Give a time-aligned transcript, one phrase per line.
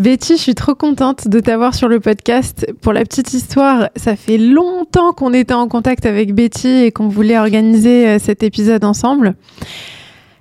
[0.00, 2.66] Betty, je suis trop contente de t'avoir sur le podcast.
[2.80, 7.08] Pour la petite histoire, ça fait longtemps qu'on était en contact avec Betty et qu'on
[7.08, 9.34] voulait organiser euh, cet épisode ensemble.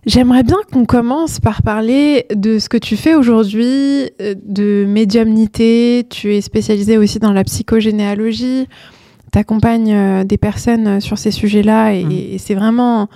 [0.06, 6.08] J'aimerais bien qu'on commence par parler de ce que tu fais aujourd'hui, euh, de médiumnité.
[6.10, 8.66] Tu es spécialisée aussi dans la psychogénéalogie.
[9.34, 12.12] Tu accompagnes euh, des personnes sur ces sujets-là et, Mmh.
[12.12, 13.10] et c'est vraiment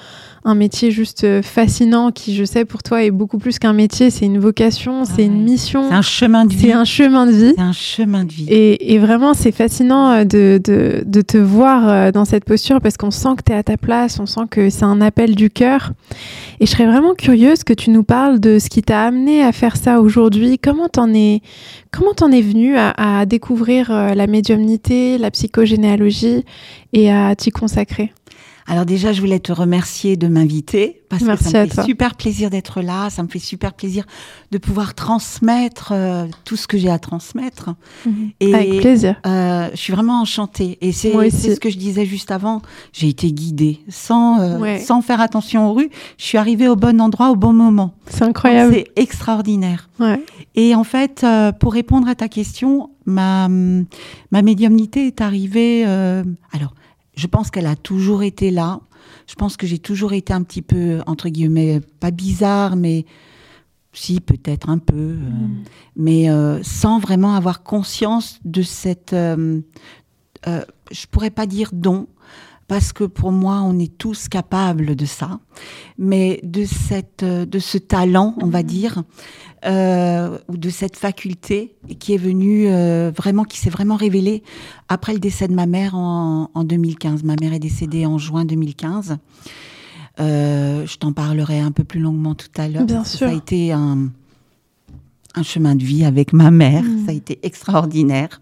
[0.46, 4.10] un métier juste euh, fascinant qui, je sais, pour toi est beaucoup plus qu'un métier.
[4.10, 5.52] C'est une vocation, c'est une ouais.
[5.52, 6.68] mission, C'est un chemin de vie.
[6.68, 7.54] c'est un chemin de vie.
[7.56, 8.46] C'est un chemin de vie.
[8.50, 12.82] Et, et vraiment, c'est fascinant euh, de, de, de te voir euh, dans cette posture
[12.82, 15.36] parce qu'on sent que tu es à ta place, on sent que c'est un appel
[15.36, 15.92] du cœur.
[16.60, 19.52] Et je serais vraiment curieuse que tu nous parles de ce qui t'a amené à
[19.52, 20.60] faire ça aujourd'hui.
[20.60, 21.42] Comment t'en es,
[21.92, 26.44] comment t'en es venu à, à découvrir la médiumnité, la psychogénéalogie
[26.94, 28.12] et à t'y consacrer?
[28.66, 31.84] Alors déjà, je voulais te remercier de m'inviter parce Merci que ça me fait toi.
[31.84, 33.10] super plaisir d'être là.
[33.10, 34.06] Ça me fait super plaisir
[34.52, 37.72] de pouvoir transmettre euh, tout ce que j'ai à transmettre.
[38.40, 39.16] Et, Avec plaisir.
[39.26, 40.78] euh, je suis vraiment enchantée.
[40.82, 42.62] Et c'est ce que je disais juste avant.
[42.94, 44.80] J'ai été guidée sans, euh, Ouais.
[44.80, 45.90] sans faire attention aux rues.
[46.18, 47.94] Je suis arrivée au bon endroit au bon moment.
[48.08, 48.74] C'est incroyable.
[48.74, 49.90] C'est extraordinaire.
[50.00, 50.24] Ouais.
[50.56, 51.26] Et en fait,
[51.60, 55.84] pour répondre à ta question, ma, ma médiumnité est arrivée.
[55.86, 56.74] alors,
[57.16, 58.80] je pense qu'elle a toujours été là.
[59.28, 63.06] Je pense que j'ai toujours été un petit peu, entre guillemets, pas bizarre, mais
[63.94, 64.96] si, peut-être un peu.
[64.96, 65.18] euh,
[65.96, 69.14] mais euh, sans vraiment avoir conscience de cette.
[69.14, 69.62] euh,
[70.48, 72.08] euh, je pourrais pas dire don.
[72.68, 75.40] Parce que pour moi, on est tous capables de ça,
[75.98, 79.04] mais de cette, euh, de ce talent, on va dire,
[79.66, 84.44] euh, ou de cette faculté qui est venue euh, vraiment, qui s'est vraiment révélée
[84.90, 87.24] après le décès de ma mère en, en 2015.
[87.24, 89.18] Ma mère est décédée en juin 2015.
[90.20, 92.86] Euh, je t'en parlerai un peu plus longuement tout à l'heure.
[92.86, 93.28] Bien sûr.
[93.28, 94.10] Ça a été un,
[95.36, 96.84] un chemin de vie avec ma mère.
[96.84, 97.06] Mm.
[97.06, 98.42] Ça a été extraordinaire.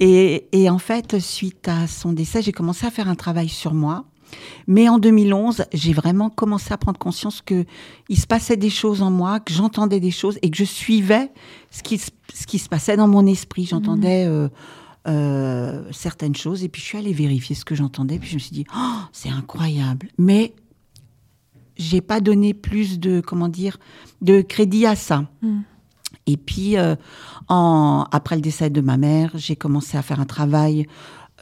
[0.00, 3.74] Et, et en fait, suite à son décès, j'ai commencé à faire un travail sur
[3.74, 4.04] moi.
[4.66, 7.64] Mais en 2011, j'ai vraiment commencé à prendre conscience que
[8.08, 11.30] il se passait des choses en moi, que j'entendais des choses et que je suivais
[11.70, 13.66] ce qui, se- ce qui se passait dans mon esprit.
[13.66, 14.48] J'entendais euh,
[15.06, 18.18] euh, certaines choses et puis je suis allée vérifier ce que j'entendais.
[18.18, 20.08] Puis je me suis dit, Oh, c'est incroyable.
[20.18, 20.54] Mais
[21.76, 23.78] j'ai pas donné plus de comment dire
[24.22, 25.24] de crédit à ça.
[25.42, 25.60] Mm.
[26.26, 26.96] Et puis euh,
[27.48, 30.86] en, après le décès de ma mère, j'ai commencé à faire un travail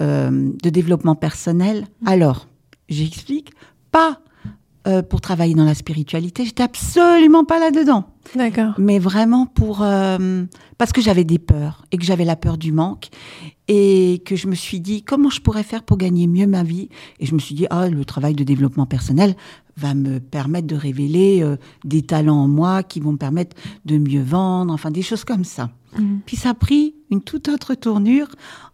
[0.01, 1.87] euh, de développement personnel.
[2.07, 2.47] Alors,
[2.89, 3.53] j'explique
[3.91, 4.21] pas
[4.87, 6.45] euh, pour travailler dans la spiritualité.
[6.45, 8.75] J'étais absolument pas là-dedans D'accord.
[8.79, 10.45] mais vraiment pour euh,
[10.79, 13.09] parce que j'avais des peurs et que j'avais la peur du manque
[13.69, 16.89] et que je me suis dit comment je pourrais faire pour gagner mieux ma vie?
[17.21, 19.35] Et je me suis dit ah le travail de développement personnel
[19.77, 23.99] va me permettre de révéler euh, des talents en moi qui vont me permettre de
[23.99, 26.23] mieux vendre enfin des choses comme ça Mhm.
[26.27, 28.27] puis ça a pris une toute autre tournure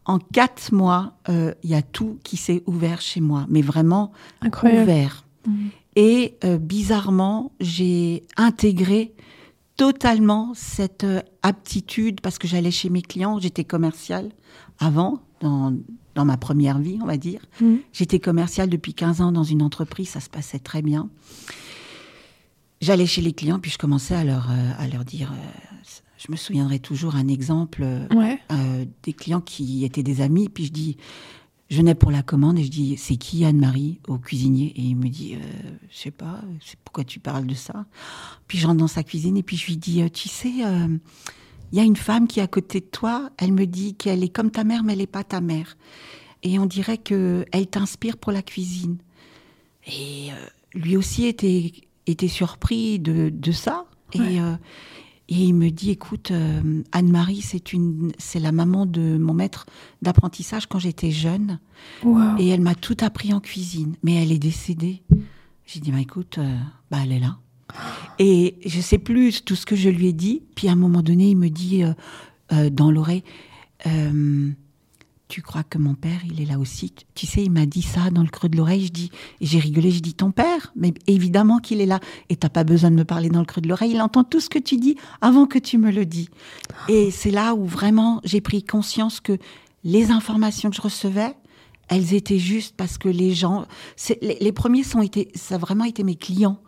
[0.07, 4.11] en quatre mois euh, il y a tout qui s'est ouvert chez moi mais vraiment
[4.41, 4.83] Incroyable.
[4.85, 5.69] ouvert Mhm.
[5.97, 9.13] Et euh, bizarrement, j'ai intégré
[9.77, 14.31] totalement cette euh, aptitude parce que j'allais chez mes clients, j'étais commerciale
[14.79, 15.75] avant, dans,
[16.15, 17.41] dans ma première vie, on va dire.
[17.61, 17.79] Mhm.
[17.93, 21.09] J'étais commerciale depuis 15 ans dans une entreprise, ça se passait très bien.
[22.81, 25.87] J'allais chez les clients, puis je commençais à leur, euh, à leur dire, euh,
[26.17, 27.83] je me souviendrai toujours un exemple
[28.15, 28.39] Ouais.
[28.53, 30.97] euh, des clients qui étaient des amis, puis je dis,
[31.71, 34.73] je venais pour la commande et je dis, c'est qui Anne-Marie au cuisinier?
[34.75, 37.87] Et il me dit, euh, je sais pas, c'est pourquoi tu parles de ça?
[38.49, 40.99] Puis je rentre dans sa cuisine et puis je lui dis, euh, tu sais, euh,
[41.71, 44.25] il y a une femme qui est à côté de toi, elle me dit qu'elle
[44.25, 45.77] est comme ta mère, mais elle n'est pas ta mère.
[46.43, 48.99] Et on dirait que elle t'inspire pour la cuisine.
[49.87, 51.73] Et euh, lui aussi était,
[52.07, 53.87] était surpris de, de ça.
[54.17, 54.35] Ouais.
[54.35, 54.41] Et,
[55.31, 59.65] et il me dit, écoute, euh, Anne-Marie, c'est une, c'est la maman de mon maître
[60.03, 61.61] d'apprentissage quand j'étais jeune.
[62.03, 62.37] Wow.
[62.39, 63.95] Et elle m'a tout appris en cuisine.
[64.03, 65.03] Mais elle est décédée.
[65.67, 66.57] J'ai dit, bah écoute, euh,
[66.91, 67.39] bah elle est là.
[68.19, 70.43] Et je sais plus tout ce que je lui ai dit.
[70.57, 73.23] Puis à un moment donné, il me dit euh, dans l'oreille,
[75.31, 76.93] tu crois que mon père, il est là aussi?
[77.15, 78.87] Tu sais, il m'a dit ça dans le creux de l'oreille.
[78.87, 79.11] Je dis,
[79.41, 79.91] et j'ai rigolé.
[79.91, 80.73] Je dis, ton père?
[80.77, 82.01] Mais évidemment qu'il est là.
[82.29, 83.93] Et t'as pas besoin de me parler dans le creux de l'oreille.
[83.93, 86.29] Il entend tout ce que tu dis avant que tu me le dis.
[86.89, 89.39] Et c'est là où vraiment j'ai pris conscience que
[89.85, 91.35] les informations que je recevais,
[91.89, 93.67] elles étaient justes parce que les gens,
[94.21, 96.61] les, les premiers sont été, ça a vraiment été mes clients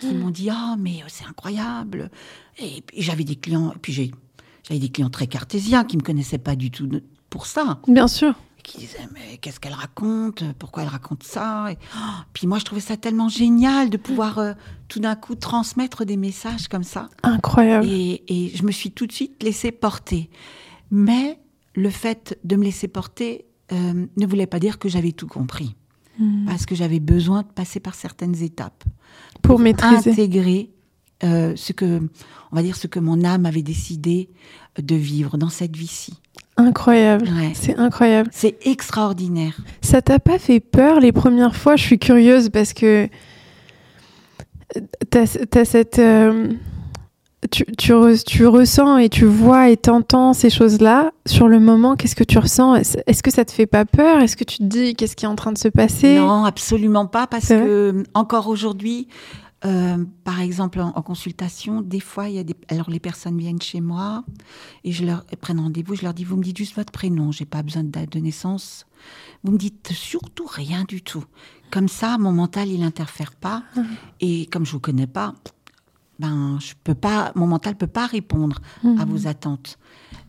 [0.00, 2.10] qui m'ont dit ah mais c'est incroyable.
[2.58, 4.10] Et puis j'avais des clients, et puis j'ai,
[4.66, 8.08] j'avais des clients très cartésiens qui me connaissaient pas du tout de- pour ça, Bien
[8.08, 8.34] sûr.
[8.62, 10.42] qui disaient mais qu'est-ce qu'elle raconte?
[10.58, 11.72] Pourquoi elle raconte ça?
[11.72, 11.98] Et, oh,
[12.32, 14.52] Puis moi, je trouvais ça tellement génial de pouvoir euh,
[14.88, 17.08] tout d'un coup transmettre des messages comme ça.
[17.22, 17.86] Incroyable.
[17.86, 20.28] Et, et, je me suis tout de suite laissée porter.
[20.90, 21.38] Mais
[21.74, 25.76] le fait de me laisser porter euh, ne voulait pas dire que j'avais tout compris.
[26.18, 26.46] Mmh.
[26.46, 28.84] Parce que j'avais besoin de passer par certaines étapes.
[29.42, 30.10] Pour, pour maîtriser.
[30.10, 30.70] Intégrer
[31.22, 32.00] euh, ce que,
[32.52, 34.28] on va dire, ce que mon âme avait décidé
[34.78, 36.14] de vivre dans cette vie-ci.
[36.56, 38.28] Incroyable, c'est incroyable.
[38.32, 39.60] C'est extraordinaire.
[39.80, 41.76] Ça t'a pas fait peur les premières fois?
[41.76, 43.08] Je suis curieuse parce que
[45.10, 45.24] t'as
[45.54, 45.98] as cette...
[45.98, 46.48] Euh,
[47.50, 47.94] tu, tu,
[48.26, 51.12] tu, ressens et tu vois et t'entends ces choses-là.
[51.26, 52.74] Sur le moment, qu'est-ce que tu ressens?
[53.06, 54.20] Est-ce que ça te fait pas peur?
[54.20, 56.18] Est-ce que tu te dis qu'est-ce qui est en train de se passer?
[56.18, 59.08] Non, absolument pas, parce que encore aujourd'hui,
[59.64, 62.56] euh, par exemple, en, consultation, des fois, il y a des.
[62.68, 64.24] Alors, les personnes viennent chez moi
[64.84, 65.96] et je leur prennent rendez-vous.
[65.96, 68.20] Je leur dis Vous me dites juste votre prénom, j'ai pas besoin de date de
[68.20, 68.86] naissance.
[69.44, 71.24] Vous me dites surtout rien du tout.
[71.70, 73.62] Comme ça, mon mental, il n'interfère pas.
[73.76, 73.82] Mmh.
[74.20, 75.34] Et comme je vous connais pas,
[76.18, 79.08] ben, je peux pas, mon mental peut pas répondre à mmh.
[79.08, 79.78] vos attentes.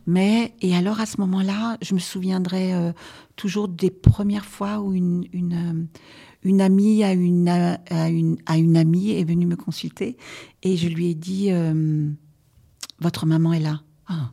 [0.06, 2.92] Mais, et alors à ce moment-là, je me souviendrai euh,
[3.36, 5.98] toujours des premières fois où une, une, euh,
[6.44, 10.16] une amie à une, à une, à une amie est venue me consulter
[10.62, 12.10] et je lui ai dit euh,
[13.00, 13.82] Votre maman est là.
[14.08, 14.30] Ah,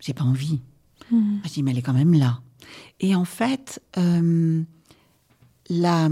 [0.00, 0.60] j'ai pas envie.
[1.10, 1.38] Mmh.
[1.44, 2.40] Je dis Mais elle est quand même là.
[3.00, 4.62] Et en fait, euh,
[5.70, 6.08] la,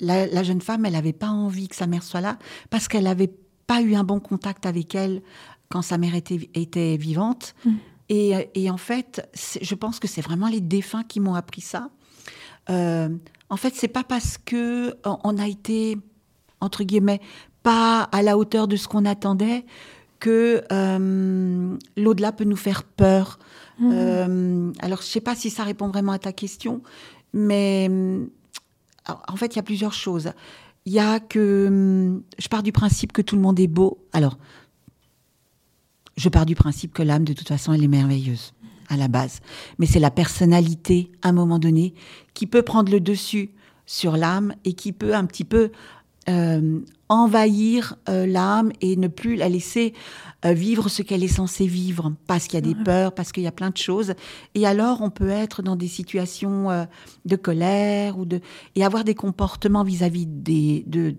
[0.00, 2.38] la, la, jeune femme, elle n'avait pas envie que sa mère soit là
[2.70, 3.32] parce qu'elle n'avait
[3.66, 5.22] pas eu un bon contact avec elle
[5.68, 7.54] quand sa mère était, était vivante.
[7.64, 7.70] Mmh.
[8.10, 9.28] Et, et, en fait,
[9.62, 11.90] je pense que c'est vraiment les défunts qui m'ont appris ça.
[12.68, 13.08] Euh,
[13.50, 15.98] en fait, c'est pas parce que on a été
[16.60, 17.20] entre guillemets
[17.62, 19.64] pas à la hauteur de ce qu'on attendait
[20.18, 23.38] que euh, l'au-delà peut nous faire peur.
[23.78, 23.90] Mmh.
[23.92, 26.82] Euh, alors, je sais pas si ça répond vraiment à ta question,
[27.32, 27.90] mais
[29.06, 30.32] en fait, il y a plusieurs choses.
[30.86, 34.06] Il y a que je pars du principe que tout le monde est beau.
[34.12, 34.38] Alors,
[36.16, 38.52] je pars du principe que l'âme, de toute façon, elle est merveilleuse
[38.88, 39.40] à la base.
[39.78, 41.94] Mais c'est la personnalité, à un moment donné,
[42.40, 43.50] qui peut prendre le dessus
[43.84, 45.72] sur l'âme et qui peut un petit peu
[46.26, 49.92] euh, envahir euh, l'âme et ne plus la laisser
[50.46, 53.42] euh, vivre ce qu'elle est censée vivre, parce qu'il y a des peurs, parce qu'il
[53.42, 54.14] y a plein de choses.
[54.54, 56.86] Et alors, on peut être dans des situations
[57.26, 58.40] de colère ou de
[58.74, 61.16] et avoir des comportements vis-à-vis des de,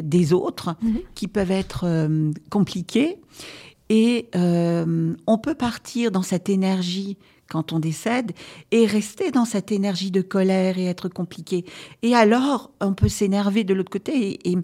[0.00, 1.00] des autres mhm.
[1.16, 2.08] qui peuvent être
[2.50, 3.18] compliqués.
[3.88, 7.16] Et on peut partir dans cette énergie
[7.52, 8.32] quand on décède
[8.70, 11.66] et rester dans cette énergie de colère et être compliqué.
[12.02, 14.56] Et alors, on peut s'énerver de l'autre côté et,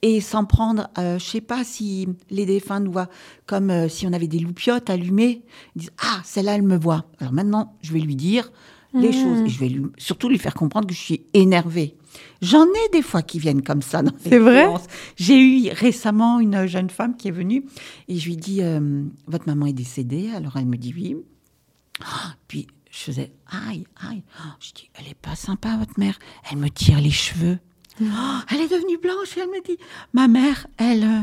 [0.00, 3.10] et, s'en prendre, euh, je sais pas si les défunts nous voient
[3.46, 5.42] comme euh, si on avait des loupiottes allumées,
[5.76, 7.04] ils disent Ah, celle-là, elle me voit.
[7.20, 8.50] Alors maintenant, je vais lui dire
[8.94, 9.12] les mmh.
[9.12, 11.96] choses et je vais lui, surtout lui faire comprendre que je suis énervée.
[12.40, 14.02] J'en ai des fois qui viennent comme ça.
[14.20, 14.66] C'est vrai?
[15.16, 17.64] J'ai eu récemment une jeune femme qui est venue
[18.08, 21.16] et je lui dis euh, Votre maman est décédée Alors elle me dit Oui.
[22.48, 23.32] Puis je faisais
[23.68, 24.22] Aïe, aïe.
[24.60, 26.18] je dis Elle est pas sympa, votre mère.
[26.50, 27.58] Elle me tire les cheveux.
[28.00, 28.04] Oh,
[28.50, 29.78] elle est devenue blanche et elle me dit
[30.12, 31.04] Ma mère, elle.
[31.04, 31.20] Euh,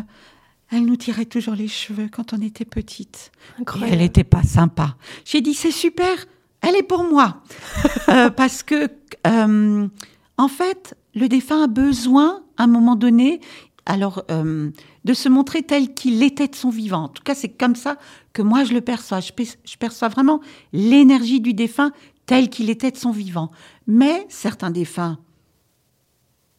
[0.73, 3.33] elle nous tirait toujours les cheveux quand on était petite.
[3.81, 4.95] elle n'était pas sympa.
[5.25, 6.25] J'ai dit c'est super,
[6.61, 7.43] elle est pour moi
[8.09, 8.87] euh, parce que
[9.25, 13.41] en fait, le défunt a besoin, à un moment donné,
[13.85, 14.71] alors euh,
[15.05, 17.05] de se montrer tel qu'il était de son vivant.
[17.05, 17.97] En tout cas, c'est comme ça
[18.33, 19.19] que moi je le perçois.
[19.19, 20.39] Je, perçois vraiment
[20.73, 21.91] l'énergie du défunt
[22.25, 23.51] tel qu'il était de son vivant.
[23.87, 25.19] Mais certains défunts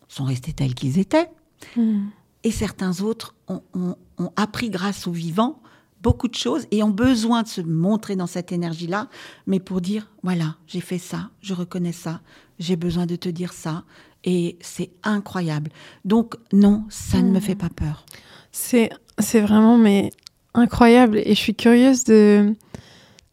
[0.08, 1.30] sont restés tels qu'ils étaient,
[1.76, 2.06] hmm.
[2.44, 5.62] et certains autres ont, ont appris grâce au vivant
[6.02, 9.08] beaucoup de choses et ont besoin de se montrer dans cette énergie-là,
[9.46, 12.20] mais pour dire, voilà, j'ai fait ça, je reconnais ça,
[12.58, 13.84] j'ai besoin de te dire ça,
[14.24, 15.70] et c'est incroyable.
[16.04, 18.04] Donc non, ça ne me fait pas peur.
[18.50, 20.10] C'est, c'est vraiment mais
[20.54, 22.54] incroyable, et je suis curieuse de,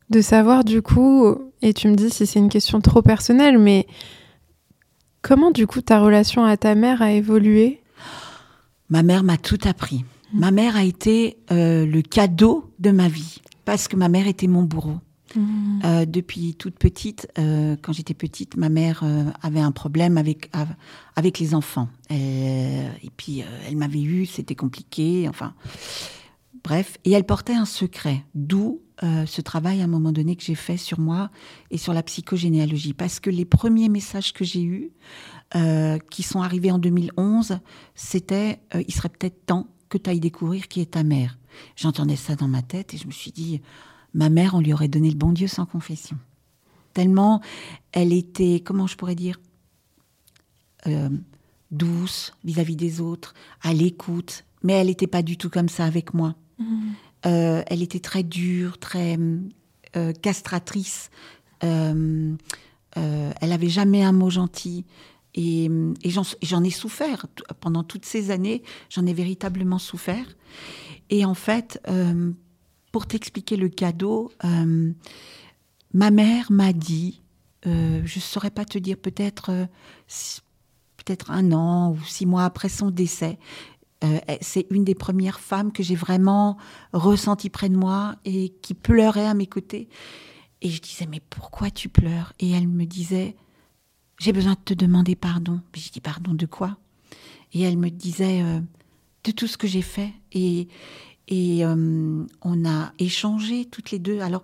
[0.09, 3.87] de savoir du coup, et tu me dis si c'est une question trop personnelle, mais
[5.21, 7.81] comment du coup ta relation à ta mère a évolué?
[8.89, 10.05] Ma mère m'a tout appris.
[10.33, 14.47] Ma mère a été euh, le cadeau de ma vie parce que ma mère était
[14.47, 14.97] mon bourreau.
[15.35, 15.81] Mmh.
[15.83, 19.03] Euh, depuis toute petite, euh, quand j'étais petite, ma mère
[19.41, 20.51] avait un problème avec
[21.15, 21.89] avec les enfants.
[22.09, 25.27] et puis elle m'avait eu, c'était compliqué.
[25.29, 25.53] Enfin,
[26.63, 28.23] bref, et elle portait un secret.
[28.35, 31.29] D'où ce travail à un moment donné que j'ai fait sur moi
[31.71, 34.91] et sur la psychogénéalogie, parce que les premiers messages que j'ai eus,
[36.09, 37.59] qui sont arrivés en 2011,
[37.95, 41.37] c'était il serait peut-être temps que tu ailles découvrir qui est ta mère.
[41.75, 43.61] J'entendais ça dans ma tête et je me suis dit,
[44.13, 46.17] ma mère, on lui aurait donné le bon Dieu sans confession.
[46.93, 47.41] Tellement
[47.91, 49.39] elle était, comment je pourrais dire,
[50.87, 51.09] euh,
[51.71, 56.13] douce vis-à-vis des autres, à l'écoute, mais elle n'était pas du tout comme ça avec
[56.13, 56.35] moi.
[56.57, 56.93] Mhm.
[57.25, 59.17] Euh, elle était très dure, très
[59.95, 61.09] euh, castratrice.
[61.61, 62.37] Elle
[63.41, 64.85] avait jamais un mot gentil.
[65.35, 65.65] Et,
[66.03, 67.27] et j'en- ai souffert
[67.59, 68.63] pendant toutes ces années.
[68.89, 70.25] J'en ai véritablement souffert.
[71.09, 71.81] Et en fait,
[72.91, 74.91] pour t'expliquer le cadeau, euh,
[75.93, 77.21] ma mère m'a dit,
[77.67, 79.65] euh, je ne saurais pas te dire, peut-être euh,
[80.97, 83.37] peut-être un an ou six mois après son décès.
[84.41, 86.57] c'est une des premières femmes que j'ai vraiment
[86.93, 89.89] ressentie près de moi et qui pleurait à mes côtés.
[90.61, 92.33] Et je disais, mais pourquoi tu pleures?
[92.39, 93.35] Et elle me disait,
[94.19, 95.61] j'ai besoin de te demander pardon.
[95.71, 96.77] Puis je dis, pardon de quoi?
[97.53, 98.41] Et elle me disait,
[99.23, 100.13] de tout ce que j'ai fait.
[100.31, 100.67] Et,
[101.29, 104.19] et euh, on a échangé toutes les deux.
[104.19, 104.43] Alors,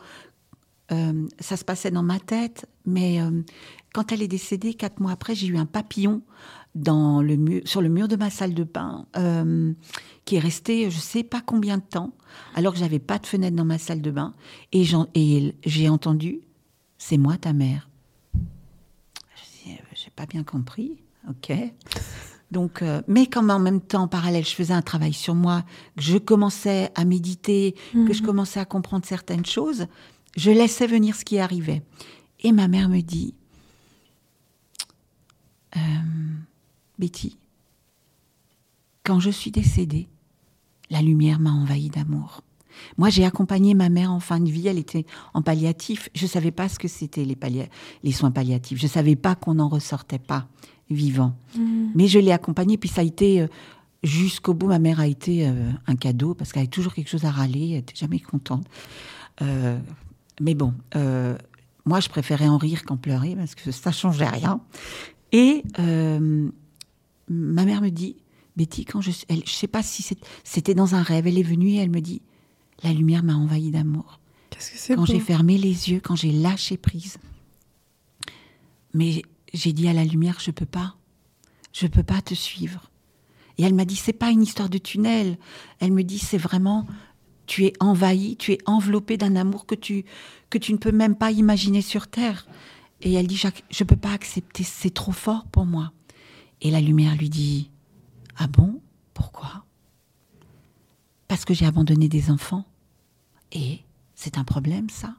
[0.91, 3.41] euh, ça se passait dans ma tête, mais euh,
[3.93, 6.21] quand elle est décédée, quatre mois après, j'ai eu un papillon
[6.75, 9.05] sur le mur de ma salle de bain,
[10.25, 12.13] qui est resté je sais pas combien de temps,
[12.53, 14.33] alors que j'avais pas de fenêtre dans ma salle de bain,
[14.73, 16.41] et j'ai entendu,
[16.97, 17.89] c'est moi ta mère.
[18.35, 20.97] Je dis, pas bien compris,
[21.29, 21.53] ok.
[22.51, 25.63] Donc, euh, mais comme en même temps, en parallèle, je faisais un travail sur moi,
[25.97, 29.87] que je commençais à méditer, que je commençais à comprendre certaines choses,
[30.37, 31.81] je laissais venir ce qui arrivait.
[32.41, 33.33] Et ma mère me dit,
[35.75, 35.79] euh,
[36.99, 37.37] Betty,
[39.03, 40.07] quand je suis décédée,
[40.89, 42.41] la lumière m'a envahi d'amour.
[42.97, 44.67] Moi, j'ai accompagné ma mère en fin de vie.
[44.67, 46.09] Elle était en palliatif.
[46.13, 47.37] Je ne savais pas ce que c'était les,
[48.03, 48.77] les soins palliatifs.
[48.77, 50.47] Je ne savais pas qu'on n'en ressortait pas
[50.89, 51.35] vivant.
[51.95, 52.77] Mais je l'ai accompagnée.
[52.77, 53.47] Puis ça a été euh,
[54.03, 54.67] jusqu'au bout.
[54.67, 57.69] Ma mère a été euh, un cadeau parce qu'elle avait toujours quelque chose à râler.
[57.69, 58.65] Elle n'était jamais contente.
[59.41, 59.77] Euh,
[60.39, 61.37] mais bon, euh,
[61.85, 64.61] moi, je préférais en rire qu'en pleurer parce que ça changeait rien.
[65.31, 66.49] Et euh,
[67.29, 68.15] ma mère me dit,
[68.55, 70.05] Betty, quand je, elle, je sais pas si
[70.43, 72.21] c'était dans un rêve, elle est venue et elle me dit,
[72.83, 74.19] la lumière m'a envahi d'amour.
[74.49, 77.17] Qu'est-ce que c'est Quand j'ai fermé les yeux, quand j'ai lâché prise.
[78.93, 79.23] Mais
[79.55, 80.95] j'ai dit à la lumière, je peux pas,
[81.73, 82.91] je peux pas te suivre.
[83.57, 85.37] Et elle m'a dit, c'est pas une histoire de tunnel.
[85.79, 86.85] Elle me dit, c'est vraiment,
[87.45, 90.05] tu es envahi, tu es enveloppé d'un amour que tu
[90.49, 92.45] que tu ne peux même pas imaginer sur terre.
[93.01, 95.91] Et elle dit, Jacques, je peux pas accepter, c'est trop fort pour moi.
[96.61, 97.71] Et la lumière lui dit,
[98.37, 98.79] ah bon,
[99.13, 99.65] pourquoi?
[101.27, 102.65] Parce que j'ai abandonné des enfants.
[103.51, 103.81] Et
[104.13, 105.15] c'est un problème, ça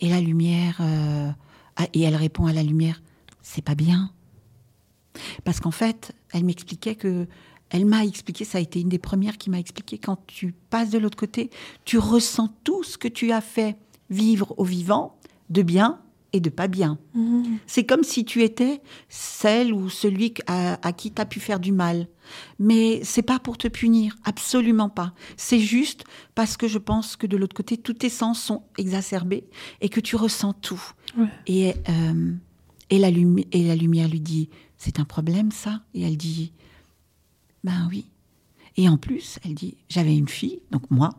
[0.00, 1.30] Et la lumière, euh,
[1.76, 3.00] ah, et elle répond à la lumière,
[3.44, 4.10] c'est pas bien.
[5.44, 7.28] Parce qu'en fait, elle m'expliquait que,
[7.70, 10.90] elle m'a expliqué, ça a été une des premières qui m'a expliqué, quand tu passes
[10.90, 11.50] de l'autre côté,
[11.84, 13.76] tu ressens tout ce que tu as fait
[14.10, 15.18] vivre au vivant,
[15.50, 16.00] de bien
[16.32, 16.98] et de pas bien.
[17.14, 17.58] Mhm.
[17.66, 21.60] C'est comme si tu étais celle ou celui à, à qui tu as pu faire
[21.60, 22.08] du mal.
[22.58, 25.12] Mais c'est pas pour te punir, absolument pas.
[25.36, 29.44] C'est juste parce que je pense que de l'autre côté, tous tes sens sont exacerbés
[29.80, 30.82] et que tu ressens tout.
[31.16, 31.28] Ouais.
[31.46, 32.32] Et, euh,
[32.90, 35.82] et, la lumière lui dit, c'est un problème ça?
[35.94, 36.52] Et elle dit,
[37.62, 38.06] ben oui.
[38.76, 41.10] Et en plus, elle dit, j'avais une fille, donc moi,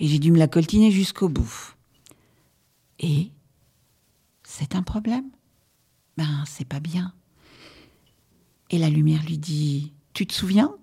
[0.00, 1.74] et j'ai dû me la coltiner jusqu'au bout.
[2.98, 3.30] Et
[4.42, 5.28] c'est un problème?
[6.16, 7.12] Ben, c'est pas bien.
[8.70, 10.74] Et la lumière lui dit, tu te souviens?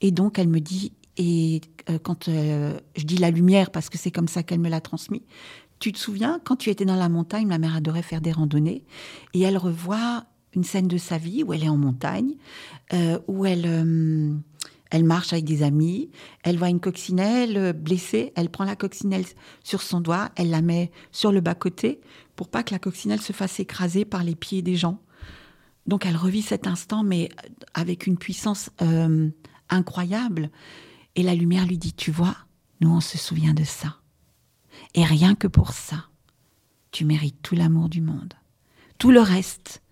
[0.00, 1.60] Et donc elle me dit, et
[1.90, 4.80] euh, quand euh, je dis la lumière parce que c'est comme ça qu'elle me l'a
[4.80, 5.22] transmis,
[5.78, 8.84] tu te souviens quand tu étais dans la montagne, ma mère adorait faire des randonnées,
[9.34, 12.34] et elle revoit une scène de sa vie où elle est en montagne,
[12.92, 14.34] euh, où elle, euh,
[14.90, 16.10] elle marche avec des amis,
[16.42, 19.24] elle voit une coccinelle euh, blessée, elle prend la coccinelle
[19.62, 22.00] sur son doigt, elle la met sur le bas-côté
[22.36, 25.00] pour pas que la coccinelle se fasse écraser par les pieds des gens.
[25.86, 27.30] Donc elle revit cet instant, mais
[27.74, 28.70] avec une puissance
[29.70, 30.50] incroyable.
[31.16, 32.36] Et la lumière lui dit, tu vois,
[32.80, 33.97] nous on se souvient de ça.
[34.94, 36.06] Et rien que pour ça,
[36.90, 38.34] tu mérites tout l'amour du monde.
[38.98, 39.82] Tout le reste,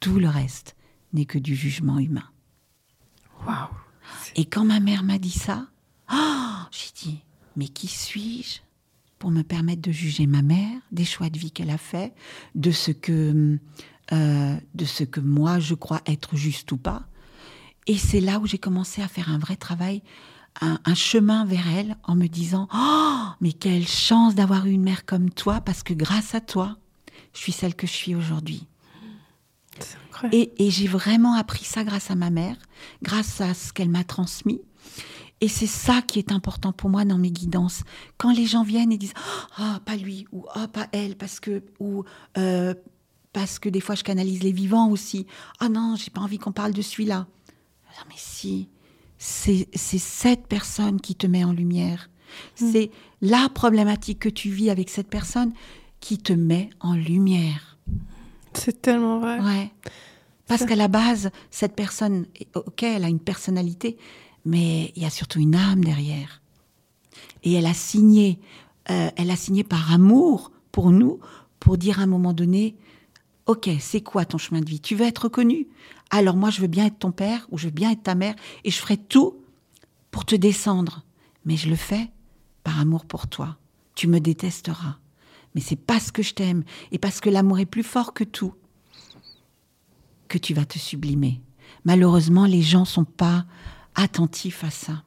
[0.00, 0.76] tout le reste
[1.12, 2.28] n'est que du jugement humain.
[3.46, 3.68] Waouh.
[4.36, 5.66] Et quand ma mère m'a dit ça,
[6.12, 7.20] oh, j'ai dit,
[7.56, 8.60] mais qui suis-je
[9.18, 12.14] pour me permettre de juger ma mère, des choix de vie qu'elle a fait,
[12.54, 13.58] de ce que,
[14.12, 17.06] euh, de ce que moi je crois être juste ou pas?
[17.86, 20.02] Et c'est là où j'ai commencé à faire un vrai travail,
[20.60, 24.82] un, un chemin vers elle, en me disant, oh, mais quelle chance d'avoir eu une
[24.82, 26.76] mère comme toi, parce que grâce à toi,
[27.32, 28.66] je suis celle que je suis aujourd'hui.
[30.32, 32.56] Et, et j'ai vraiment appris ça grâce à ma mère,
[33.02, 34.60] grâce à ce qu'elle m'a transmis.
[35.40, 37.82] Et c'est ça qui est important pour moi dans mes guidances.
[38.16, 39.12] Quand les gens viennent et disent
[39.58, 42.04] ah pas lui ou ah pas elle parce que ou
[42.38, 42.72] euh,
[43.32, 45.26] parce que des fois je canalise les vivants aussi.
[45.58, 47.26] Ah non, j'ai pas envie qu'on parle de celui-là.
[47.98, 48.68] Non mais si,
[49.18, 52.10] c'est cette personne qui te met en lumière.
[52.60, 52.72] Mm.
[52.72, 52.90] C'est
[53.20, 55.52] la problématique que tu vis avec cette personne
[56.00, 57.78] qui te met en lumière.
[58.52, 59.40] C'est tellement vrai.
[59.40, 59.70] Ouais.
[60.46, 63.96] Parce qu'à la base, cette personne, ok, elle a une personnalité,
[64.44, 66.42] mais il y a surtout une âme derrière.
[67.42, 68.38] Et elle a signé,
[68.90, 71.20] euh, elle a signé par amour pour nous,
[71.60, 72.76] pour dire à un moment donné,
[73.46, 74.80] ok, c'est quoi ton chemin de vie?
[74.80, 75.68] Tu veux être reconnu?
[76.16, 78.36] Alors moi, je veux bien être ton père ou je veux bien être ta mère,
[78.62, 79.42] et je ferai tout
[80.12, 81.02] pour te descendre.
[81.44, 82.08] Mais je le fais
[82.62, 83.58] par amour pour toi.
[83.96, 84.98] Tu me détesteras.
[85.54, 88.54] Mais c'est parce que je t'aime et parce que l'amour est plus fort que tout
[90.28, 91.42] que tu vas te sublimer.
[91.84, 93.44] Malheureusement, les gens sont pas
[93.94, 95.02] attentifs à ça.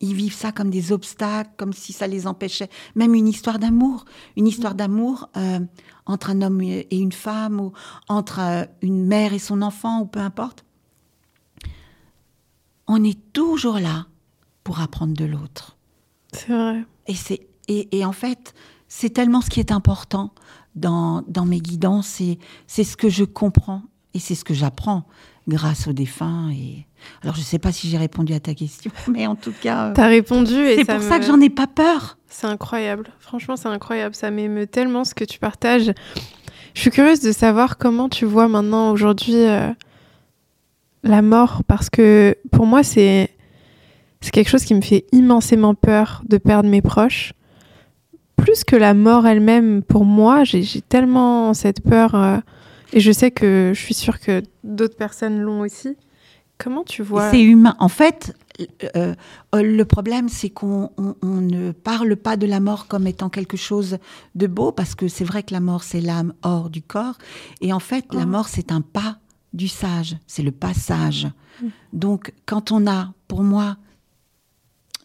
[0.00, 2.70] Ils vivent ça comme des obstacles, comme si ça les empêchait.
[2.94, 4.04] Même une histoire d'amour,
[4.36, 5.60] une histoire d'amour euh,
[6.06, 7.72] entre un homme et une femme, ou
[8.08, 10.64] entre euh, une mère et son enfant, ou peu importe.
[12.86, 14.06] On est toujours là
[14.64, 15.76] pour apprendre de l'autre.
[16.32, 16.84] C'est vrai.
[17.06, 18.54] Et, c'est, et, en fait,
[18.86, 20.32] c'est tellement ce qui est important
[20.74, 23.82] dans, dans mes guidances, c'est, c'est ce que je comprends
[24.14, 25.06] et c'est ce que j'apprends
[25.48, 26.50] grâce aux défunts.
[26.50, 26.86] Et...
[27.22, 29.88] Alors, je ne sais pas si j'ai répondu à ta question, mais en tout cas.
[29.88, 30.54] Euh, tu as répondu.
[30.54, 32.18] et C'est pour ça que j'en ai pas peur.
[32.28, 33.08] C'est incroyable.
[33.20, 34.14] Franchement, c'est incroyable.
[34.14, 35.92] Ça m'émeut tellement ce que tu partages.
[36.74, 39.68] Je suis curieuse de savoir comment tu vois maintenant, aujourd'hui, euh,
[41.02, 41.62] la mort.
[41.66, 43.30] Parce que pour moi, c'est.
[44.20, 47.34] C'est quelque chose qui me fait immensément peur de perdre mes proches.
[48.36, 52.16] Plus que la mort elle-même, pour moi, j'ai tellement cette peur.
[52.16, 52.38] Euh,
[52.92, 55.96] et je sais que je suis sûre que d'autres personnes l'ont aussi.
[56.58, 57.76] Comment tu vois C'est humain.
[57.78, 58.36] En fait,
[58.96, 59.14] euh,
[59.54, 60.90] euh, le problème, c'est qu'on
[61.22, 63.98] ne parle pas de la mort comme étant quelque chose
[64.34, 67.16] de beau, parce que c'est vrai que la mort, c'est l'âme hors du corps.
[67.60, 68.26] Et en fait, la oh.
[68.26, 69.18] mort, c'est un pas
[69.52, 71.28] du sage, c'est le passage.
[71.62, 71.66] Mm.
[71.92, 73.76] Donc, quand on a, pour moi,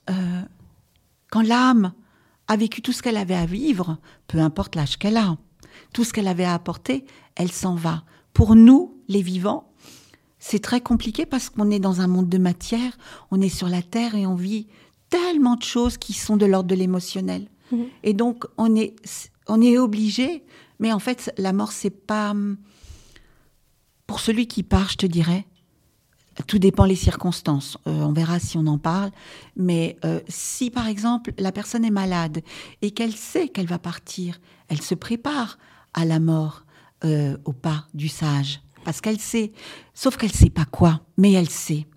[0.09, 0.41] euh,
[1.31, 1.93] quand l'âme
[2.47, 5.37] a vécu tout ce qu'elle avait à vivre, peu importe l'âge qu'elle a,
[5.93, 8.03] tout ce qu'elle avait à apporter, elle s'en va.
[8.33, 9.71] Pour nous, les vivants,
[10.45, 12.97] c'est très compliqué parce qu'on est dans un monde de matière,
[13.31, 14.67] on est sur la Terre et on vit
[15.09, 17.47] tellement de choses qui sont de l'ordre de l'émotionnel.
[17.71, 17.85] Mhm.
[18.03, 18.93] Et donc, on est,
[19.47, 20.43] on est obligé,
[20.79, 22.35] mais en fait, la mort, c'est pas.
[24.05, 25.47] Pour celui qui part, je te dirais,
[26.45, 27.77] tout dépend les circonstances.
[27.87, 29.11] Euh, on verra si on en parle.
[29.55, 32.41] Mais euh, si, par exemple, la personne est malade
[32.81, 35.57] et qu'elle sait qu'elle va partir, elle se prépare
[35.93, 36.65] à la mort,
[37.05, 38.59] euh, au pas du sage.
[38.83, 39.51] Parce qu'elle sait,
[39.93, 41.87] sauf qu'elle sait pas quoi, mais elle sait.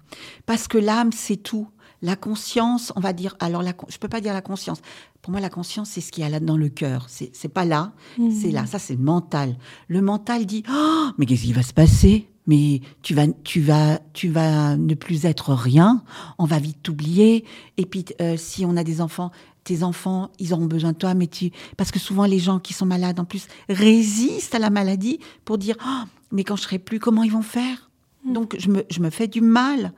[0.46, 1.68] Parce que l'âme, c'est tout.
[2.02, 4.80] La conscience, on va dire, alors la, je peux pas dire la conscience.
[5.22, 7.06] Pour moi, la conscience, c'est ce qu'il y a là dans le cœur.
[7.08, 7.92] C'est, c'est pas là,
[8.30, 8.66] c'est là.
[8.66, 9.56] Ça, c'est le mental.
[9.88, 12.28] Le mental dit, oh, mais qu'est-ce qui va se passer?
[12.46, 16.04] Mais tu vas, tu vas, tu vas ne plus être rien.
[16.38, 17.44] On va vite t'oublier.
[17.76, 19.32] Et puis, euh, si on a des enfants,
[19.64, 22.72] tes enfants, ils auront besoin de toi, mais tu, parce que souvent les gens qui
[22.72, 26.78] sont malades en plus résistent à la maladie pour dire, oh, mais quand je serai
[26.78, 27.90] plus, comment ils vont faire?
[28.24, 29.92] Donc je me, je me fais du mal,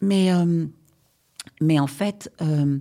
[0.00, 0.66] mais, euh,
[1.60, 2.78] mais en fait, euh,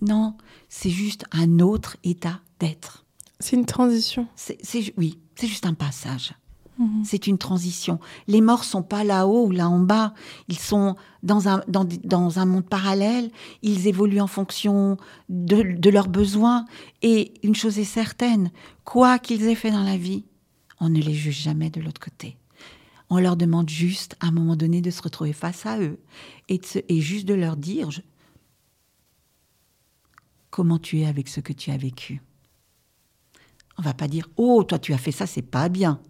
[0.00, 0.36] non,
[0.68, 3.04] c'est juste un autre état d'être.
[3.40, 4.26] C'est une transition.
[4.34, 4.58] C'est,
[4.96, 6.32] oui, c'est juste un passage.
[6.78, 7.02] Mhm.
[7.04, 7.98] C'est une transition.
[8.26, 10.14] Les morts sont pas là-haut ou là en bas.
[10.48, 13.30] Ils sont dans un, dans, un monde parallèle.
[13.62, 14.96] Ils évoluent en fonction
[15.28, 16.64] de, leurs besoins.
[17.02, 18.50] Et une chose est certaine,
[18.84, 20.24] quoi qu'ils aient fait dans la vie,
[20.80, 22.36] on ne les juge jamais de l'autre côté.
[23.10, 25.98] On leur demande juste, à un moment donné, de se retrouver face à eux
[26.48, 27.88] et, et juste de leur dire
[30.50, 32.20] comment tu es avec ce que tu as vécu.
[33.78, 36.00] On va pas dire oh toi tu as fait ça c'est pas bien.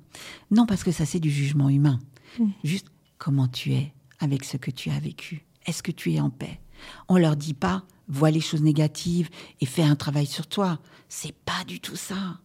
[0.50, 1.98] Non, parce que ça, c'est du jugement humain.
[2.38, 2.46] Mm.
[2.64, 2.86] Juste
[3.18, 5.44] comment tu es avec ce que tu as vécu.
[5.66, 6.60] Est-ce que tu es en paix?
[7.08, 9.28] On leur dit pas, vois les choses négatives
[9.60, 10.78] et fais un travail sur toi.
[11.08, 12.40] C'est pas du tout ça.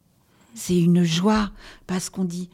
[0.54, 1.52] C'est une joie
[1.88, 2.50] parce qu'on dit,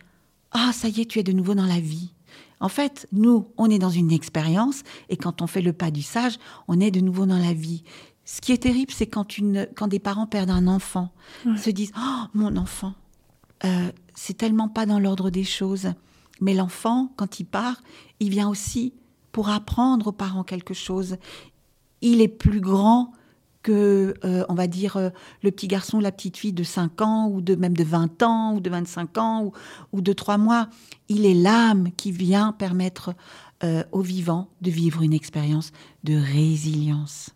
[0.52, 2.14] ah, ça y est, tu es de nouveau dans la vie.
[2.60, 6.02] En fait, nous, on est dans une expérience et quand on fait le pas du
[6.02, 7.84] sage, on est de nouveau dans la vie.
[8.26, 9.36] Ce qui est terrible, c'est quand,
[9.76, 11.12] quand des parents perdent un enfant,
[11.46, 12.94] ils se disent, oh, mon enfant,
[13.66, 15.94] euh, c'est tellement pas dans l'ordre des choses.
[16.42, 17.82] Mais l'enfant, quand il part,
[18.20, 18.94] il vient aussi
[19.32, 21.18] pour apprendre aux parents quelque chose.
[22.02, 23.14] Il est plus grand
[23.62, 25.10] que, euh, on va dire, euh,
[25.44, 28.54] le petit garçon la petite fille de 5 ans, ou de même de 20 ans,
[28.56, 29.52] ou de 25 ans, ou,
[29.92, 30.68] ou de 3 mois.
[31.10, 33.14] Il est l'âme qui vient permettre
[33.64, 35.72] euh, aux vivants de vivre une expérience
[36.06, 37.32] de résilience.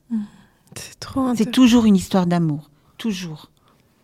[0.76, 3.52] C'est trop C'est toujours une histoire d'amour, toujours.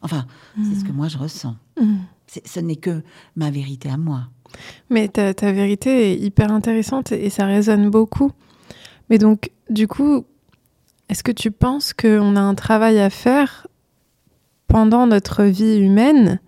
[0.01, 0.25] Enfin,
[0.63, 1.55] c'est ce que moi je ressens.
[1.79, 1.95] Mm.
[2.27, 3.01] C'est- Ce n'est que
[3.35, 4.27] ma vérité à moi.
[4.89, 8.31] Mais ta, ta vérité est hyper intéressante et ça résonne beaucoup.
[9.09, 10.25] Mais donc, du coup,
[11.09, 13.67] est-ce que tu penses qu'on a un travail à faire
[14.67, 16.39] pendant notre vie humaine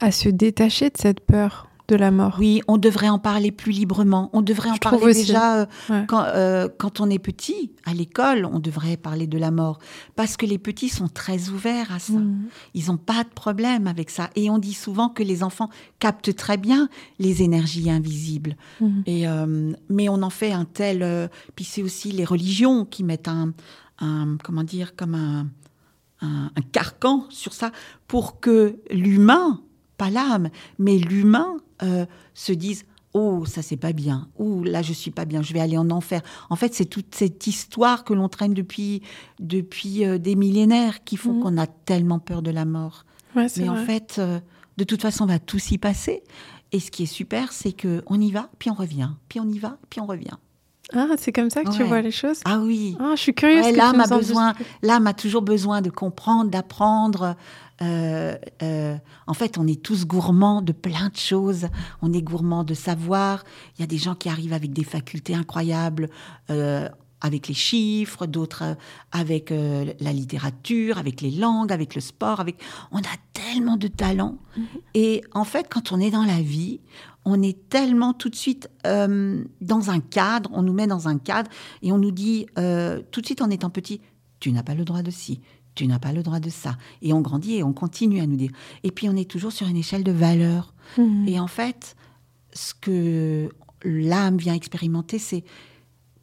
[0.00, 2.36] à se détacher de cette peur de la mort?
[2.40, 4.30] Oui, on devrait en parler plus librement.
[4.32, 5.26] On devrait en Je trouve parler aussi.
[5.26, 6.04] déjà euh, Ouais.
[6.08, 9.78] quand, euh, quand on est petit, à l'école, on devrait parler de la mort.
[10.16, 12.14] Parce que les petits sont très ouverts à ça.
[12.14, 12.46] Mm.
[12.72, 14.30] Ils n'ont pas de problème avec ça.
[14.34, 15.68] Et on dit souvent que les enfants
[16.00, 18.56] captent très bien les énergies invisibles.
[18.80, 19.02] Mhm.
[19.06, 21.30] Et, euh, mais on en fait un tel.
[21.54, 23.52] puis c'est aussi les religions qui mettent un,
[23.98, 25.46] un- comment dire, comme un,
[26.20, 27.70] un, un carcan sur ça
[28.06, 29.60] pour que l'humain,
[29.96, 32.84] pas l'âme, mais l'humain euh, se dise.
[33.16, 34.26] Oh, ça c'est pas bien.
[34.38, 36.20] Ou là je suis pas bien, je vais aller en enfer.
[36.50, 39.02] En fait, c'est toute cette histoire que l'on traîne depuis
[39.38, 41.40] depuis euh, des millénaires qui font Mhm.
[41.42, 43.04] qu'on a tellement peur de la mort.
[43.36, 44.40] Ouais, Mais en fait, euh,
[44.78, 46.24] de toute façon, on va tout s'y passer.
[46.72, 49.48] Et ce qui est super, c'est que on y va, puis on revient, puis on
[49.48, 50.34] y va, puis on revient.
[50.92, 52.40] Ah, c'est comme ça que tu vois les choses?
[52.44, 52.96] Ah oui.
[53.00, 53.64] Ah, je suis curieuse.
[53.64, 57.36] Ouais, nous en besoin, là, m'a toujours besoin de comprendre, d'apprendre.
[57.82, 61.68] Euh, euh, en fait, on est tous gourmands de plein de choses.
[62.02, 63.44] On est gourmands de savoir.
[63.76, 66.10] Il y a des gens qui arrivent avec des facultés incroyables,
[66.50, 66.88] euh,
[67.20, 68.76] avec les chiffres, d'autres
[69.10, 72.40] avec la littérature, avec les langues, avec le sport.
[72.40, 74.36] Avec, on a tellement de talents.
[74.92, 76.80] Et en fait, quand on est dans la vie,
[77.24, 81.18] on est tellement tout de suite euh, dans un cadre, on nous met dans un
[81.18, 81.50] cadre
[81.82, 84.00] et on nous dit euh, tout de suite en étant petit,
[84.40, 85.40] tu n'as pas le droit de ci,
[85.74, 86.76] tu n'as pas le droit de ça.
[87.02, 88.50] Et on grandit et on continue à nous dire.
[88.82, 90.74] Et puis on est toujours sur une échelle de valeurs.
[90.98, 91.26] Mhm.
[91.28, 91.96] Et en fait,
[92.52, 93.48] ce que
[93.84, 95.44] l'âme vient expérimenter, c'est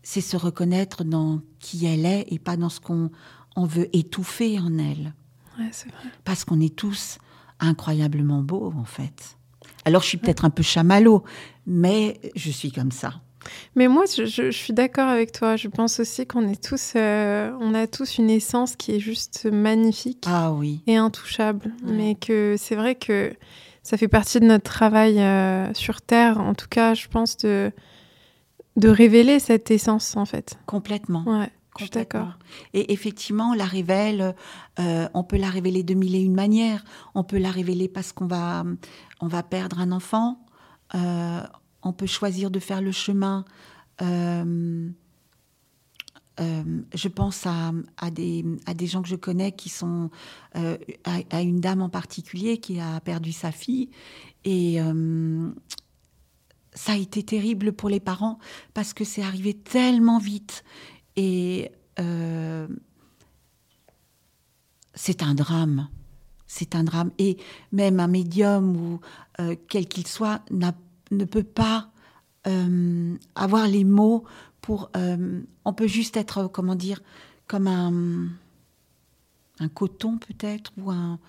[0.03, 3.11] c'est se reconnaître dans qui elle est et pas dans ce qu'on
[3.55, 5.13] on veut étouffer en elle
[5.59, 6.09] Ouais, c'est vrai.
[6.23, 7.17] parce qu'on est tous
[7.59, 9.37] incroyablement beaux en fait.
[9.85, 11.23] Alors je suis peut-être un peu chamallow,
[11.65, 13.13] mais je suis comme ça.
[13.75, 15.55] Mais moi, je, je- je suis d'accord avec toi.
[15.55, 19.47] Je pense aussi qu'on est tous, euh, on a tous une essence qui est juste
[19.51, 20.81] magnifique Ah oui.
[20.85, 21.73] et intouchable.
[21.83, 21.91] Ouais.
[21.93, 23.33] Mais que c'est vrai que
[23.81, 26.39] ça fait partie de notre travail euh, sur Terre.
[26.39, 27.71] En tout cas, je pense de
[28.77, 30.57] de révéler cette essence en fait.
[30.65, 31.23] Complètement.
[31.25, 32.37] Ouais, je suis d'accord.
[32.73, 34.33] Et effectivement, on la révèle,
[34.79, 36.83] euh, on peut la révéler de mille et une manières.
[37.15, 38.63] On peut la révéler parce qu'on va,
[39.21, 40.43] on va perdre un enfant.
[40.95, 41.41] Euh,
[41.83, 43.45] on peut choisir de faire le chemin.
[44.01, 44.89] euh,
[46.39, 46.63] euh,
[46.95, 47.71] je pense à,
[48.09, 48.43] des,
[48.87, 50.09] gens que je connais qui sont
[50.53, 53.91] à, une dame en particulier qui a perdu sa fille
[54.43, 54.79] et
[56.73, 58.39] ça a été terrible pour les parents
[58.73, 60.63] parce que c'est arrivé tellement vite
[61.15, 61.69] et
[64.95, 65.89] c'est un drame.
[66.53, 67.11] C'est un drame.
[67.17, 67.37] Et
[67.71, 68.99] même un médium ou
[69.39, 71.89] euh, quel qu'il soit ne peut pas
[72.45, 74.25] euh, avoir les mots
[74.59, 74.91] pour.
[74.97, 77.01] euh, on peut juste être, comment dire,
[77.47, 78.27] comme un,
[79.69, 81.19] coton peut-être ou un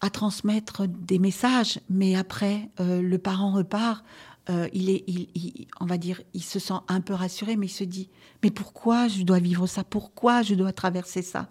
[0.00, 4.04] à transmettre des messages, mais après le parent repart,
[4.48, 7.70] euh, il est, il, on va dire, il se sent un peu rassuré, mais il
[7.70, 8.08] se dit,
[8.42, 9.84] mais pourquoi je dois vivre ça?
[9.84, 11.48] Pourquoi je dois traverser ça?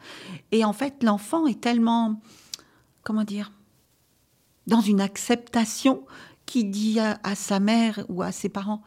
[0.51, 2.21] Et en fait, l'enfant est tellement,
[3.03, 3.51] comment dire,
[4.67, 6.05] dans une acceptation
[6.45, 8.81] qui dit à, à sa mère ou à ses parents,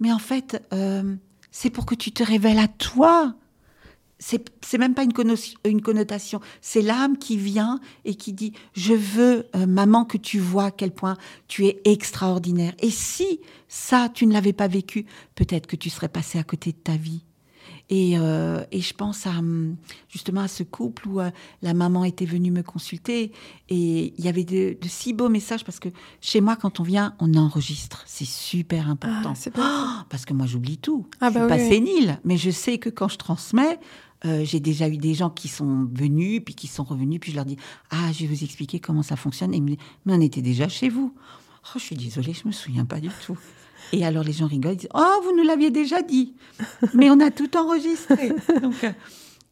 [0.00, 1.16] mais en fait, euh,
[1.50, 3.34] c'est pour que tu te révèles à toi.
[4.18, 9.66] C'est même pas une connotation, c'est l'âme qui vient et qui dit Je veux, euh,
[9.66, 11.16] maman, que tu vois à quel point
[11.48, 12.74] tu es extraordinaire.
[12.80, 16.72] Et si ça, tu ne l'avais pas vécu, peut-être que tu serais passé à côté
[16.72, 17.24] de ta vie.
[17.90, 19.76] Et, euh, et je pense à hum,
[20.08, 23.30] justement à ce couple où euh, la maman était venue me consulter
[23.68, 25.90] et il y avait de, de si beaux messages parce que
[26.22, 28.02] chez moi, quand on vient, on enregistre.
[28.06, 29.34] C'est super important.
[29.58, 29.98] Ah.
[30.02, 31.06] Oh, parce que moi, j'oublie tout.
[31.20, 31.68] Ah je bah suis pas oui.
[31.68, 33.78] sénile, mais je sais que quand je transmets,
[34.24, 37.36] euh, j'ai déjà eu des gens qui sont venus, puis qui sont revenus, puis je
[37.36, 37.58] leur dis
[37.90, 39.52] Ah, je vais vous expliquer comment ça fonctionne.
[39.52, 41.14] Et ils me disent Mais on était déjà chez vous.
[41.66, 43.38] Oh, je suis désolée, je me souviens pas du tout.
[43.94, 46.34] Et alors les gens rigolent, ils disent Oh, vous nous l'aviez déjà dit.
[46.94, 48.30] Mais on a tout enregistré.
[48.60, 48.92] Donc, euh,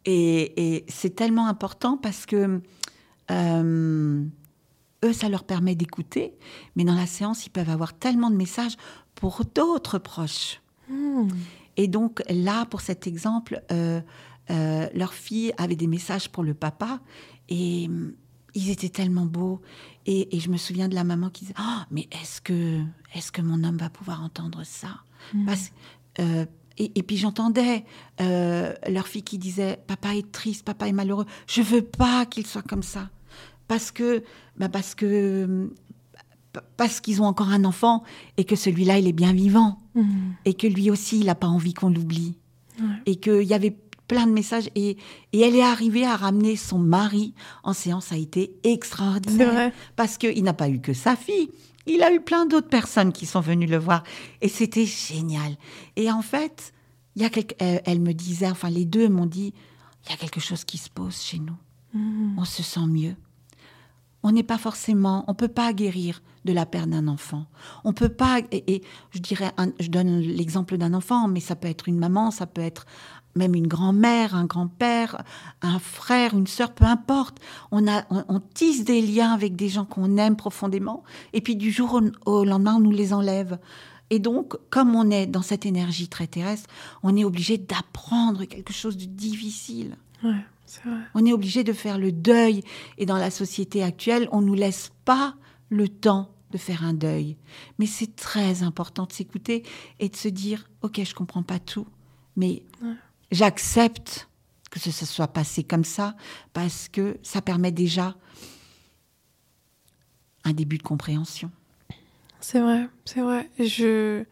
[0.05, 2.61] et et c'est tellement important parce que
[3.31, 4.25] euh,
[5.05, 6.35] eux, ça leur permet d'écouter,
[6.75, 8.77] mais dans la séance, ils peuvent avoir tellement de messages
[9.15, 10.61] pour d'autres proches.
[10.89, 11.29] Hmm.
[11.77, 14.01] Et donc là, pour cet exemple, euh,
[14.51, 17.01] euh, leur fille avait des messages pour le papa
[17.49, 18.13] et hum,
[18.55, 19.61] ils étaient tellement beaux.
[20.07, 22.81] Et, je me souviens de la maman qui disait oh, Mais est-ce que,
[23.15, 25.01] est que mon homme va pouvoir entendre ça?
[25.35, 25.51] Mm.
[26.19, 26.47] euh,
[26.79, 27.85] et, puis j'entendais
[28.21, 31.27] euh, leur fille qui disait Papa est triste, papa est malheureux.
[31.47, 33.11] Je veux pas qu'il soit comme ça.
[33.69, 34.25] Parce que,
[34.57, 35.71] bah parce que,
[36.77, 38.03] parce qu'ils ont encore un enfant
[38.37, 39.79] et que celui-là, il est bien vivant.
[39.95, 40.33] Mm.
[40.45, 42.35] Et que lui aussi, il n'a pas envie qu'on l'oublie.
[43.07, 43.77] Et qu'il y avait
[44.13, 44.69] plein de messages.
[44.75, 44.99] Et,
[45.33, 48.07] et, elle est arrivée à ramener son mari en séance.
[48.07, 49.53] Ça a été extraordinaire.
[49.53, 49.73] Vrai.
[49.97, 51.49] Parce qu'il n'a pas eu que sa fille.
[51.87, 54.05] Il a eu plein d'autres personnes qui sont venues le voir.
[54.43, 55.57] Et c'était génial.
[55.97, 56.75] Et en fait,
[57.17, 59.55] il y a quelque, elle, me disait, enfin les deux m'ont dit,
[60.05, 61.57] il y a quelque chose qui se pose chez nous.
[61.95, 62.39] Mm.
[62.39, 63.17] On se sent mieux.
[64.23, 67.47] On n'est pas forcément, on peut pas guérir de la perte d'un enfant.
[67.83, 71.89] On peut pas, et, je dirais, je donne l'exemple d'un enfant, mais ça peut être
[71.89, 72.87] une maman, ça peut être
[73.35, 75.23] même une grand-mère, un grand-père,
[75.63, 77.39] un frère, une sœur, peu importe.
[77.71, 81.71] On, a, on, tisse des liens avec des gens qu'on aime profondément, et puis du
[81.71, 83.59] jour au, lendemain, on nous les enlève.
[84.11, 86.69] Et donc, comme on est dans cette énergie très terrestre,
[87.03, 89.97] on est obligé d'apprendre quelque chose de difficile.
[90.23, 90.45] Ouais,
[90.85, 90.97] vrai.
[91.15, 92.63] On est obligé de faire le deuil.
[92.99, 95.35] Et dans la société actuelle, on ne nous laisse pas
[95.71, 97.39] le temps de faire un deuil.
[97.79, 99.65] Mais c'est très important de s'écouter
[99.99, 101.87] et de se dire, OK, je comprends pas tout,
[102.37, 102.63] mais
[103.33, 104.29] j'accepte
[104.71, 106.15] que ce soit passé comme ça
[106.53, 108.15] parce que ça permet déjà
[110.45, 111.51] un début de compréhension.
[112.41, 113.51] C'est vrai, c'est vrai.
[113.59, 114.25] Je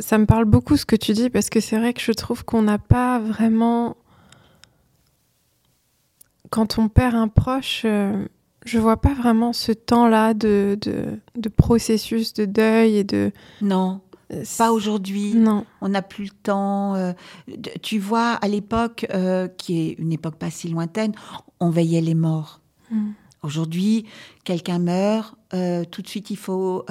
[0.00, 2.44] ça me parle beaucoup ce que tu dis parce que c'est vrai que je trouve
[2.44, 3.96] qu'on n'a pas vraiment
[6.50, 8.26] quand on perd un proche, euh,
[8.66, 14.00] je vois pas vraiment ce temps-là de, de, processus de deuil et de non
[14.58, 15.34] pas aujourd'hui.
[15.34, 15.64] Non.
[15.80, 16.94] On n'a plus le temps.
[16.94, 17.12] Euh,
[17.82, 21.12] tu vois, à l'époque, euh, qui est une époque pas si lointaine,
[21.58, 22.60] on veillait les morts.
[22.90, 23.10] Hmm.
[23.42, 24.06] Aujourd'hui,
[24.44, 26.84] quelqu'un meurt, euh, tout de suite, il faut,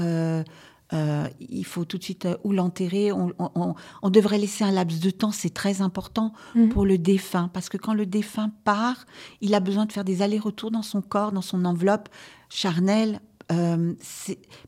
[0.91, 3.11] il faut tout de suite ou l'enterrer.
[3.11, 6.69] On, devrait laisser un laps de temps, c'est très important hmm.
[6.69, 9.05] pour le défunt, parce que quand le défunt part,
[9.41, 12.09] il a besoin de faire des allers-retours dans son corps, dans son enveloppe
[12.49, 13.21] charnelle,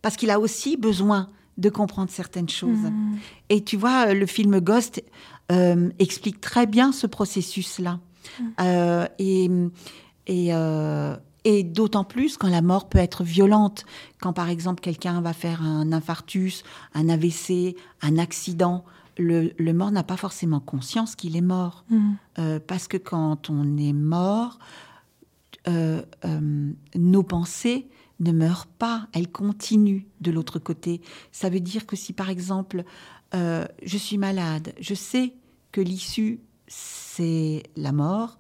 [0.01, 1.29] parce qu'il a aussi besoin
[1.61, 2.79] de comprendre certaines choses.
[2.79, 3.15] Hmm.
[3.49, 5.01] Et tu vois, le film Ghost
[5.51, 7.99] euh, explique très bien ce processus-là.
[8.39, 8.47] Hmm.
[8.59, 9.49] Euh, et,
[10.27, 13.85] et, euh, et d'autant plus quand la mort peut être violente.
[14.19, 16.63] Quand par exemple quelqu'un va faire un infarctus,
[16.95, 18.83] un AVC, un accident,
[19.17, 21.85] le, le mort n'a pas forcément conscience qu'il est mort.
[21.89, 22.13] Hmm.
[22.65, 24.57] parce que quand on est mort,
[25.67, 27.87] nos pensées
[28.21, 31.01] ne meurt pas, elle continue de l'autre côté.
[31.31, 32.83] Ça veut dire que si par exemple
[33.33, 35.33] euh, je suis malade, je sais
[35.71, 38.37] que l'issue c'est la mort,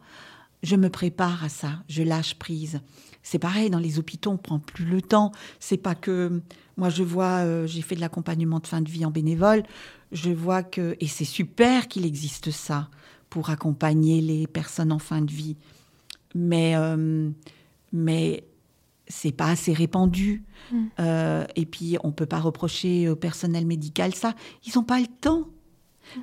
[0.63, 2.79] je me prépare à ça, je lâche prise.
[3.23, 5.31] C'est pareil dans les hôpitaux, on prend plus le temps.
[5.59, 6.41] C'est pas que
[6.77, 9.63] moi je vois, euh, j'ai fait de l'accompagnement de fin de vie en bénévole,
[10.11, 12.89] je vois que et c'est super qu'il existe ça
[13.29, 15.57] pour accompagner les personnes en fin de vie.
[16.35, 17.29] Mais euh,
[17.91, 18.45] mais
[19.11, 20.43] c'est pas assez répandu.
[20.71, 20.77] Mm.
[20.99, 24.33] Euh, et puis, on peut pas reprocher au personnel médical ça.
[24.65, 25.47] Ils n'ont pas le temps.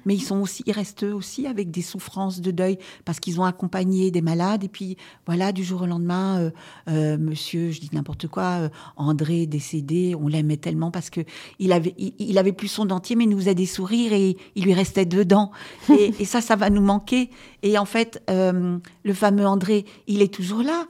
[0.05, 3.45] Mais ils sont aussi, ils restent aussi avec des souffrances de deuil parce qu'ils ont
[3.45, 6.51] accompagné des malades et puis voilà du jour au lendemain, euh,
[6.89, 11.21] euh, Monsieur, je dis n'importe quoi, André décédé, on l'aimait tellement parce que
[11.59, 14.65] il avait, il, avait plus son dentier mais il nous faisait des sourires et il
[14.65, 15.53] lui restait deux dents
[15.89, 17.31] et, et ça, ça va nous manquer.
[17.63, 20.87] Et en fait, le fameux André, il est toujours là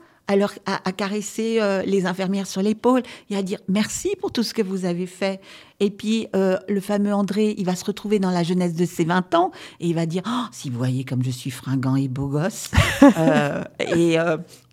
[0.65, 4.61] à, caresser euh, les infirmières sur l'épaule et à dire merci pour tout ce que
[4.61, 5.41] vous avez fait.
[5.79, 9.05] Et puis, euh, le fameux André, il va se retrouver dans la jeunesse de ses
[9.05, 12.07] 20 ans et il va dire oh, Si vous voyez comme je suis fringant et
[12.07, 12.69] beau gosse.
[13.17, 14.17] Euh, et,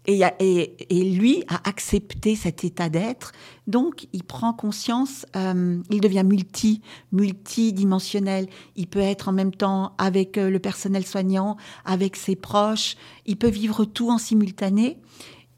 [0.06, 3.32] et, et, lui a accepté cet état d'être.
[3.66, 6.80] Donc, il prend conscience, il devient multi,
[7.12, 8.46] multidimensionnel.
[8.76, 12.96] Il peut être en même temps avec le personnel soignant, avec ses proches.
[13.26, 14.98] Il peut vivre tout en simultané.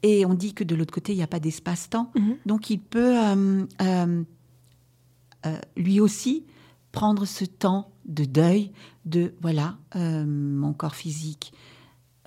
[0.03, 2.11] Et on dit que de l'autre côté, il n'y a pas d'espace-temps.
[2.15, 2.37] Mhm.
[2.45, 4.23] Donc il peut euh, euh,
[5.45, 6.45] euh, lui aussi
[6.91, 8.71] prendre ce temps de deuil,
[9.05, 11.53] de voilà, mon corps physique,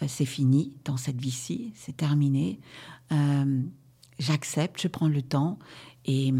[0.07, 2.61] c'est fini dans cette vie-ci, c'est terminé.
[4.21, 5.59] J'accepte, je prends le temps
[6.05, 6.33] et,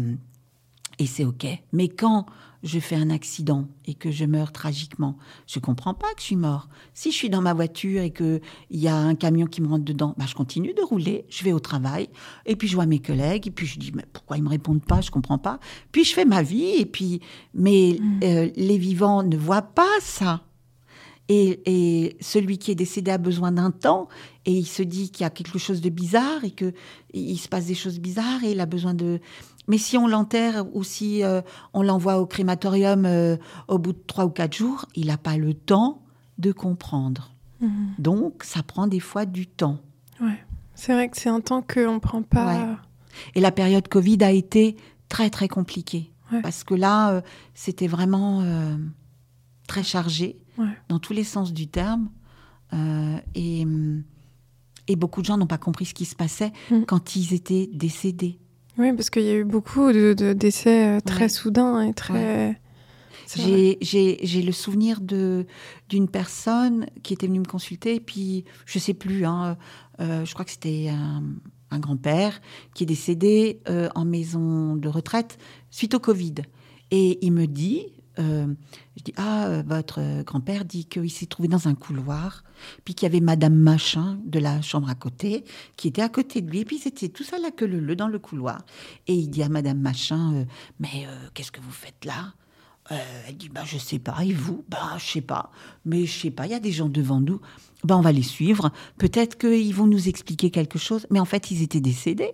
[0.99, 1.45] et c'est OK.
[1.71, 2.25] Mais quand
[2.63, 6.35] je fais un accident et que je meurs tragiquement, je comprends pas que je suis
[6.37, 6.69] mort.
[6.93, 8.39] Si je suis dans ma voiture et qu'il
[8.71, 11.51] y a un camion qui me rentre dedans, bah, je continue de rouler, je vais
[11.51, 12.09] au travail,
[12.45, 14.83] et puis je vois mes collègues, et puis je dis, mais pourquoi ils me répondent
[14.83, 15.59] pas, je comprends pas.
[15.91, 17.19] Puis je fais ma vie, et puis,
[17.53, 18.19] mais mm.
[18.23, 20.41] euh, les vivants ne voient pas ça.
[21.29, 24.09] Et, et celui qui est décédé a besoin d'un temps
[24.45, 26.73] et il se dit qu'il y a quelque chose de bizarre et que
[27.13, 29.19] il se passe des choses bizarres et il a besoin de.
[29.67, 31.41] Mais si on l'enterre ou si euh,
[31.73, 35.37] on l'envoie au crématorium euh, au bout de trois ou quatre jours, il n'a pas
[35.37, 36.03] le temps
[36.37, 37.31] de comprendre.
[37.61, 37.93] Mhm.
[37.97, 39.79] Donc, ça prend des fois du temps.
[40.19, 40.43] Ouais.
[40.75, 42.45] C'est vrai que c'est un temps qu'on ne prend pas.
[42.57, 42.75] Ouais.
[43.35, 44.75] Et la période Covid a été
[45.07, 46.11] très, très compliquée.
[46.31, 46.41] Ouais.
[46.41, 47.21] Parce que là, euh,
[47.53, 48.43] c'était vraiment
[49.67, 50.39] très chargé,
[50.89, 52.09] dans tous les sens du terme.
[53.35, 53.65] Et,
[54.87, 56.83] et beaucoup de gens n'ont pas compris ce qui se passait Mm.
[56.87, 58.39] quand ils étaient décédés.
[58.77, 61.29] Oui, parce qu'il y a eu beaucoup de, de décès euh, très Ouais.
[61.29, 62.59] soudains et très.
[63.35, 65.45] J'ai- J'ai j'ai le souvenir de
[65.89, 69.57] d'une personne qui était venue me consulter, et puis je sais plus, hein,
[70.01, 71.23] euh, je crois que c'était un,
[71.71, 72.41] un grand-père
[72.75, 75.37] qui est décédé euh, en maison de retraite
[75.71, 76.35] suite au Covid.
[76.91, 77.85] Et il me dit,
[78.19, 78.47] euh,
[78.97, 82.43] je dis, ah, euh, votre euh, grand-père dit qu'il s'est trouvé dans un couloir,
[82.85, 85.43] puis qu'il y avait Madame Machin de la chambre à côté,
[85.77, 87.95] qui était à côté de lui, et puis c'était tout ça là que le le
[87.95, 88.63] dans le couloir.
[89.07, 90.45] Et il dit à Madame Machin,
[90.79, 92.33] mais qu'est-ce que vous faites là?
[92.89, 94.63] Elle dit, bah, je sais pas, et vous?
[94.69, 95.51] Bah, je sais pas.
[95.85, 97.39] Mais je sais pas, il y a des gens devant nous.
[97.83, 98.71] Bah, on va les suivre.
[98.97, 101.07] Peut-être qu'ils vont nous expliquer quelque chose.
[101.09, 102.31] Mais en fait, ils étaient décédés.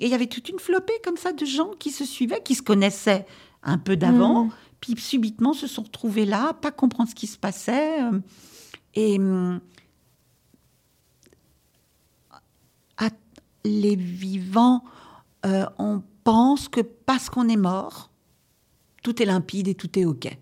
[0.00, 2.54] Et il y avait toute une flopée comme ça de gens qui se suivaient, qui
[2.54, 3.26] se connaissaient
[3.62, 4.50] un peu d'avant, Mhm.
[4.82, 8.02] Puis subitement se sont retrouvés là, pas comprendre ce qui se passait.
[8.02, 8.20] euh,
[8.94, 9.60] Et hum,
[12.98, 13.08] à
[13.64, 14.82] les vivants,
[15.46, 18.10] euh, on pense que parce qu'on est mort,
[19.02, 20.36] tout est limpide et tout est OK.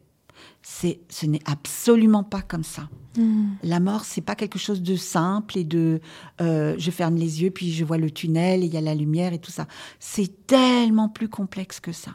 [0.63, 2.89] C'est, ce n'est absolument pas comme ça.
[3.17, 3.57] Mhm.
[3.63, 6.01] La mort, c'est pas quelque chose de simple et de
[6.41, 8.95] euh, je ferme les yeux puis je vois le tunnel et il y a la
[8.95, 9.67] lumière et tout ça.
[9.99, 12.13] C'est tellement plus complexe que ça.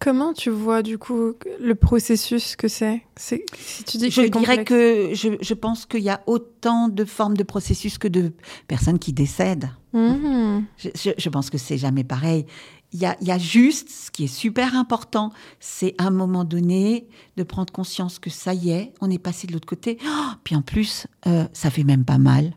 [0.00, 3.02] Comment tu vois du coup le processus que c'est?
[3.16, 7.04] Si tu dis que Je dirais que je, je pense qu'il y a autant de
[7.04, 8.32] formes de processus que de
[8.66, 9.70] personnes qui décèdent.
[9.92, 10.64] Mhm.
[10.78, 12.46] Je, je- je pense que c'est jamais pareil.
[12.92, 16.10] Il y, a, il y a juste, ce qui est super important, c'est à un
[16.10, 19.96] moment donné de prendre conscience que ça y est, on est passé de l'autre côté.
[20.04, 22.52] Oh, puis en plus, euh, ça fait même pas mal.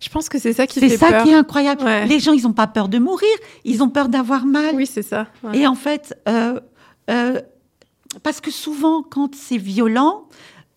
[0.00, 1.22] Je pense que c'est ça qui C'est fait ça peur.
[1.24, 1.82] qui est incroyable.
[1.82, 2.06] Ouais.
[2.06, 3.28] Les gens, ils n'ont pas peur de mourir,
[3.64, 4.74] ils ont peur d'avoir mal.
[4.76, 5.26] Oui, c'est ça.
[5.42, 5.58] ouais.
[5.58, 6.60] Et en fait, euh,
[7.10, 7.40] euh,
[8.22, 10.28] parce que souvent, quand c'est violent,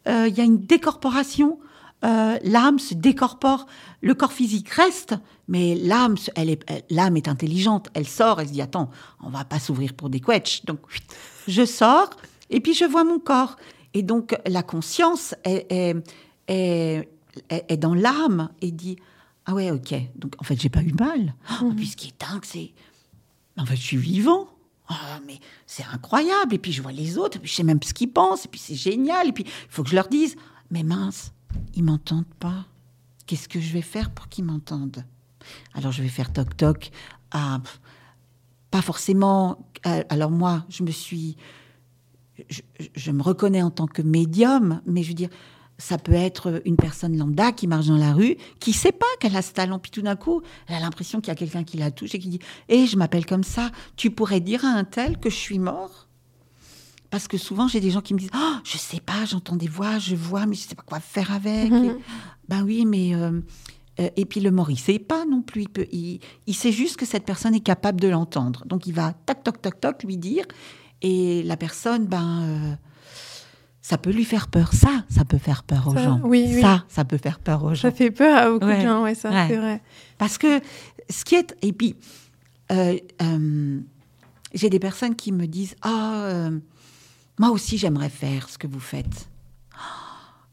[0.07, 1.60] euh, il y a une décorporation.
[2.03, 3.65] L'âme se décorpore,
[4.01, 5.15] le corps physique reste,
[5.47, 7.89] mais l'âme, elle est, l'âme est intelligente.
[7.95, 8.89] Elle sort, elle se dit attends,
[9.21, 10.63] on va pas s'ouvrir pour des quetchs.
[10.65, 10.79] Donc,
[11.47, 12.12] je sors
[12.49, 13.57] et puis je vois mon corps.
[13.93, 15.95] Et donc la conscience est, est,
[16.47, 17.10] est,
[17.50, 18.97] est- est dans l'âme et dit
[19.45, 19.93] ah ouais ok.
[20.15, 21.34] Donc en fait j'ai pas eu mal.
[21.62, 22.71] Oh, Puis ce qui est dingue c'est
[23.60, 24.47] en fait, je suis vivant.
[24.88, 26.54] Ah, mais c'est incroyable.
[26.54, 28.47] Et puis, je vois les autres, et puis je sais même ce qu'ils pensent, et
[28.47, 29.30] puis c'est génial.
[29.30, 30.36] Et puis, il faut que je leur dise,
[30.69, 31.34] mais mince,
[31.73, 32.65] ils m'entendent pas.
[33.26, 35.04] Qu'est-ce que je vais faire pour qu'ils m'entendent?
[35.73, 36.91] Alors, je vais faire toc-toc.
[37.32, 37.82] Pff,
[38.69, 39.58] pas forcément.
[39.84, 41.36] Alors, moi, je me suis.
[42.95, 45.30] Je me reconnais en tant que médium, mais je veux dire,
[45.79, 49.35] ça peut être une personne lambda qui marche dans la rue, qui sait pas qu'elle
[49.35, 51.77] a ce talent, puis tout d'un coup, elle a l'impression qu'il y a quelqu'un qui
[51.77, 54.83] la touche et qui dit Eh, je m'appelle comme ça, tu pourrais dire à un
[54.83, 56.07] tel que je suis mort
[57.11, 59.67] Parce que souvent, j'ai des gens qui me disent oh, Je sais pas, j'entends des
[59.67, 61.69] voix, je vois, mais je sais pas quoi faire avec.
[61.71, 61.85] Mhm.
[61.85, 61.95] Et-
[62.49, 63.13] ben oui, mais.
[63.13, 63.39] euh,
[63.99, 65.61] euh, et puis le mort, il sait pas non plus.
[65.63, 68.63] Il, peut, il, il sait juste que cette personne est capable de l'entendre.
[68.65, 70.45] Donc il va toc, toc, toc, toc lui dire.
[71.03, 72.41] Et la personne, ben.
[72.41, 72.75] euh,
[73.89, 74.73] ça peut lui faire peur.
[74.73, 76.19] Ça, ça peut faire peur aux gens.
[76.26, 76.62] oui, oui.
[76.62, 77.84] Ça, ça peut faire peur aux gens.
[77.84, 79.45] Ça fait peur à beaucoup de gens, ouais, ça, Ouais.
[79.47, 79.82] c'est vrai.
[80.17, 80.60] Parce que
[81.10, 81.56] ce qui est.
[81.62, 81.95] Et puis,
[82.71, 83.80] euh, euh,
[84.54, 86.60] j'ai des personnes qui me disent Ah, euh,
[87.39, 89.30] moi aussi, j'aimerais faire ce que vous faites.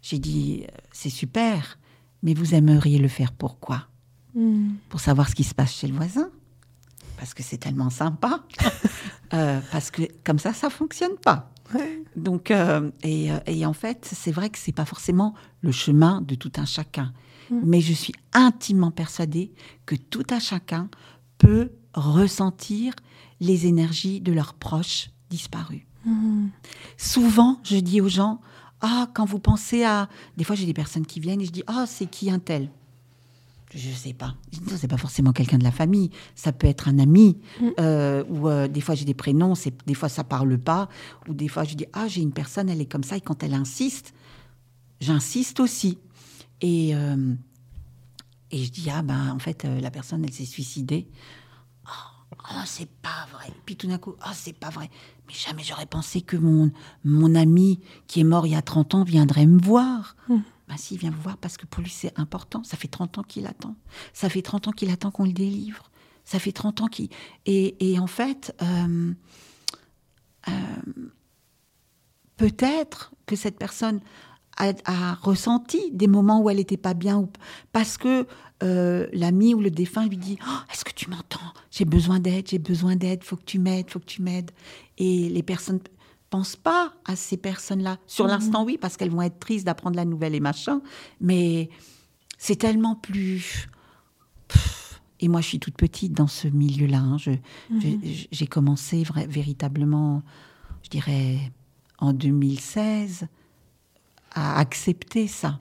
[0.00, 1.76] J'ai dit C'est super,
[2.22, 3.88] mais vous aimeriez le faire pourquoi?
[4.36, 4.76] Mhm.
[4.88, 6.28] Pour savoir ce qui se passe chez le voisin
[7.16, 8.40] Parce que c'est tellement sympa.
[9.32, 11.50] Euh, parce que comme ça, ça fonctionne pas.
[11.72, 12.02] Ouais.
[12.16, 16.20] Donc, euh, et, euh, et en fait, c'est vrai que c'est pas forcément le chemin
[16.20, 17.12] de tout un chacun.
[17.50, 17.60] Mm.
[17.64, 19.52] Mais je suis intimement persuadée
[19.86, 20.88] que tout un chacun
[21.38, 22.94] peut ressentir
[23.40, 25.82] les énergies de leurs proches disparus.
[26.04, 26.50] Mhm.
[26.96, 28.40] Souvent, je dis aux gens,
[28.80, 30.08] ah, quand vous pensez à...
[30.36, 32.70] Des fois, j'ai des personnes qui viennent et je dis, ah, c'est qui un tel?
[33.74, 34.34] Je sais pas.
[34.76, 36.10] C'est pas forcément quelqu'un de la famille.
[36.34, 37.38] Ça peut être un ami.
[37.60, 37.68] Mm.
[37.80, 39.54] euh, ou euh, des fois, j'ai des prénoms.
[39.54, 40.88] C'est des fois, ça parle pas.
[41.28, 43.16] Ou des fois, je dis, ah, j'ai une personne, elle est comme ça.
[43.16, 44.14] Et quand elle insiste,
[45.00, 45.98] j'insiste aussi.
[46.60, 47.34] Et, euh,
[48.50, 51.08] et je dis, ah, ben, en fait, la personne, elle s'est suicidée.
[51.84, 52.14] Ah,
[52.50, 53.50] Oh, c'est pas vrai.
[53.64, 54.90] Puis tout d'un coup, oh, c'est pas vrai.
[55.26, 56.70] Mais jamais j'aurais pensé que mon,
[57.04, 60.16] mon ami qui est mort il y a 30 ans viendrait me voir.
[60.28, 60.36] Mm.
[60.68, 62.62] Ben si, il vient me voir parce que pour lui, c'est important.
[62.64, 63.76] Ça fait 30 ans qu'il attend.
[64.12, 65.90] Ça fait 30 ans qu'il attend qu'on le délivre.
[66.24, 67.10] Ça fait 30 ans qu'il...
[67.44, 69.12] Et, et en fait, euh,
[70.48, 70.52] euh,
[72.36, 74.00] peut-être que cette personne
[74.56, 77.28] a, a ressenti des moments où elle n'était pas bien, ou,
[77.72, 78.26] parce que
[78.62, 81.52] euh, l'ami ou le défunt lui dit Oh, Est-ce que tu m'entends?
[81.70, 84.52] J'ai besoin d'aide, j'ai besoin d'aide, faut que tu m'aides, faut que tu m'aides.
[84.96, 85.80] Et les personnes
[86.34, 87.98] pensent pas à ces personnes-là.
[88.08, 88.30] Sur Mhm.
[88.32, 90.80] l'instant, oui, parce qu'elles vont être tristes d'apprendre la nouvelle et machin,
[91.20, 91.68] mais
[92.38, 93.68] c'est tellement plus.
[94.48, 95.00] Pff.
[95.20, 96.98] Et moi, je suis toute petite dans ce milieu-là.
[96.98, 97.18] hein.
[97.18, 97.30] Je-
[97.70, 98.00] Mhm.
[98.02, 100.22] je- J'ai commencé vra- véritablement,
[100.82, 101.38] je dirais,
[101.98, 103.28] en 2016,
[104.32, 105.60] à accepter ça.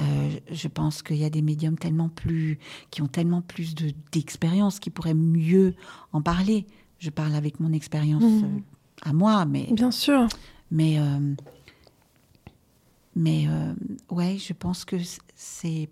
[0.00, 2.58] Euh, je pense qu'il y a des médiums tellement plus,
[2.90, 5.76] qui ont tellement plus de- d'expérience, qui pourraient mieux
[6.12, 6.66] en parler.
[6.98, 8.44] Je parle avec mon expérience Mhm.
[8.44, 8.60] euh,
[9.04, 10.26] à moi, mais, Bien sûr.
[10.70, 11.34] mais, euh,
[13.14, 13.74] mais euh,
[14.10, 14.96] ouais, je pense que
[15.34, 15.88] c'est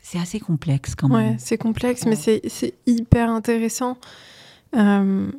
[0.00, 1.38] c'est assez complexe quand Ouais, même.
[1.38, 2.10] c'est complexe, Ouais.
[2.10, 3.96] mais c'est c'est hyper intéressant.
[4.76, 5.30] Euh,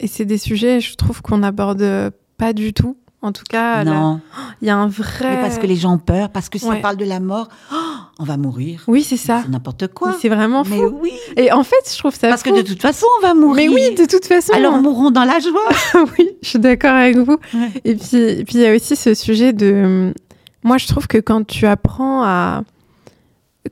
[0.00, 2.96] et c'est des sujets, je trouve, qu'on n'aborde pas du tout.
[3.20, 3.82] En tout cas,
[4.62, 5.30] il y a un vrai.
[5.36, 6.78] mais parce que les gens ont peur, parce que si Ouais.
[6.78, 7.76] on parle de la mort, oh,
[8.18, 8.82] on va mourir.
[8.88, 9.42] Oui, c'est ça.
[9.44, 10.16] C'est n'importe Mais quoi.
[10.20, 10.98] C'est vraiment Mais fou.
[11.00, 12.50] oui, Et en fait, je trouve ça parce fou.
[12.50, 13.70] que de toute façon, on va mourir.
[13.70, 14.52] Mais oui, de toute façon.
[14.54, 15.68] Alors mourons dans la joie.
[16.18, 17.38] oui, je suis d'accord avec vous.
[17.54, 17.70] Ouais.
[17.84, 20.12] Et puis, et puis il y a aussi ce sujet de.
[20.64, 22.62] Moi, je trouve que quand tu apprends à.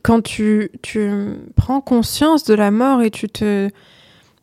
[0.02, 1.10] Quand tu, tu
[1.56, 3.70] prends conscience de la mort et tu te,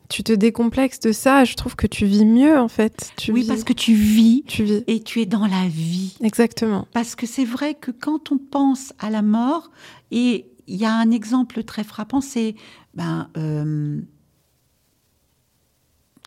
[0.08, 3.12] tu te décomplexes de ça, je trouve que tu vis mieux, en fait.
[3.16, 4.84] Tu Oui, vis, parce que tu vis Tu vis.
[4.86, 6.16] et tu es dans la vie.
[6.20, 6.86] Exactement.
[6.92, 9.70] Parce que c'est vrai que quand on pense à la mort,
[10.10, 12.54] et il y a un exemple très frappant, c'est
[12.94, 14.00] ben, euh,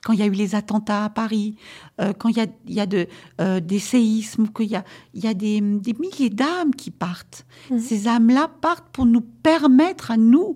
[0.04, 1.56] quand il y a eu les attentats à Paris,
[2.00, 3.08] euh, quand il y a, y a de,
[3.42, 7.46] euh, des séismes, qu'il y a, il y a des, des milliers d'âmes qui partent.
[7.70, 7.80] Mhm.
[7.80, 10.56] Ces âmes-là partent pour nous permettre à nous,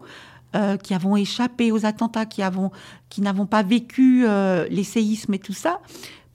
[0.56, 2.72] euh, qui avons échappé aux attentats, qui avons,
[3.10, 5.82] qui n'avons pas vécu euh, les séismes et tout ça,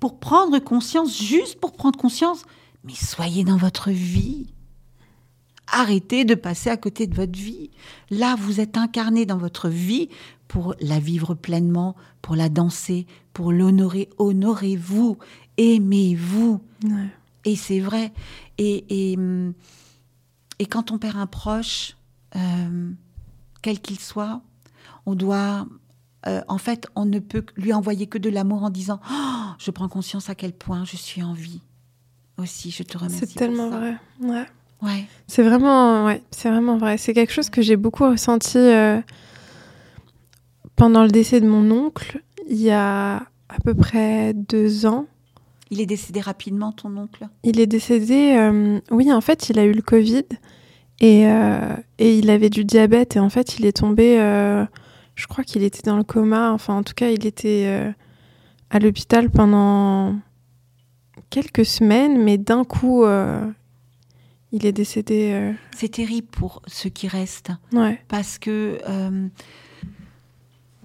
[0.00, 2.44] pour prendre conscience, juste pour prendre conscience,
[2.84, 4.46] mais soyez dans votre vie.
[5.72, 7.70] Arrêtez de passer à côté de votre vie.
[8.10, 10.08] Là, vous êtes incarné dans votre vie
[10.46, 14.08] pour la vivre pleinement, pour la danser, pour l'honorer.
[14.18, 15.18] Honorez-vous,
[15.56, 16.60] aimez-vous.
[16.84, 17.08] Ouais.
[17.44, 18.12] Et c'est vrai.
[18.58, 19.54] Et, et, hum,
[20.58, 21.96] et quand on perd un proche,
[22.34, 22.90] euh,
[23.62, 24.40] quel qu'il soit,
[25.06, 25.66] on doit.
[26.26, 29.70] euh, en fait, on ne peut lui envoyer que de l'amour en disant Oh, Je
[29.70, 31.60] prends conscience à quel point je suis en vie.
[32.38, 33.26] Aussi, je te remercie.
[33.26, 33.78] C'est tellement pour ça.
[33.80, 33.96] vrai.
[34.20, 34.46] Ouais.
[34.82, 35.04] Ouais.
[35.26, 36.98] C'est vraiment, ouais, c'est vraiment vrai.
[36.98, 39.00] C'est quelque chose que j'ai beaucoup ressenti euh,
[40.76, 43.16] pendant le décès de mon oncle, il y a
[43.48, 45.06] à peu près deux ans.
[45.70, 47.26] Il est décédé rapidement, ton oncle?
[47.42, 50.24] Il est décédé, euh, oui, en fait, il a eu le Covid
[51.00, 54.64] et, euh, et il avait du diabète et en fait, il est tombé, euh,
[55.14, 57.90] je crois qu'il était dans le coma, enfin, en tout cas, il était euh,
[58.70, 60.16] à l'hôpital pendant
[61.30, 63.04] quelques semaines, mais d'un coup,
[64.52, 65.52] il est décédé.
[65.74, 67.52] C'est terrible pour ceux qui restent.
[67.72, 68.78] ouais, parce que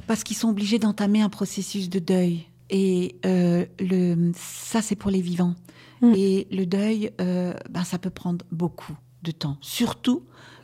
[0.07, 5.09] parce qu'ils sont obligés d'entamer un processus de deuil et euh, le ça c'est pour
[5.11, 5.55] les vivants
[6.01, 6.13] Mm.
[6.15, 8.93] et le deuil euh, ben ça peut prendre beaucoup
[9.23, 10.23] de temps surtout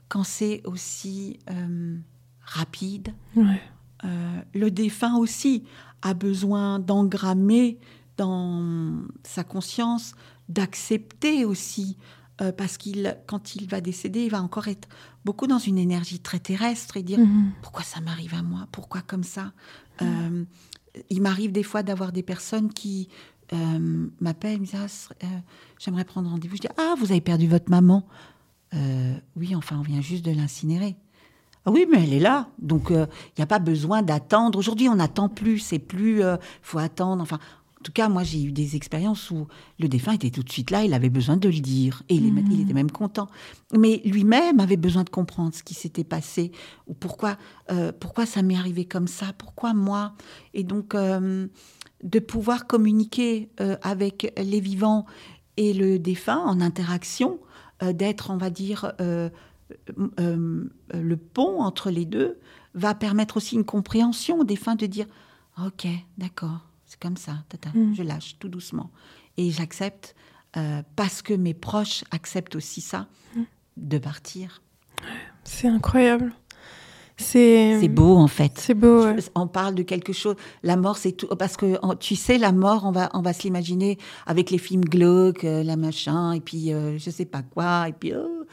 [0.10, 1.98] quand c'est aussi euh,
[2.42, 3.62] rapide ouais,
[4.06, 5.64] Euh, le défunt aussi
[6.04, 7.80] a besoin d'engrammer
[8.16, 10.14] dans sa conscience,
[10.50, 11.98] d'accepter aussi,
[12.42, 14.88] euh, parce qu'il, quand il va décéder, il va encore être
[15.26, 17.52] beaucoup dans une énergie très terrestre et dire Mhm.
[17.64, 19.52] pourquoi ça m'arrive à moi, pourquoi comme ça.
[21.10, 23.10] Il m'arrive des fois d'avoir des personnes qui
[24.20, 25.26] m'appellent, me disent Ah,
[25.80, 26.56] j'aimerais prendre rendez-vous.
[26.56, 28.08] Je dis ah vous avez perdu votre maman.
[28.74, 30.96] Euh, oui, enfin on vient juste de l'incinérer.
[31.66, 32.48] Ah oui, mais elle est là.
[32.60, 33.08] Donc, il
[33.38, 34.58] n'y a pas besoin d'attendre.
[34.58, 35.60] Aujourd'hui, on n'attend plus.
[35.60, 36.20] C'est plus.
[36.22, 37.22] Il faut attendre.
[37.22, 37.40] Enfin,
[37.80, 39.48] en tout cas, moi, j'ai eu des expériences où
[39.78, 40.86] le défunt était tout de suite là.
[40.86, 42.04] Il avait besoin de le dire.
[42.08, 43.28] Et il, est- il était même content.
[43.78, 46.54] Mais lui-même avait besoin de comprendre ce qui s'était passé.
[46.88, 47.36] Ou pourquoi,
[47.70, 49.34] euh, pourquoi ça m'est arrivé comme ça.
[49.38, 50.14] Pourquoi moi
[50.54, 51.48] Et donc, euh,
[52.02, 55.06] de pouvoir communiquer euh, avec les vivants
[55.58, 57.47] et le défunt en interaction, euh,
[57.82, 59.30] d'être, on va dire, euh,
[59.98, 62.40] euh, euh, le pont entre les deux,
[62.74, 65.08] va permettre aussi une compréhension au défunt de dire
[65.66, 67.96] Ok, d'accord, c'est comme ça, tata, Mm.
[67.96, 68.92] je lâche tout doucement.
[69.38, 70.16] Et j'accepte,
[70.56, 73.42] euh, parce que mes proches acceptent aussi ça, Mm.
[73.78, 74.62] de partir.
[75.44, 76.34] C'est incroyable.
[77.18, 78.52] C'est beau en fait.
[78.56, 79.04] C'est beau.
[79.06, 79.16] ouais.
[79.36, 80.36] On parle de quelque chose.
[80.64, 81.28] La mort, c'est tout.
[81.38, 83.98] Parce que tu sais, la mort, on va, on va se l'imaginer
[84.28, 87.94] avec les films glauques, euh, la machin, et puis euh, je sais pas quoi, et
[87.94, 88.14] puis.
[88.16, 88.44] oh.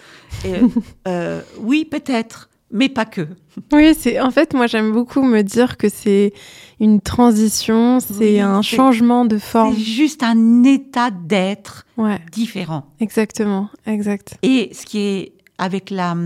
[0.45, 0.69] Et, euh,
[1.09, 3.29] euh, oui, peut-être, mais pas que.
[3.73, 6.33] Oui, c'est en fait moi j'aime beaucoup me dire que c'est
[6.81, 9.75] une transition, c'est Oui, un changement de forme.
[9.75, 12.87] C'est juste un état d'être Ouais, différent.
[12.99, 14.37] exactement, exact.
[14.43, 16.17] Et ce qui est avec la,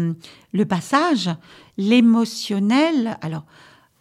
[0.53, 1.31] le passage,
[1.77, 3.45] l'émotionnel, alors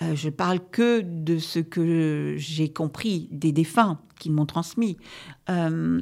[0.01, 4.97] euh, je parle que de ce que j'ai compris des défunts qui m'ont transmis.
[5.49, 6.01] Euh,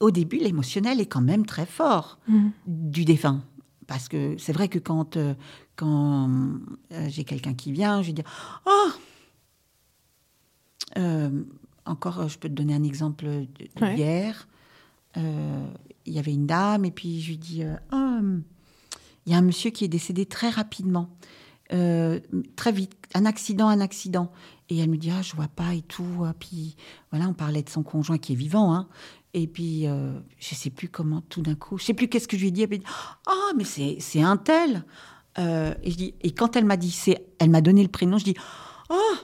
[0.00, 2.48] au début, l'émotionnel est quand même très fort Mm.
[2.66, 3.42] du défunt.
[3.86, 5.34] Parce que c'est vrai que quand, euh,
[5.76, 6.28] quand
[6.92, 8.22] euh, j'ai quelqu'un qui vient, je dis
[8.66, 8.88] Oh
[11.84, 13.94] Encore, je peux te donner un exemple de- Ouais.
[16.06, 18.42] Il y avait une dame, et puis je lui dis euh, Ah, hum,
[19.26, 21.10] Il y a un monsieur qui est décédé très rapidement,
[21.72, 22.20] euh,
[22.54, 24.30] très vite, un accident, un accident.
[24.68, 26.24] Et elle me dit, ah, je vois pas et tout.
[26.24, 26.76] Ah, Puis
[27.10, 28.74] voilà, on parlait de son conjoint qui est vivant.
[28.74, 28.88] Hein.
[29.34, 32.36] Et puis, euh, je sais plus comment, tout d'un coup, je sais plus qu'est-ce que
[32.36, 32.62] je lui ai dit.
[32.62, 32.84] Elle m'a dit,
[33.26, 34.84] ah, mais c'est, un tel.
[35.38, 36.96] Euh, et, je dis, et quand elle m'a dit,
[37.38, 38.34] elle m'a donné le prénom, je dis,
[38.90, 39.14] oh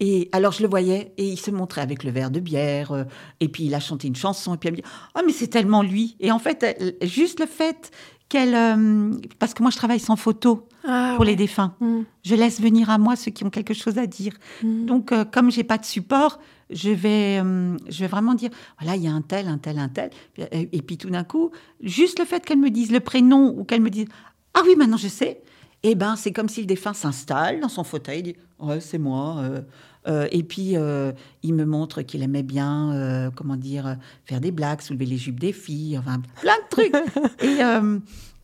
[0.00, 3.04] et alors je le voyais et il se montrait avec le verre de bière euh,
[3.40, 5.46] et puis il a chanté une chanson et puis elle me dit ah mais c'est
[5.48, 7.90] tellement lui et en fait elle- juste le fait
[8.28, 11.30] qu'elle euh, parce que moi je travaille sans photo Ah, pour ouais.
[11.32, 12.00] les défunts Mm.
[12.24, 14.84] je laisse venir à moi ceux qui ont quelque chose à dire Mm.
[14.86, 16.38] donc euh, comme j'ai pas de support
[16.68, 19.78] je vais euh, je vais vraiment dire voilà il y a un tel un tel
[19.78, 20.10] un tel
[20.52, 23.64] et, et puis tout d'un coup juste le fait qu'elle me dise le prénom ou
[23.64, 24.06] qu'elle me dise
[24.54, 25.40] ah oui maintenant je sais
[25.84, 29.38] eh ben c'est comme si le défunt s'installe dans son fauteuil dit ouais c'est moi
[29.38, 29.60] euh,
[30.06, 34.80] euh, et puis euh, il me montre qu'il aimait bien comment dire faire des blagues
[34.80, 36.94] soulever les jupes des filles enfin plein de trucs
[37.42, 37.60] et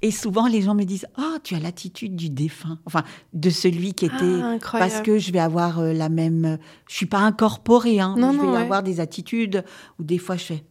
[0.05, 3.05] et souvent, les gens me disent Ah, tu as l'attitude du défunt, enfin,
[3.35, 4.17] de celui qui était.
[4.21, 4.91] Ah, incroyable.
[4.91, 6.59] parce que je vais avoir la même.
[6.89, 8.17] Je suis pas incorporée, hein.
[8.19, 8.59] Non, je vais non, ouais.
[8.59, 9.65] avoir des attitudes
[10.01, 10.65] où des fois je fais.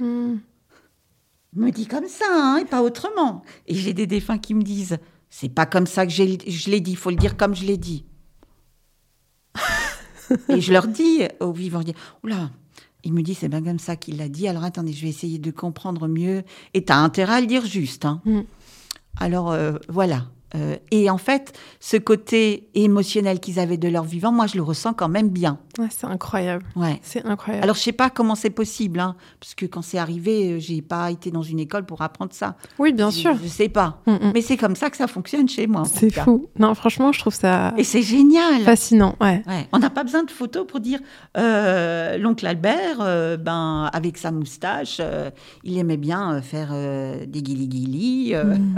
[0.00, 0.38] Mm.
[1.56, 3.42] Me dis comme ça, hein, et pas autrement.
[3.66, 4.98] Et j'ai des défunts qui me disent
[5.28, 7.76] C'est pas comme ça que je l'ai dit, il faut le dire comme je l'ai
[7.76, 8.04] dit.
[10.48, 12.50] Et je leur dis aux vivants, je dis Oula,
[13.04, 15.38] il me dit c'est bien comme ça qu'il l'a dit, alors attendez, je vais essayer
[15.38, 16.42] de comprendre mieux.
[16.74, 18.04] Et tu as intérêt à le dire juste.
[18.04, 18.20] Hein.
[18.24, 18.40] Mm.
[19.18, 20.26] Alors euh, voilà.
[20.56, 24.62] Euh, et en fait, ce côté émotionnel qu'ils avaient de leur vivant, moi je le
[24.62, 25.58] ressens quand même bien.
[25.78, 26.64] Ouais, c'est incroyable.
[26.76, 26.98] Ouais.
[27.02, 27.62] C'est incroyable.
[27.64, 30.82] Alors je sais pas comment c'est possible, hein, parce que quand c'est arrivé, euh, j'ai
[30.82, 32.56] pas été dans une école pour apprendre ça.
[32.78, 33.36] oui, bien Je- sûr.
[33.42, 34.00] Je sais pas.
[34.06, 34.30] Mm, mm.
[34.34, 35.84] Mais c'est comme ça que ça fonctionne chez moi.
[35.86, 36.48] C'est fou.
[36.58, 38.62] Non, franchement, je trouve ça Et c'est génial.
[38.62, 39.14] fascinant.
[39.20, 39.42] Ouais.
[39.46, 39.68] Ouais.
[39.72, 40.98] On n'a pas besoin de photos pour dire
[41.36, 45.00] euh, l'oncle Albert, euh, ben, avec sa moustache,
[45.64, 46.72] il aimait bien faire
[47.26, 48.74] des guili-guili Mm.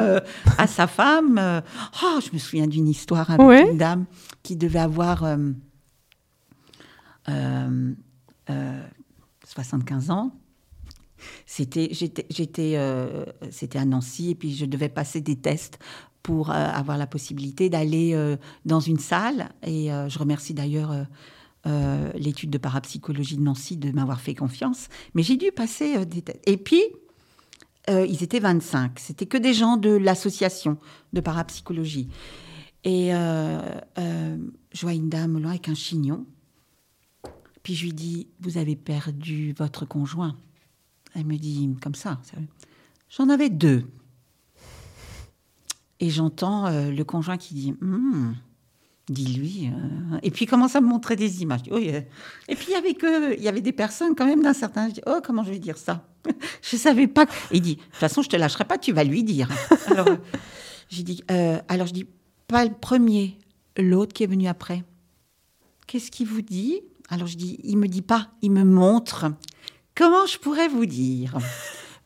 [0.58, 1.61] à sa femme.
[1.64, 2.00] Euh.
[2.04, 3.70] Oh, je me souviens d'une histoire avec Ouais.
[3.70, 4.04] une dame
[4.42, 5.36] qui devait avoir euh,
[7.28, 7.92] euh,
[8.50, 8.82] euh,
[9.46, 10.32] 75 ans.
[11.46, 15.78] C'était, j'étais, j'étais, euh, c'était à Nancy et puis je devais passer des tests
[16.22, 19.50] pour euh, avoir la possibilité d'aller euh, dans une salle.
[19.64, 21.04] Et euh, je remercie d'ailleurs euh,
[21.66, 24.88] euh, l'étude de parapsychologie de Nancy de m'avoir fait confiance.
[25.14, 26.40] Mais j'ai dû passer euh, des tests.
[26.46, 26.82] Et puis,
[27.90, 28.98] euh, ils étaient 25.
[28.98, 30.78] C'était que des gens de l'association
[31.12, 32.08] de parapsychologie.
[32.84, 33.60] Et euh,
[33.98, 34.36] euh,
[34.72, 36.26] je vois une dame là avec un chignon.
[37.62, 40.36] Puis je lui dis, vous avez perdu votre conjoint.
[41.14, 42.20] Elle me dit comme ça.
[43.08, 43.84] J'en avais deux.
[46.00, 48.32] Et j'entends le conjoint qui dit, Hmm,
[49.08, 49.68] dis-lui.
[49.68, 50.18] euh.
[50.22, 51.62] Et puis il commence à me montrer des images.
[51.70, 52.02] Oh, yeah.
[52.48, 54.88] Et puis avait que, il y avait des personnes quand même d'un certain.
[54.88, 56.06] Dis, oh comment je vais dire ça?
[56.62, 57.26] Je savais pas.
[57.50, 59.48] Il dit, de toute façon je te lâcherai pas, tu vas lui dire.
[59.88, 60.16] Alors euh,
[60.88, 62.06] j'ai dit, euh, alors je dis,
[62.46, 63.38] pas le premier,
[63.76, 64.84] l'autre qui est venu après.
[65.86, 66.80] Qu'est-ce qu'il vous dit?
[67.08, 69.32] Alors je dis, il me dit pas, il me montre.
[69.94, 71.36] Comment je pourrais vous dire?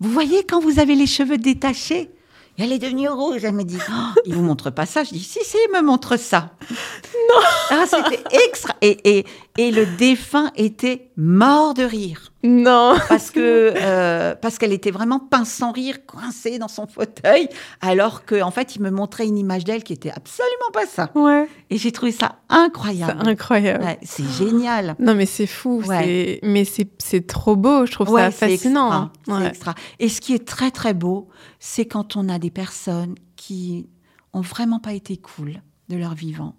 [0.01, 2.11] Vous voyez quand vous avez les cheveux détachés
[2.59, 3.45] Et Elle est devenue rouge.
[3.45, 5.83] Elle me dit, oh, il vous montre pas ça Je dis, si, si, il me
[5.83, 6.51] montre ça.
[6.71, 7.41] Non
[7.71, 8.75] ah, C'était extra.
[8.81, 9.27] Et, et,
[9.59, 12.33] et le défunt était mort de rire.
[12.45, 12.95] Non.
[13.09, 13.41] Parce que
[13.77, 17.49] euh, parce qu'elle était vraiment pince sans rire, coincée dans son fauteuil,
[17.81, 21.11] alors qu'en en fait, il me montrait une image d'elle qui était absolument pas ça.
[21.15, 21.49] Ouais.
[21.71, 23.29] Et j'ai trouvé ça C'est incroyable.
[23.29, 23.85] incroyable.
[23.85, 24.95] Ouais, c'est génial.
[24.99, 25.83] Non, mais c'est fou.
[25.87, 26.39] Ouais.
[26.43, 27.87] Mais c'est c'est trop beau.
[27.87, 28.93] Je trouve Ouais, ça c'est fascinant.
[28.93, 29.11] hein.
[29.27, 29.75] c'est extra.
[29.99, 31.29] Et ce qui est très très beau,
[31.61, 33.89] c'est quand on a des personnes qui
[34.33, 36.55] ont vraiment pas été cool de leur vivant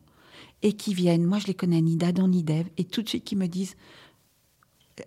[0.64, 1.26] et qui viennent.
[1.26, 3.76] Moi, je les connais ni d'Adam ni d'Ève et tout de suite qui me disent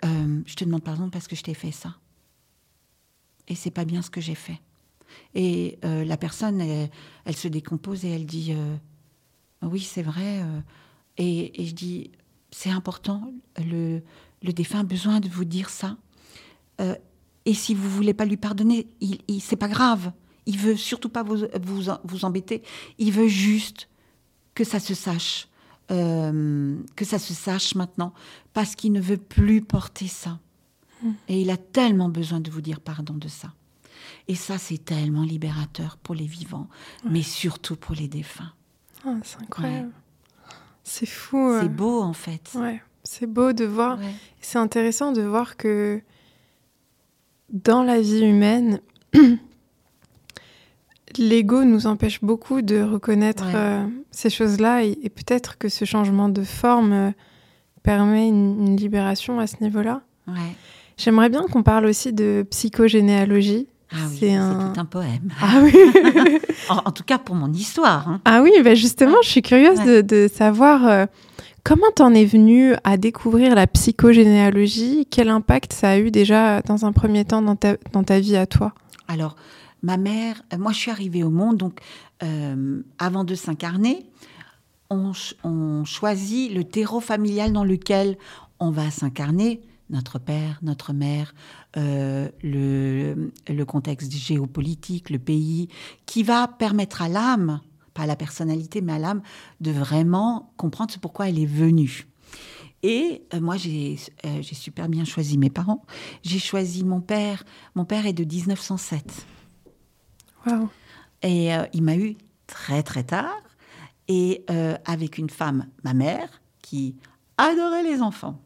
[0.04, 1.96] euh, Je te demande pardon parce que je t'ai fait ça.
[3.48, 4.60] Et c'est pas bien ce que j'ai fait.
[5.34, 8.76] Et euh, la personne, elle, se décompose et elle dit euh,
[9.62, 10.44] Oui, c'est vrai.
[11.18, 12.10] et, je dis
[12.52, 14.02] C'est important, le,
[14.42, 15.96] défunt a besoin de vous dire ça.
[17.44, 20.12] Et si vous voulez pas lui pardonner, il, il, c'est pas grave.
[20.46, 21.44] Il veut surtout pas vous,
[22.04, 22.62] vous embêter.
[22.98, 23.88] Il veut juste
[24.54, 25.49] que ça se sache.
[25.90, 28.12] Euh, que ça se sache maintenant.
[28.52, 30.38] Parce qu'il ne veut plus porter ça.
[31.28, 33.54] Et il a tellement besoin de vous dire pardon de ça.
[34.28, 36.68] Et ça, c'est tellement libérateur pour les vivants,
[37.08, 38.52] mais surtout pour les défunts.
[39.04, 39.92] Ah, c'est incroyable.
[40.84, 41.38] C'est fou.
[41.38, 41.62] euh.
[41.62, 42.50] C'est beau, en fait.
[42.54, 43.98] Ouais, c'est beau de voir.
[43.98, 44.14] Ouais.
[44.40, 46.02] C'est intéressant de voir que
[47.48, 48.80] dans la vie humaine,
[51.18, 53.52] l'ego nous empêche beaucoup de reconnaître Ouais.
[53.54, 57.10] euh, ces choses-là et, et peut-être que ce changement de forme euh,
[57.82, 60.02] permet une, une libération à ce niveau-là.
[60.28, 60.34] Ouais.
[60.96, 63.66] J'aimerais bien qu'on parle aussi de psychogénéalogie.
[63.92, 65.30] Ah oui, C'est un- tout un poème.
[65.42, 65.72] Ah oui
[66.68, 68.08] En, en tout cas, pour mon histoire.
[68.08, 68.20] hein.
[68.24, 71.06] Ah oui, bah justement, je suis curieuse de, de savoir euh,
[71.64, 76.84] comment t'en es venue à découvrir la psychogénéalogie, quel impact ça a eu déjà dans
[76.84, 78.72] un premier temps dans ta, dans ta vie à toi?
[79.08, 79.34] Alors,
[79.82, 81.80] ma mère, euh, moi, je suis arrivée au monde, donc
[82.22, 84.06] euh, avant de s'incarner,
[84.90, 88.18] on, ch- on choisit le terreau familial dans lequel
[88.58, 89.62] on va s'incarner.
[89.88, 91.34] Notre père, notre mère,
[91.76, 95.66] euh, le, contexte géopolitique, le pays,
[96.06, 97.60] qui va permettre à l'âme,
[97.92, 99.20] pas à la personnalité, mais à l'âme,
[99.60, 102.06] de vraiment comprendre ce pourquoi elle est venue.
[102.84, 103.96] Et moi, j'ai
[104.52, 105.84] super bien choisi mes parents.
[106.22, 107.42] J'ai choisi mon père.
[107.74, 109.26] Mon père est de 1907.
[111.22, 112.16] Et euh, il m'a eu
[112.46, 113.40] très très tard.
[114.08, 116.96] Et euh, avec une femme, ma mère, qui
[117.38, 118.40] adorait les enfants.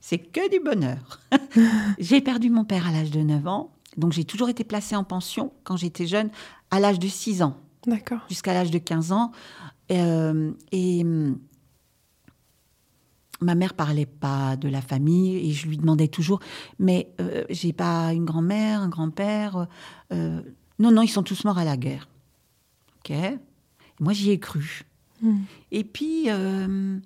[0.00, 1.20] C'est que du bonheur.
[1.98, 3.72] j'ai perdu mon père à l'âge de 9 ans.
[3.96, 6.30] Donc j'ai toujours été placée en pension quand j'étais jeune,
[6.70, 7.56] à l'âge de 6 ans
[7.86, 8.20] D'accord.
[8.28, 9.32] jusqu'à l'âge de 15 ans.
[9.90, 11.38] Euh, et hum,
[13.40, 16.40] ma mère parlait pas de la famille et je lui demandais toujours,
[16.78, 19.66] mais euh, j'ai pas une grand-mère, un grand-père.
[20.12, 20.42] euh,
[20.82, 22.08] non, non, ils sont tous morts à la guerre.
[22.98, 23.10] Ok.
[23.10, 23.38] Et
[24.00, 24.82] moi, j'y ai cru.
[25.20, 25.42] Mm.
[25.70, 26.98] Et puis, euh,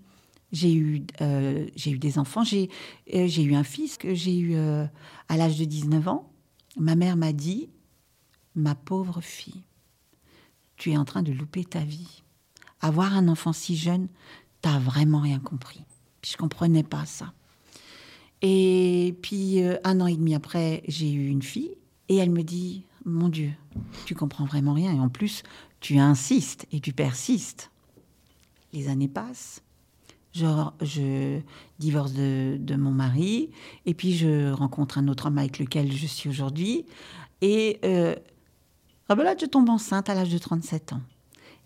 [0.50, 2.42] j'ai eu, euh, j'ai eu des enfants.
[2.42, 2.70] J'ai,
[3.14, 6.32] euh, j'ai eu un fils que j'ai eu à l'âge de 19 ans.
[6.78, 7.68] Ma mère m'a dit,
[8.54, 9.62] ma pauvre fille,
[10.76, 12.22] tu es en train de louper ta vie.
[12.80, 14.08] Avoir un enfant si jeune,
[14.62, 15.84] t'as vraiment rien compris.
[16.22, 17.34] Puis je comprenais pas ça.
[18.40, 21.76] Et puis un an et demi après, j'ai eu une fille
[22.08, 23.52] et elle me dit "Mon Dieu,
[24.04, 25.42] tu comprends vraiment rien et en plus,
[25.80, 27.70] tu insistes et tu persistes."
[28.72, 29.62] Les années passent.
[30.34, 30.44] Je,
[30.82, 31.40] je
[31.78, 33.50] divorce de, mon mari
[33.86, 36.84] et puis je rencontre un autre homme avec lequel je suis aujourd'hui
[37.40, 38.14] et euh,
[39.08, 41.02] rebelote, je tombe enceinte à l'âge de 37 ans.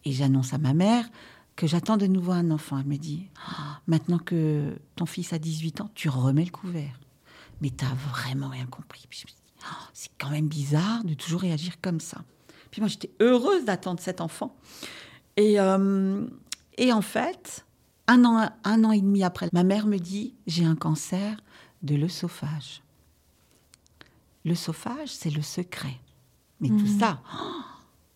[0.05, 1.09] Et j'annonce à ma mère
[1.57, 2.78] que j'attends de nouveau un enfant.
[2.78, 6.99] Elle me dit Ah, Maintenant que ton fils a 18 ans, tu remets le couvert.
[7.61, 9.07] Mais t'as vraiment rien compris.
[9.11, 12.25] Je me dis Ah, C'est quand même bizarre de toujours réagir comme ça.
[12.71, 14.57] Puis moi, j'étais heureuse d'attendre cet enfant.
[15.37, 16.27] Et, euh,
[16.79, 17.65] et en fait,
[18.07, 21.41] un an, un an et demi après, ma mère me dit J'ai un cancer
[21.83, 22.83] de l'œsophage.
[24.45, 26.01] L'œsophage, c'est le secret.
[26.61, 27.63] Mais tout ça, oh,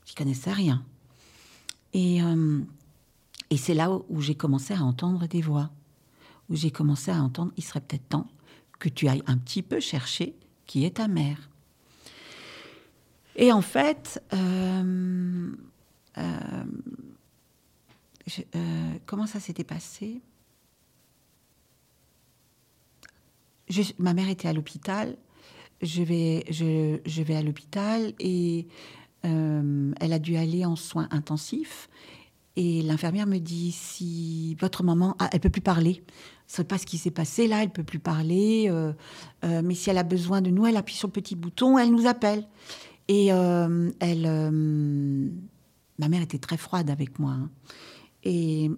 [0.04, 0.84] j'y connaissais rien.
[1.94, 2.60] Et, euh,
[3.48, 5.70] et c'est là où, où j'ai commencé à entendre des voix,
[6.50, 8.26] où j'ai commencé à entendre, il serait peut-être temps
[8.78, 10.34] que tu ailles un petit peu chercher
[10.66, 11.50] qui est ta mère.
[13.36, 15.52] Et en fait, euh,
[16.18, 16.64] euh,
[18.54, 20.20] euh, comment ça s'était passé?
[23.98, 25.16] Ma mère était à l'hôpital.
[25.82, 26.44] Je vais,
[27.34, 28.68] à l'hôpital et
[29.22, 31.88] elle a dû aller en soins intensifs.
[32.56, 36.04] Et l'infirmière me dit si votre maman, elle peut plus parler.
[36.46, 38.66] Ce n'est pas ce qui s'est passé là, elle peut plus parler.
[38.68, 38.92] euh,
[39.44, 41.90] euh, mais si elle a besoin de nous, elle appuie sur le petit bouton, elle
[41.90, 42.46] nous appelle.
[43.08, 43.90] Et euh,
[45.98, 47.32] ma mère était très froide avec moi.
[47.32, 47.50] hein.
[48.26, 48.70] Et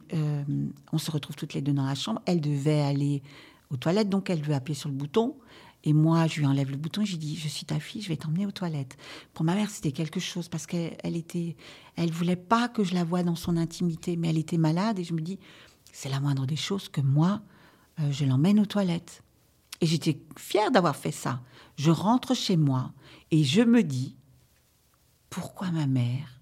[0.93, 2.21] on se retrouve toutes les deux dans la chambre.
[2.27, 3.23] Elle devait aller
[3.71, 5.37] aux toilettes, donc elle veut appuyer sur le bouton.
[5.85, 8.09] Et moi, je lui enlève le bouton je lui dis, je suis ta fille, je
[8.09, 8.97] vais t'emmener aux toilettes.
[9.35, 13.23] Pour ma mère, c'était quelque chose parce qu'elle elle voulait pas que je la voie
[13.23, 15.39] dans son intimité, mais elle était malade et je me dis,
[15.93, 17.41] c'est la moindre des choses que moi,
[18.11, 19.22] je l'emmène aux toilettes.
[19.80, 21.40] Et j'étais fière d'avoir fait ça.
[21.76, 22.92] Je rentre chez moi
[23.30, 24.16] et je me dis,
[25.30, 26.40] pourquoi ma mère,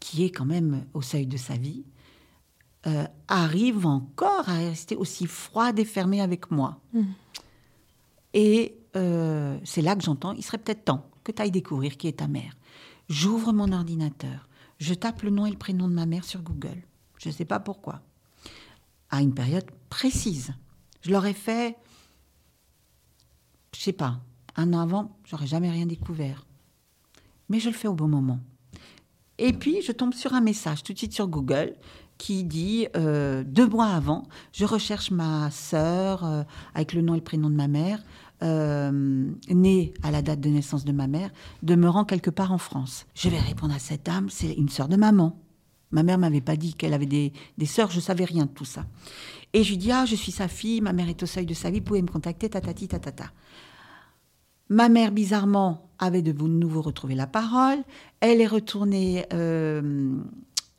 [0.00, 1.84] qui est quand même au seuil de sa vie,
[2.86, 6.80] euh, arrive encore à rester aussi froide et fermée avec moi.
[8.34, 12.08] Et euh, c'est là que j'entends, il serait peut-être temps que tu ailles découvrir qui
[12.08, 12.56] est ta mère.
[13.08, 14.48] J'ouvre mon ordinateur.
[14.78, 16.82] Je tape le nom et le prénom de ma mère sur Google.
[17.18, 18.00] Je ne sais pas pourquoi.
[19.10, 20.54] À une période précise.
[21.02, 21.76] Je l'aurais fait,
[23.74, 24.20] je sais pas,
[24.56, 26.46] un an avant, j'aurais jamais rien découvert.
[27.48, 28.40] Mais je le fais au bon moment.
[29.38, 31.74] Et puis, je tombe sur un message tout de suite sur Google
[32.18, 36.44] qui dit euh, deux mois avant, je recherche ma sœur euh,
[36.74, 38.00] avec le nom et le prénom de ma mère,
[38.42, 41.30] euh, née à la date de naissance de ma mère,
[41.64, 43.06] demeurant quelque part en France.
[43.14, 45.36] Je vais répondre à cette dame, c'est une sœur de maman.
[45.92, 48.64] Ma mère m'avait pas dit qu'elle avait des, des sœurs, je savais rien de tout
[48.64, 48.86] ça.
[49.52, 51.54] Et je lui dis, ah, je suis sa fille, ma mère est au seuil de
[51.54, 53.30] sa vie, vous pouvez me contacter, tatati, tatata.
[54.68, 57.78] Ma mère, bizarrement, avait de nouveau retrouvé la parole.
[58.20, 60.16] Elle est retournée euh,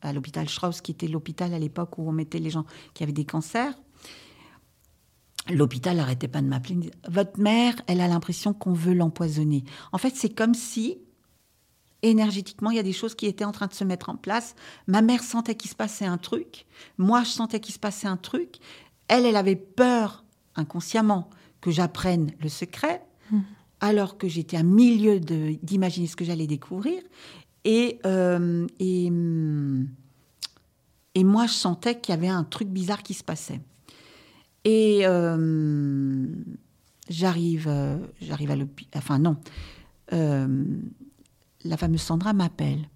[0.02, 3.12] à l'hôpital Strauss, qui était l'hôpital à l'époque où on mettait les gens qui avaient
[3.12, 3.74] des cancers.
[5.52, 6.90] L'hôpital n'arrêtait pas de m'appeler.
[7.08, 9.64] Votre mère, elle a l'impression qu'on veut l'empoisonner.
[9.92, 10.98] En fait, c'est comme si,
[12.04, 14.56] énergétiquement, il y a des choses qui étaient en train de se mettre en place.
[14.88, 16.66] Ma mère sentait qu'il se passait un truc.
[16.98, 18.58] Moi, je sentais qu'il se passait un truc.
[19.08, 20.24] Elle, elle avait peur,
[20.56, 21.30] inconsciemment,
[21.62, 23.02] que j'apprenne le secret.
[23.32, 23.40] Mmh
[23.84, 27.02] alors que j'étais à milieu d'imaginer ce que j'allais découvrir.
[27.66, 29.08] Et, euh, et,
[31.16, 33.60] et, moi, je sentais qu'il y avait un truc bizarre qui se passait.
[34.64, 36.26] Et euh,
[37.10, 39.02] j'arrive, euh, j'arrive à l'hôpital.
[39.04, 39.36] Enfin, non.
[41.64, 42.90] La fameuse Sandra m'appelle.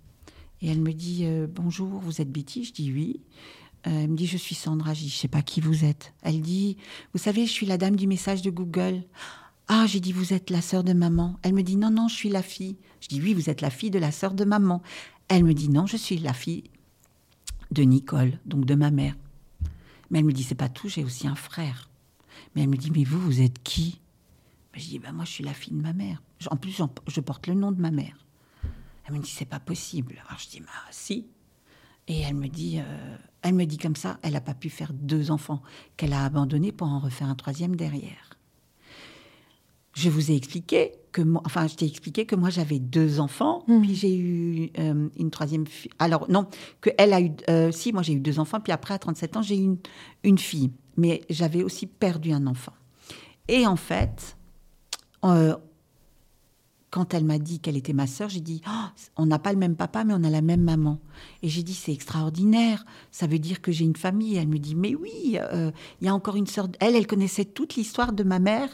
[0.61, 2.63] Et elle me dit Bonjour, vous êtes Betty?
[2.63, 3.22] Je dis Oui.
[3.84, 4.93] elle me dit Je suis Sandra.
[4.93, 6.13] Je dis Je sais pas qui vous êtes.
[6.24, 6.78] Elle dit
[7.13, 9.03] Vous savez, je suis la dame du message de Google.
[9.70, 11.38] Ah, j'ai dit, vous êtes la sœur de maman.
[11.41, 12.78] Elle me dit, non, non, je suis la fille.
[13.01, 14.82] Je dis, oui, vous êtes la fille de la sœur de maman.
[15.28, 16.63] Elle me dit, non, je suis la fille
[17.72, 19.15] de Nicole, donc de ma mère.
[20.09, 21.89] Mais elle me dit, c'est pas tout, j'ai aussi un frère.
[22.55, 23.99] Mais elle me dit, mais vous, vous êtes qui?
[24.74, 26.22] Je dis, ben moi, je suis la fille de ma mère.
[26.49, 28.15] En plus, je porte le nom de ma mère.
[29.08, 30.22] Elle me dit, c'est pas possible.
[30.28, 31.28] Alors je dis, bah si.
[32.08, 34.93] Et elle me dit, euh, elle me dit comme ça, elle n'a pas pu faire
[34.93, 35.62] deux enfants
[35.97, 38.38] qu'elle a abandonnés pour en refaire un troisième derrière
[39.97, 43.64] je vous ai expliqué que moi, enfin, je t'ai expliqué que moi j'avais deux enfants,
[43.68, 43.82] mmh.
[43.82, 45.89] puis j'ai eu euh, une troisième fille.
[45.97, 46.45] Alors non,
[46.82, 49.38] que elle a eu, euh, si moi j'ai eu deux enfants, puis après à 37
[49.38, 49.78] ans j'ai eu une,
[50.24, 52.74] une fille, mais j'avais aussi perdu un enfant.
[53.47, 54.38] Et en fait,
[55.26, 55.55] euh,
[56.90, 58.86] quand elle m'a dit qu'elle était ma sœur, j'ai dit oh,
[59.18, 61.00] on n'a pas le même papa, mais on a la même maman.
[61.44, 64.38] Et j'ai dit c'est extraordinaire, ça veut dire que j'ai une famille.
[64.38, 66.70] elle me dit mais oui, euh, il y a encore une sœur.
[66.80, 68.70] Elle, elle connaissait toute l'histoire de ma mère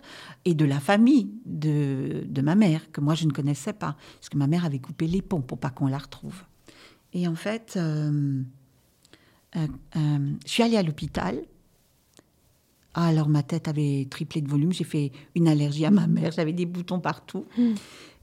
[0.45, 4.29] et de la famille de, de ma mère que moi je ne connaissais pas, parce
[4.29, 6.43] que ma mère avait coupé les ponts pour pas qu'on la retrouve.
[7.13, 8.41] Et en fait, euh,
[9.55, 9.67] euh,
[10.45, 11.43] je suis allée à l'hôpital
[12.93, 16.31] ah, alors ma tête avait triplé de volume, j'ai fait une allergie à ma mère,
[16.31, 17.45] j'avais des boutons partout.
[17.57, 17.73] Hmm.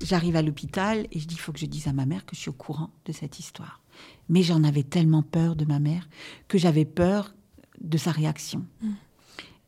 [0.03, 2.37] J'arrive à l'hôpital et je dis, il faut que je dise à ma mère que
[2.37, 3.81] je suis au courant de cette histoire.
[4.29, 6.09] Mais j'en avais tellement peur de ma mère
[6.49, 7.35] que j'avais peur
[7.81, 8.65] de sa réaction.
[8.83, 8.93] Hmm.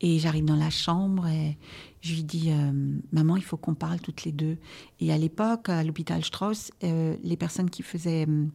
[0.00, 1.56] Et j'arrive dans la chambre et
[2.00, 2.72] je lui dis, euh,
[3.12, 4.58] maman, il faut qu'on parle toutes les deux.
[4.98, 8.50] Et à l'époque, à l'hôpital Strauss, euh, les personnes qui faisaient hum,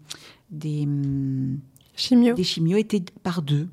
[0.49, 3.69] des, des chimios étaient par deux.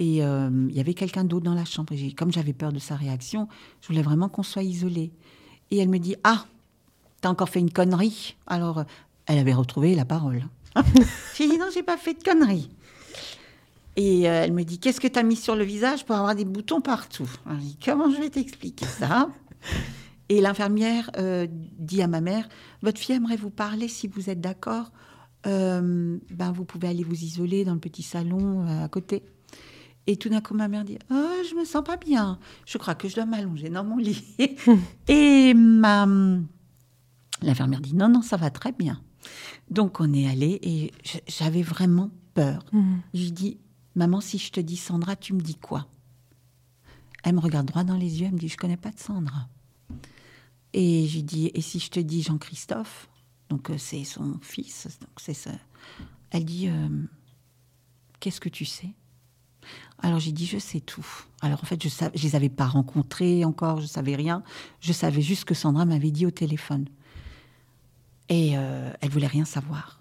[0.00, 1.94] Et euh, il y avait quelqu'un d'autre dans la chambre.
[2.16, 3.48] Comme j'avais peur de sa réaction,
[3.82, 5.12] je voulais vraiment qu'on soit isolés.
[5.70, 6.46] Et elle me dit Ah,
[7.20, 8.84] t'as encore fait une connerie Alors, euh,
[9.26, 10.42] elle avait retrouvé la parole.
[11.36, 12.70] j'ai dit Non, j'ai pas fait de connerie.
[13.96, 16.46] Et euh, elle me dit Qu'est-ce que t'as mis sur le visage pour avoir des
[16.46, 17.28] boutons partout?
[17.84, 19.28] Comment je vais t'expliquer ça?
[20.30, 21.10] Et l'infirmière
[21.78, 22.48] dit à ma mère
[22.82, 24.92] Votre fille aimerait vous parler si vous êtes d'accord.
[25.44, 26.20] ben,
[26.54, 29.24] vous pouvez aller vous isoler dans le petit salon à côté.
[30.10, 32.40] Et tout d'un coup, ma mère dit Oh, je me sens pas bien.
[32.66, 34.24] Je crois que je dois m'allonger dans mon lit.
[35.08, 36.04] et ma.
[37.42, 39.00] L'infirmière dit Non, non, ça va très bien.
[39.70, 40.92] Donc, on est allé et
[41.28, 42.64] j'avais vraiment peur.
[42.72, 42.96] Mmh.
[43.14, 43.58] Je dis
[43.94, 45.86] Maman, si je te dis Sandra, tu me dis quoi?
[47.22, 49.48] Elle me regarde droit dans les yeux, elle me dit Je connais pas de Sandra.
[50.72, 53.08] Et je dis Et si je te dis Jean-Christophe?
[53.48, 54.88] Donc, euh, c'est son fils.
[55.00, 55.52] Donc, c'est ça.
[56.32, 56.88] Elle dit euh,
[58.18, 58.92] Qu'est-ce que tu sais?
[60.02, 61.06] Alors j'ai dit, je sais tout.
[61.40, 64.42] Alors en fait, je ne les avais pas rencontrés encore, je savais rien.
[64.80, 66.86] Je savais juste que Sandra m'avait dit au téléphone.
[68.28, 70.00] Et euh, elle voulait rien savoir.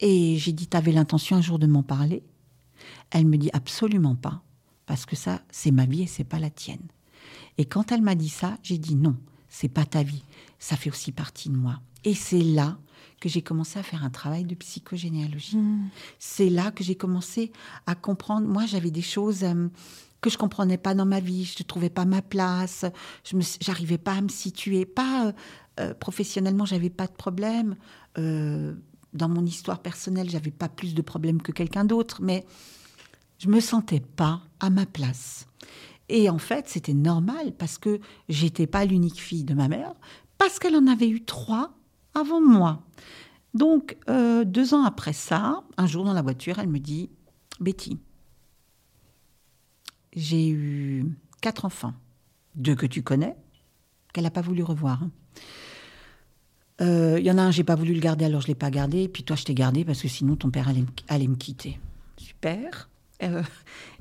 [0.00, 2.22] Et j'ai dit, tu avais l'intention un jour de m'en parler?
[3.10, 4.42] Elle me dit, absolument pas.
[4.86, 6.88] Parce que ça, c'est ma vie et c'est pas la tienne.
[7.56, 9.16] Et quand elle m'a dit ça, j'ai dit, non,
[9.48, 10.24] c'est pas ta vie.
[10.58, 11.80] Ça fait aussi partie de moi.
[12.04, 12.78] Et c'est là
[13.22, 15.56] que j'ai commencé à faire un travail de psychogénéalogie.
[15.56, 15.88] Hmm.
[16.18, 17.52] C'est là que j'ai commencé
[17.86, 18.48] à comprendre.
[18.48, 19.68] Moi, j'avais des choses euh,
[20.20, 21.44] que je comprenais pas dans ma vie.
[21.44, 22.84] Je ne trouvais pas ma place.
[23.22, 23.36] Je
[23.68, 24.84] n'arrivais pas à me situer.
[24.86, 25.32] Pas euh,
[25.78, 27.76] euh, professionnellement, j'avais pas de problème.
[28.16, 32.44] dans mon histoire personnelle, j'avais pas plus de problèmes que quelqu'un d'autre, mais
[33.38, 35.46] je me sentais pas à ma place.
[36.08, 39.94] Et en fait, c'était normal parce que j'étais pas l'unique fille de ma mère,
[40.38, 41.72] parce qu'elle en avait eu trois
[42.14, 42.82] avant moi.
[43.54, 47.10] Donc, euh, deux ans après ça, un jour dans la voiture, elle me dit
[47.60, 47.98] Betty,
[50.14, 51.04] j'ai eu
[51.40, 51.94] quatre enfants,
[52.54, 53.36] deux que tu connais,
[54.12, 55.00] qu'elle n'a pas voulu revoir.
[56.80, 58.70] Euh, Il y en a un, j'ai pas voulu le garder, alors je l'ai pas
[58.70, 59.08] gardé.
[59.08, 60.68] Puis toi, je t'ai gardé parce que sinon ton père
[61.08, 61.78] allait, me quitter.
[62.16, 62.88] Super.
[63.22, 63.42] Euh,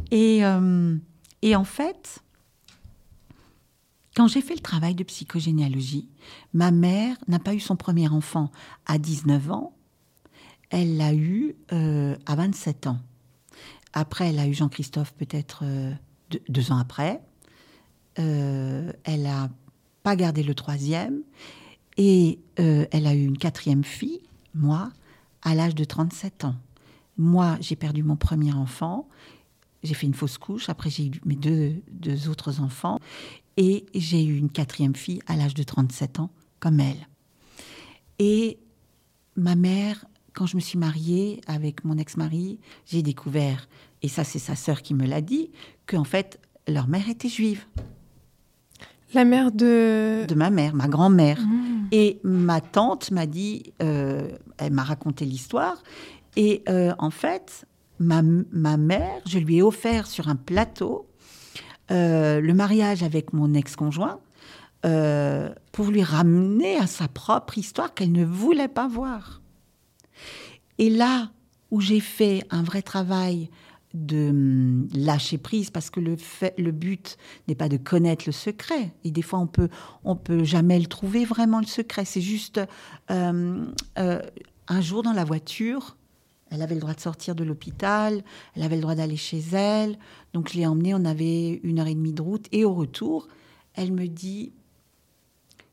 [0.10, 0.42] et,
[1.42, 2.24] et en fait,
[4.16, 6.10] quand j'ai fait le travail de psychogénéalogie,
[6.54, 8.52] ma mère n'a pas eu son premier enfant
[8.86, 9.74] à 19 ans,
[10.70, 13.00] elle l'a eu euh, à 27 ans.
[13.94, 15.94] Après, elle a eu Jean-Christophe peut-être euh,
[16.50, 17.22] deux, ans après.
[18.20, 19.50] Euh, elle n'a
[20.04, 21.22] pas gardé le troisième.
[21.98, 24.22] Et elle a eu une quatrième fille,
[24.56, 24.92] moi,
[25.44, 26.56] à l'âge de 37 ans.
[27.18, 29.08] Moi, j'ai perdu mon premier enfant.
[29.84, 30.70] J'ai fait une fausse couche.
[30.70, 32.98] Après, j'ai eu mes deux, deux autres enfants.
[33.58, 37.08] Et j'ai eu une quatrième fille à l'âge de 37 ans, comme elle.
[38.20, 38.60] Et
[39.36, 43.68] ma mère, quand je me suis mariée avec mon ex-mari, j'ai découvert,
[44.02, 45.52] et ça c'est sa sœur qui me l'a dit,
[45.86, 47.66] qu'en fait, leur mère était juive.
[49.14, 50.26] La mère de...
[50.28, 51.42] De ma mère, ma grand-mère.
[51.42, 51.88] Mmh.
[51.92, 55.84] Et ma tante m'a dit, euh, elle m'a raconté l'histoire,
[56.38, 57.66] et euh, en fait,
[58.00, 61.08] ma, ma mère, je lui ai offert sur un plateau
[61.92, 64.20] le mariage avec mon ex-conjoint
[64.84, 69.42] euh, pour lui ramener à sa propre histoire qu'elle ne voulait pas voir.
[70.80, 71.30] Et là
[71.70, 73.52] où j'ai fait un vrai travail
[73.94, 76.18] de hum, lâcher prise parce que le,
[76.58, 77.18] le but
[77.48, 79.70] n'est pas de connaître le secret et des fois on peut
[80.04, 82.62] on peut jamais le trouver vraiment le secret c'est juste
[83.12, 83.66] euh,
[84.00, 84.22] euh,
[84.70, 85.98] un jour dans la voiture
[86.52, 88.24] elle avait le droit de sortir de l'hôpital,
[88.56, 89.98] elle avait le droit d'aller chez elle.
[90.34, 92.48] Donc je l'ai emmenée, on avait une heure et demie de route.
[92.52, 93.28] Et au retour,
[93.74, 94.52] elle me dit,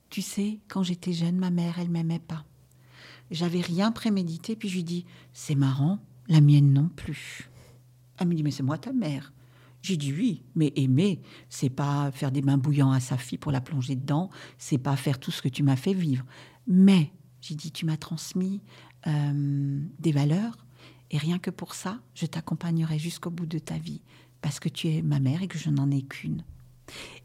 [0.09, 2.45] tu sais, quand j'étais jeune, ma mère, elle m'aimait pas.
[3.31, 5.99] J'avais rien prémédité, puis je lui dis, c'est marrant,
[6.29, 7.51] la mienne non plus.
[8.17, 9.33] Elle me dit, mais c'est moi ta mère.
[9.83, 13.53] J'ai dit oui, mais aimer, c'est pas faire des bains bouillants à sa fille pour
[13.53, 16.25] la plonger dedans, c'est pas faire tout ce que tu m'as fait vivre.
[16.67, 18.61] Mais, j'ai dit, tu m'as transmis
[19.07, 20.57] euh, des valeurs,
[21.11, 24.03] et rien que pour ça, je t'accompagnerai jusqu'au bout de ta vie,
[24.41, 26.45] parce que tu es ma mère et que je n'en ai qu'une.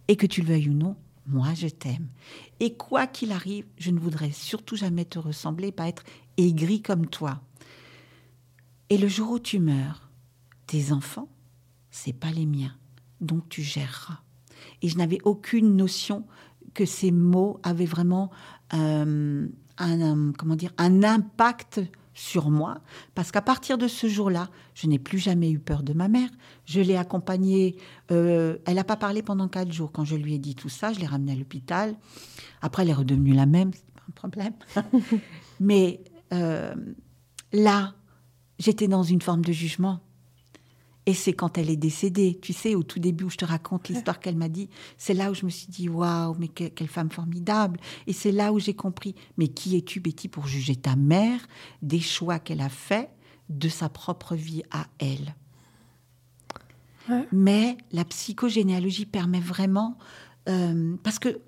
[0.07, 0.95] Et que tu le veuilles ou non,
[1.27, 2.07] moi je t'aime.
[2.59, 6.03] Et quoi qu'il arrive, je ne voudrais surtout jamais te ressembler, pas être
[6.37, 7.41] aigri comme toi.
[8.89, 10.09] Et le jour où tu meurs,
[10.67, 11.29] tes enfants,
[11.91, 12.75] c'est pas les miens,
[13.21, 14.19] donc tu géreras.
[14.81, 16.25] Et je n'avais aucune notion
[16.73, 18.31] que ces mots avaient vraiment
[18.73, 21.81] euh, un, un, comment dire, un impact
[22.13, 22.79] sur moi,
[23.15, 26.29] parce qu'à partir de ce jour-là, je n'ai plus jamais eu peur de ma mère.
[26.65, 27.75] Je l'ai accompagnée.
[28.11, 29.91] Euh, elle n'a pas parlé pendant quatre jours.
[29.91, 31.95] Quand je lui ai dit tout ça, je l'ai ramenée à l'hôpital.
[32.61, 34.53] Après, elle est redevenue la même, c'est pas un problème.
[35.59, 36.03] Mais
[36.33, 36.73] euh,
[37.51, 37.93] là,
[38.59, 39.99] j'étais dans une forme de jugement.
[41.05, 43.89] Et c'est quand elle est décédée, tu sais, au tout début où je te raconte
[43.89, 46.87] l'histoire qu'elle m'a dit, c'est là où je me suis dit, waouh, mais que, quelle
[46.87, 47.79] femme formidable.
[48.07, 51.39] Et c'est là où j'ai compris, mais qui es-tu, Betty, pour juger ta mère
[51.81, 53.09] des choix qu'elle a faits
[53.49, 55.35] de sa propre vie à elle?
[57.09, 57.27] Ouais.
[57.33, 59.97] Mais la psychogénéalogie permet vraiment,
[60.47, 61.41] euh, parce que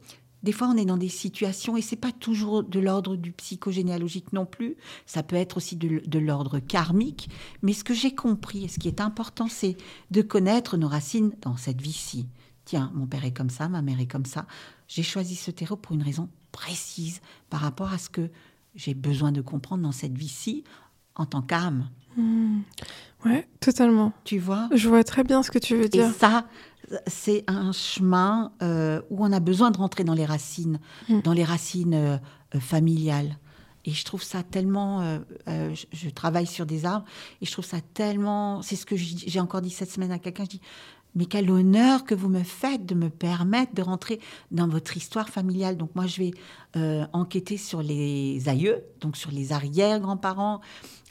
[0.45, 4.31] des fois, on est dans des situations, et c'est pas toujours de l'ordre du psychogénéalogique
[4.31, 4.77] non plus,
[5.07, 7.29] ça peut être aussi de, de l'ordre karmique,
[7.63, 9.75] mais ce que j'ai compris, et ce qui est important, c'est
[10.11, 12.27] de connaître nos racines dans cette vie-ci.
[12.63, 14.45] Tiens, mon père est comme ça, ma mère est comme ça.
[14.87, 18.29] J'ai choisi ce terreau pour une raison précise par rapport à ce que
[18.75, 20.63] j'ai besoin de comprendre dans cette vie-ci
[21.15, 21.89] en tant qu'âme.
[22.17, 22.59] Mmh.
[23.25, 24.13] Ouais, totalement.
[24.25, 24.69] Tu vois?
[24.73, 26.07] Je vois très bien ce que tu veux dire.
[26.07, 26.47] Et ça,
[27.07, 30.79] c'est un chemin euh, où on a besoin de rentrer dans les racines,
[31.09, 31.21] mmh.
[31.21, 32.17] dans les racines euh,
[32.59, 33.37] familiales.
[33.87, 35.01] Et je trouve ça tellement.
[35.01, 35.19] Euh,
[35.75, 37.05] je, je, travaille sur des arbres
[37.41, 38.63] et je trouve ça tellement.
[38.63, 40.43] C'est ce que j'ai encore dit cette semaine à quelqu'un.
[40.45, 40.61] Je dis
[41.15, 44.19] mais quel honneur que vous me faites de me permettre de rentrer
[44.51, 45.77] dans votre histoire familiale.
[45.77, 46.31] Donc moi, je vais
[46.75, 50.59] euh, enquêter sur les aïeux, donc sur les arrière-grands-parents.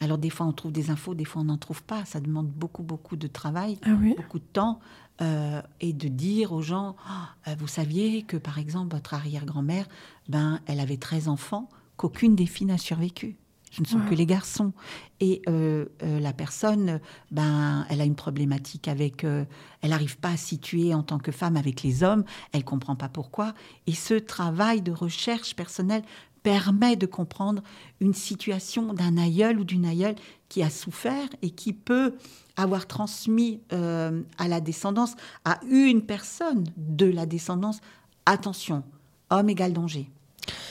[0.00, 2.04] Alors des fois, on trouve des infos, des fois, on n'en trouve pas.
[2.04, 4.14] Ça demande beaucoup, beaucoup de travail, ah oui.
[4.16, 4.78] beaucoup de temps.
[5.20, 9.86] Euh, et de dire aux gens, oh, vous saviez que, par exemple, votre arrière-grand-mère,
[10.28, 13.36] ben, elle avait 13 enfants, qu'aucune des filles n'a survécu
[13.74, 14.10] ce ne sont ouais.
[14.10, 14.72] que les garçons.
[15.20, 17.00] Et euh, euh, la personne,
[17.30, 19.44] ben, elle a une problématique avec, euh,
[19.80, 23.08] elle n'arrive pas à situer en tant que femme avec les hommes, elle comprend pas
[23.08, 23.52] pourquoi.
[23.86, 26.02] Et ce travail de recherche personnelle
[26.44, 27.62] permet de comprendre
[28.00, 30.14] une situation d'un aïeul ou d'une aïeule
[30.48, 32.14] qui a souffert et qui peut
[32.56, 37.80] avoir transmis euh, à la descendance, à une personne de la descendance,
[38.26, 38.84] attention,
[39.30, 40.08] homme égal danger.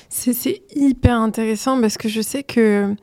[0.08, 2.96] C'est hyper intéressant parce que je sais que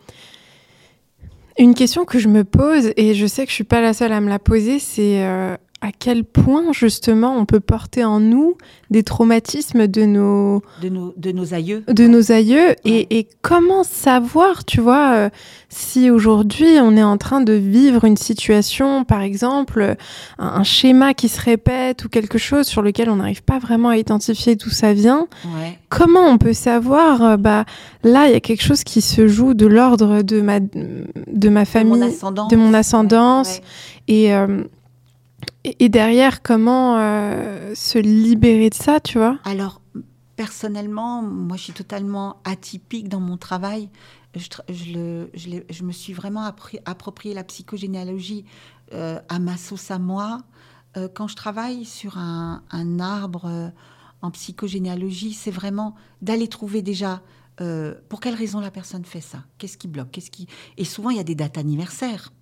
[1.58, 4.12] une question que je me pose, et je sais que je suis pas la seule
[4.12, 8.56] à me la poser, c'est euh, à quel point justement on peut porter en nous
[8.90, 13.82] des traumatismes de nos de nos, de nos aïeux de nos aïeux et, et, comment
[13.82, 15.30] savoir tu vois euh,
[15.70, 19.96] si aujourd'hui on est en train de vivre une situation par exemple
[20.38, 23.88] un, un, schéma qui se répète ou quelque chose sur lequel on n'arrive pas vraiment
[23.88, 25.78] à identifier d'où ça vient ouais.
[25.88, 27.64] comment on peut savoir euh, bah
[28.04, 31.64] là il y a quelque chose qui se joue de l'ordre de ma de ma
[31.64, 33.62] famille de mon ascendance, de mon ascendance Ouais, ouais.
[34.08, 34.64] et euh,
[35.64, 39.38] et derrière, comment euh, se libérer de ça, tu vois?
[39.44, 39.82] Alors,
[40.36, 43.90] personnellement, moi, je suis totalement atypique dans mon travail.
[44.34, 46.50] Je, me suis vraiment
[46.86, 48.44] approprié la psychogénéalogie
[48.94, 50.40] euh, à ma sauce à moi.
[50.96, 52.62] Euh, quand je travaille sur un,
[52.98, 53.72] arbre
[54.22, 57.22] en psychogénéalogie, c'est vraiment d'aller trouver déjà
[58.08, 59.44] pour quelle raison la personne fait ça?
[59.58, 60.12] Qu'est-ce qui bloque?
[60.12, 60.46] Qu'est-ce qui...
[60.78, 62.32] Et souvent, il y a des dates anniversaires.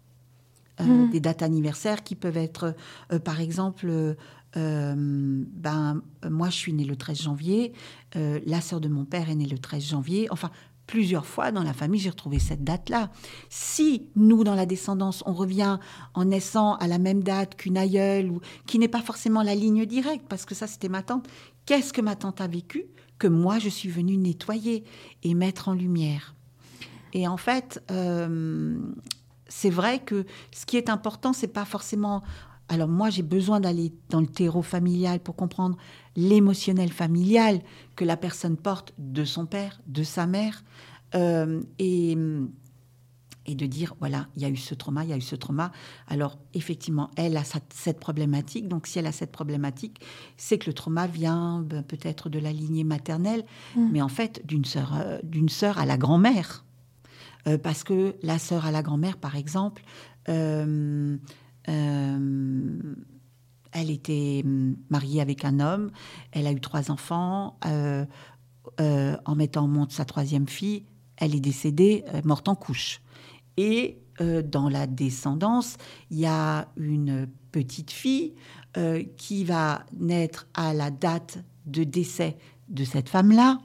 [0.80, 1.10] Euh, Mm.
[1.10, 2.74] Des dates anniversaires qui peuvent être,
[3.12, 4.16] euh, par exemple,
[4.56, 7.72] euh, ben, moi, je suis née le 13 janvier,
[8.16, 10.28] euh, la sœur de mon père est née le 13 janvier.
[10.30, 10.50] Enfin,
[10.86, 13.10] plusieurs fois dans la famille, j'ai retrouvé cette date-là.
[13.50, 15.78] Si nous, dans la descendance, on revient
[16.14, 19.84] en naissant à la même date qu'une aïeule, ou qui n'est pas forcément la ligne
[19.84, 21.28] directe, parce que ça, c'était ma tante,
[21.66, 22.84] qu'est-ce que ma tante a vécu
[23.18, 24.84] que moi, je suis venue nettoyer
[25.22, 26.34] et mettre en lumière?
[27.12, 28.78] Et en fait, euh,
[29.49, 32.22] c'est vrai que ce qui est important, c'est pas forcément.
[32.68, 35.76] Alors moi, j'ai besoin d'aller dans le terreau familial pour comprendre
[36.16, 37.61] l'émotionnel familial
[37.96, 40.64] que la personne porte de son père, de sa mère,
[41.14, 42.16] euh, et
[43.49, 45.34] et de dire voilà, il y a eu ce trauma, il y a eu ce
[45.34, 45.72] trauma.
[46.07, 48.68] Alors effectivement, elle a cette problématique.
[48.68, 50.01] Donc si elle a cette problématique,
[50.36, 53.44] c'est que le trauma vient ben, peut-être de la lignée maternelle,
[53.74, 53.88] Mm.
[53.90, 56.64] mais en fait d'une sœur, euh, d'une sœur à la grand-mère.
[57.47, 59.82] Euh, parce que la sœur à la grand-mère, par exemple,
[60.28, 61.16] euh,
[61.68, 62.78] euh,
[63.72, 64.45] elle était
[64.91, 65.91] mariée avec un homme,
[66.32, 67.59] elle a eu trois enfants.
[68.78, 70.84] en mettant au monde sa troisième fille,
[71.16, 73.01] elle est décédée, morte en couche.
[73.57, 75.76] Et dans la descendance,
[76.11, 78.34] il y a une petite fille
[79.16, 83.59] qui va naître à la date de décès de cette femme-là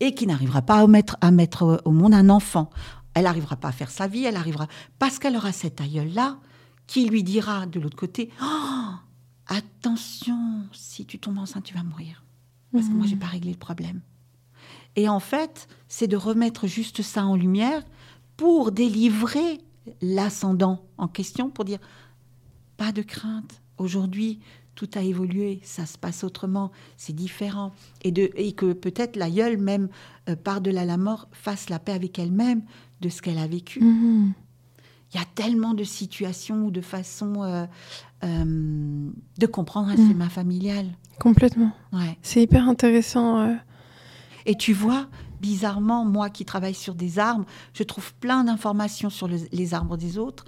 [0.00, 0.84] et qui n'arrivera pas
[1.20, 2.70] à mettre au monde un enfant.
[3.14, 6.38] Elle n'arrivera pas à faire sa vie, elle arrivera parce qu'elle aura cet aïeul-là
[6.86, 8.94] qui lui dira de l'autre côté Oh,
[9.46, 12.24] Attention, si tu tombes enceinte, tu vas mourir.
[12.72, 14.00] Parce que moi, j'ai pas réglé le problème.
[14.96, 17.82] Et en fait, c'est de remettre juste ça en lumière
[18.36, 19.60] pour délivrer
[20.00, 21.80] l'ascendant en question, pour dire
[22.76, 23.60] pas de crainte.
[23.78, 24.40] Aujourd'hui,
[24.74, 27.72] tout a évolué, ça se passe autrement, c'est différent.
[28.02, 29.88] Et, de, et que peut-être l'aïeul, même
[30.28, 32.62] euh, par-delà la mort, fasse la paix avec elle-même
[33.02, 33.80] de ce qu'elle a vécu.
[33.82, 34.32] Mhm.
[35.14, 37.66] Il y a tellement de situations ou de façons euh,
[38.24, 40.08] euh, de comprendre un Mm.
[40.08, 40.86] schéma familial.
[41.20, 41.72] Complètement.
[41.92, 42.16] Ouais.
[42.22, 43.40] C'est hyper intéressant.
[43.40, 43.54] euh.
[44.46, 45.08] Et tu vois,
[45.40, 47.44] bizarrement, moi qui travaille sur des arbres,
[47.74, 50.44] je trouve plein d'informations sur le- les arbres des autres.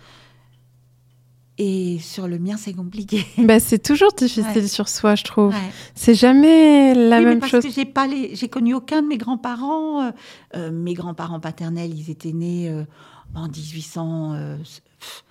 [1.57, 3.24] Et sur le mien, c'est compliqué.
[3.38, 4.66] Bah, c'est toujours difficile Ouais.
[4.66, 5.52] sur soi, je trouve.
[5.52, 5.70] Ouais.
[5.94, 7.62] C'est jamais la Oui, mais même parce chose.
[7.64, 10.02] que j'ai pas les, j'ai connu aucun de mes grands-parents.
[10.02, 10.11] euh,
[10.57, 12.82] euh, mes grands-parents paternels, ils étaient nés euh,
[13.36, 14.57] en 1800, euh,
[14.98, 15.24] pff,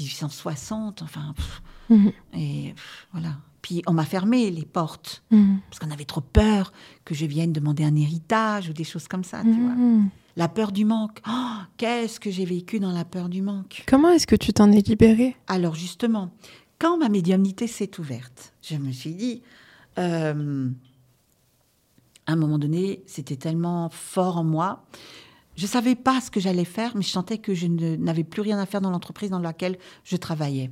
[0.00, 2.12] 1860, enfin, pff, Mhm.
[2.34, 3.30] et pff, voilà.
[3.62, 5.60] Puis on m'a fermé les portes Mhm.
[5.68, 6.72] parce qu'on avait trop peur
[7.04, 9.42] que je vienne demander un héritage ou des choses comme ça.
[9.42, 9.74] Tu vois.
[10.38, 11.20] La peur du manque.
[11.28, 14.70] Oh, qu'est-ce que j'ai vécu dans la peur du manque Comment est-ce que tu t'en
[14.70, 15.34] es libérée?
[15.48, 16.30] Alors justement,
[16.78, 19.42] quand ma médiumnité s'est ouverte, je me suis dit,
[19.98, 20.70] euh,
[22.26, 24.84] à un moment donné, c'était tellement fort en moi.
[25.56, 28.42] Je savais pas ce que j'allais faire, mais je sentais que je ne- n'avais plus
[28.42, 30.70] rien à faire dans l'entreprise dans laquelle je travaillais.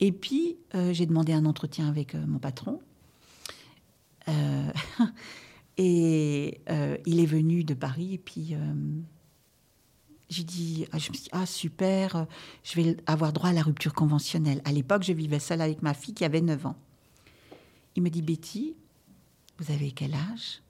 [0.00, 2.80] Et puis, euh, j'ai demandé un entretien avec euh, mon patron.
[5.76, 8.74] Et euh, il est venu de Paris, et puis euh,
[10.28, 12.24] j'ai dit, ah, je me suis ah super, euh,
[12.62, 14.60] je vais avoir droit à la rupture conventionnelle.
[14.64, 16.76] À l'époque, je vivais seule avec ma fille qui avait 9 ans.
[17.96, 18.74] Il me dit, Betty,
[19.58, 20.62] vous avez quel âge?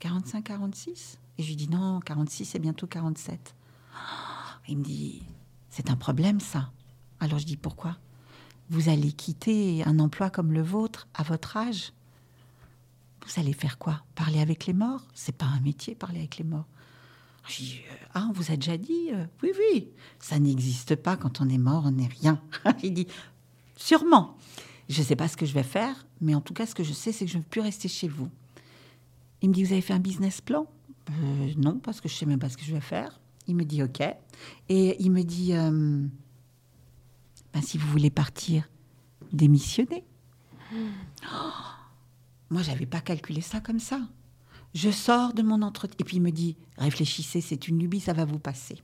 [0.00, 3.54] 45, 46 Et je lui dis, non, 46 et bientôt 47.
[4.68, 5.22] Il me dit,
[5.70, 6.70] c'est un problème ça.
[7.20, 7.96] Alors je dis, pourquoi?
[8.68, 11.92] Vous allez quitter un emploi comme le vôtre à votre âge?
[13.26, 14.02] Vous allez faire quoi?
[14.14, 15.04] Parler avec les morts?
[15.14, 16.66] C'est pas un métier, parler avec les morts.
[17.60, 17.64] Euh,
[18.14, 21.16] ah, on vous a déjà dit euh, Oui, oui, ça n'existe pas.
[21.16, 22.40] Quand on est mort, on n'est rien.
[22.82, 23.06] J'ai dit,
[23.76, 24.36] sûrement.
[24.88, 26.84] Je ne sais pas ce que je vais faire, mais en tout cas, ce que
[26.84, 28.28] je sais, c'est que je ne veux plus rester chez vous.
[29.42, 30.66] Il me dit, vous avez fait un business plan?
[31.10, 33.20] Euh, Non, parce que je ne sais même pas ce que je vais faire.
[33.48, 34.00] Il me dit, OK.
[34.68, 36.10] Et il me dit, ben,
[37.62, 38.68] si vous voulez partir,
[39.32, 40.04] démissionnez.
[41.24, 41.75] Oh
[42.50, 44.00] moi, j'avais pas calculé ça comme ça.
[44.74, 45.96] Je sors de mon entretien.
[45.98, 48.82] Et puis il me dit, réfléchissez, c'est une lubie, ça va vous passer.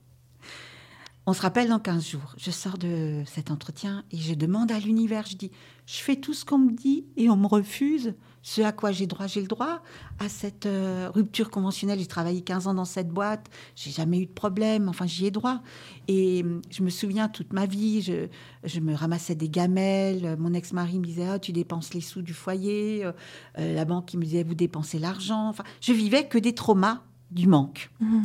[1.27, 2.35] On se rappelle dans 15 jours.
[2.37, 5.53] Je sors de cet entretien et je demande à l'univers, je dis,
[5.87, 9.07] je fais tout ce qu'on me dit et on me refuse ce à quoi j'ai
[9.07, 9.27] droit.
[9.27, 9.83] J'ai le droit
[10.19, 11.99] à cette euh, rupture conventionnelle.
[11.99, 15.31] J'ai travaillé 15 ans dans cette boîte, j'ai jamais eu de problème, enfin j'y ai
[15.31, 15.63] droit.
[16.09, 18.27] Et euh, je me souviens toute ma vie, je,
[18.65, 20.37] je me ramassais des gamelles.
[20.39, 23.05] Mon ex-mari me disait, ah, tu dépenses les sous du foyer.
[23.05, 23.13] Euh,
[23.57, 25.49] la banque qui me disait, vous dépensez l'argent.
[25.49, 27.91] Enfin, je vivais que des traumas du manque.
[28.01, 28.23] Mmh.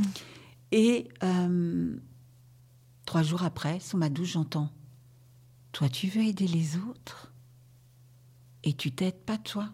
[0.72, 1.96] Et euh,
[3.06, 4.70] trois jours après, sous ma douche, j'entends
[5.72, 7.32] Toi, tu veux aider les autres
[8.64, 9.70] et tu t'aides pas toi.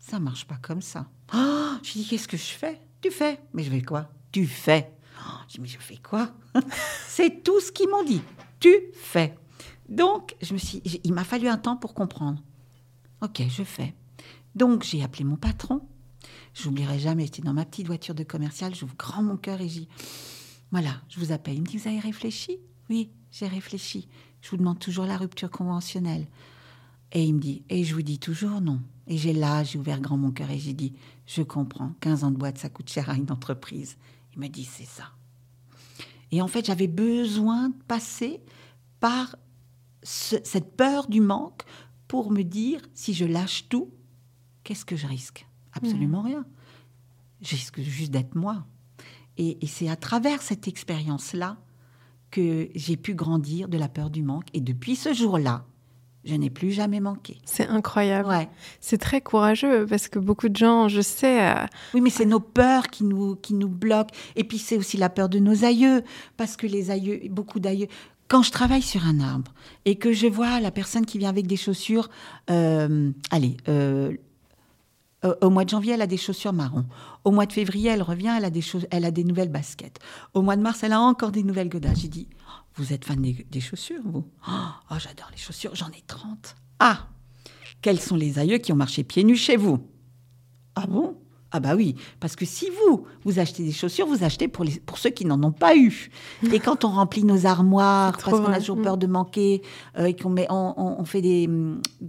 [0.00, 1.08] Ça marche pas comme ça.
[1.32, 2.80] Oh, je dis Qu'est-ce que je fais?
[3.00, 3.40] Tu fais?
[3.54, 4.10] Mais je fais quoi?
[4.32, 4.92] Tu fais.
[5.20, 6.32] Oh, je dis Mais je fais quoi?
[7.06, 8.22] C'est tout ce qu'ils m'ont dit.
[8.58, 9.36] Tu fais.
[9.88, 12.42] Donc, je me suis, il m'a fallu un temps pour comprendre.
[13.22, 13.94] Ok, je fais.
[14.56, 15.80] Donc, j'ai appelé mon patron.
[16.54, 19.88] J'oublierai jamais, j'étais dans ma petite voiture de commercial, j'ouvre grand mon cœur et j'ai
[20.72, 21.54] voilà, je vous appelle.
[21.54, 22.58] Il me dit, vous avez réfléchi?
[22.88, 24.08] Oui, j'ai réfléchi.
[24.40, 26.26] Je vous demande toujours la rupture conventionnelle.
[27.12, 28.80] Et il me dit, et je vous dis toujours non.
[29.10, 30.94] Et j'ai là, j'ai ouvert grand mon cœur et j'ai dit,
[31.26, 33.96] je comprends, 15 ans de boîte, ça coûte cher à une entreprise.
[34.34, 35.10] Il me dit, c'est ça.
[36.30, 38.40] Et en fait, j'avais besoin de passer
[39.00, 39.34] par
[40.04, 41.64] ce- cette peur du manque
[42.06, 43.90] pour me dire, si je lâche tout,
[44.62, 45.44] qu'est-ce que je risque?
[45.72, 46.46] Absolument rien.
[47.42, 48.64] Je risque juste d'être moi.
[49.36, 51.58] Et, et c'est à travers cette expérience-là
[52.30, 54.46] que j'ai pu grandir de la peur du manque.
[54.54, 55.66] Et depuis ce jour-là,
[56.24, 57.38] je n'ai plus jamais manqué.
[57.44, 58.28] C'est incroyable.
[58.28, 58.48] Ouais.
[58.80, 62.40] C'est très courageux parce que beaucoup de gens, je sais, euh, Oui, mais c'est nos
[62.40, 64.14] peurs qui nous, qui nous bloquent.
[64.36, 66.02] Et puis c'est aussi la peur de nos aïeux,
[66.36, 67.88] parce que les aïeux, beaucoup d'aïeux.
[68.28, 69.52] Quand je travaille sur un arbre
[69.84, 72.08] et que je vois la personne qui vient avec des chaussures,
[72.50, 74.12] euh, allez, euh,
[75.40, 76.86] au mois de janvier, elle a des chaussures marron.
[77.24, 79.98] Au mois de février, elle revient, elle a des, elle a des nouvelles baskets.
[80.32, 82.00] Au mois de mars, elle a encore des nouvelles godasses.
[82.00, 82.28] J'ai dit,
[82.76, 84.24] vous êtes fan des, des chaussures, vous?
[84.48, 86.54] Oh, j'adore les chaussures, j'en ai 30.
[86.78, 87.08] Ah,
[87.82, 89.78] quels sont les aïeux qui ont marché pieds nus chez vous?
[90.74, 91.16] Ah bon?
[91.52, 94.78] Ah bah oui, parce que si vous, vous achetez des chaussures, vous achetez pour, les,
[94.78, 96.08] pour ceux qui n'en ont pas eu.
[96.52, 98.82] Et quand on remplit nos armoires, parce qu'on a toujours Mm.
[98.82, 99.60] peur de manquer,
[99.98, 101.50] euh, et qu'on met, on, fait des,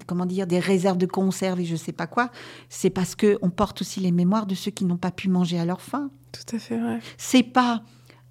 [0.05, 2.29] comment dire, des réserves de conserve et je sais pas quoi,
[2.69, 5.57] c'est parce que on porte aussi les mémoires de ceux qui n'ont pas pu manger
[5.57, 6.11] à leur faim.
[6.31, 6.99] tout à fait vrai.
[7.17, 7.81] C'est pas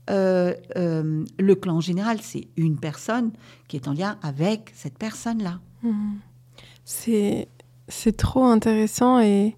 [0.09, 3.33] euh, euh, le clan en général, c'est une personne
[3.69, 5.61] qui est en lien avec cette personne-là.
[5.83, 6.19] Mhm.
[6.85, 7.49] C'est
[7.89, 9.57] c'est trop intéressant et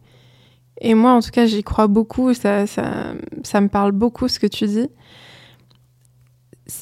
[0.81, 2.35] et moi en tout cas j'y crois beaucoup.
[2.35, 3.15] Ça ça
[3.45, 4.89] ça me parle beaucoup ce que tu dis.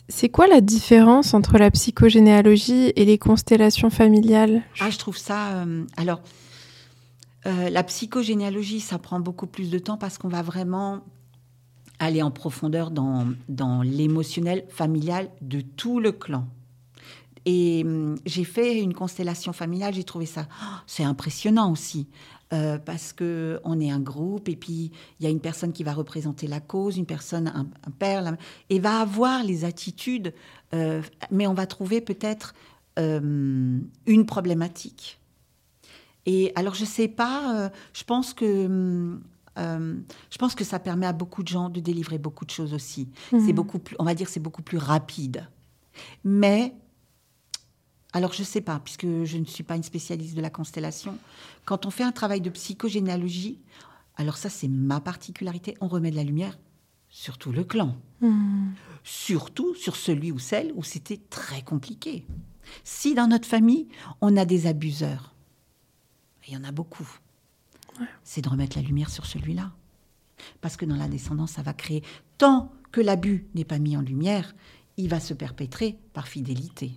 [0.09, 4.63] C'est quoi la différence entre la psychogénéalogie et les constellations familiales?
[4.79, 5.55] Ah, je trouve ça.
[5.55, 6.21] euh, alors,
[7.47, 11.01] euh, la psychogénéalogie, ça prend beaucoup plus de temps parce qu'on va vraiment
[12.01, 16.49] aller en profondeur dans, dans l'émotionnel familial de tout le clan.
[17.45, 22.09] Et hum, j'ai fait une constellation familiale, j'ai trouvé ça, oh, c'est impressionnant aussi,
[22.53, 25.85] euh, parce que on est un groupe et puis il y a une personne qui
[25.85, 28.37] va représenter la cause, une personne, un, père,
[28.69, 30.35] et va avoir les attitudes,
[30.75, 32.55] euh, mais on va trouver peut-être
[32.99, 35.19] euh, une problématique.
[36.27, 39.23] Et alors je sais pas, je pense que hum,
[39.59, 39.99] euh,
[40.31, 43.09] je pense que ça permet à beaucoup de gens de délivrer beaucoup de choses aussi.
[43.31, 43.53] C'est Mhm.
[43.53, 45.47] beaucoup plus, on va dire, c'est beaucoup plus rapide.
[46.25, 46.75] Mais
[48.13, 51.17] alors je sais pas, puisque je ne suis pas une spécialiste de la constellation.
[51.65, 53.59] Quand on fait un travail de psychogénéalogie,
[54.17, 56.59] alors ça c'est ma particularité, on remet de la lumière
[57.09, 58.75] sur tout le clan Mhm.
[59.03, 62.25] surtout sur celui ou celle où c'était très compliqué.
[62.85, 63.89] Si dans notre famille,
[64.21, 65.35] on a des abuseurs,
[66.47, 67.09] il y en a beaucoup,
[68.25, 69.71] c'est de remettre la lumière sur celui-là.
[70.61, 72.03] Parce que dans la descendance, ça va créer,
[72.39, 74.55] tant que l'abus n'est pas mis en lumière,
[74.97, 76.93] il va se perpétrer par fidélité.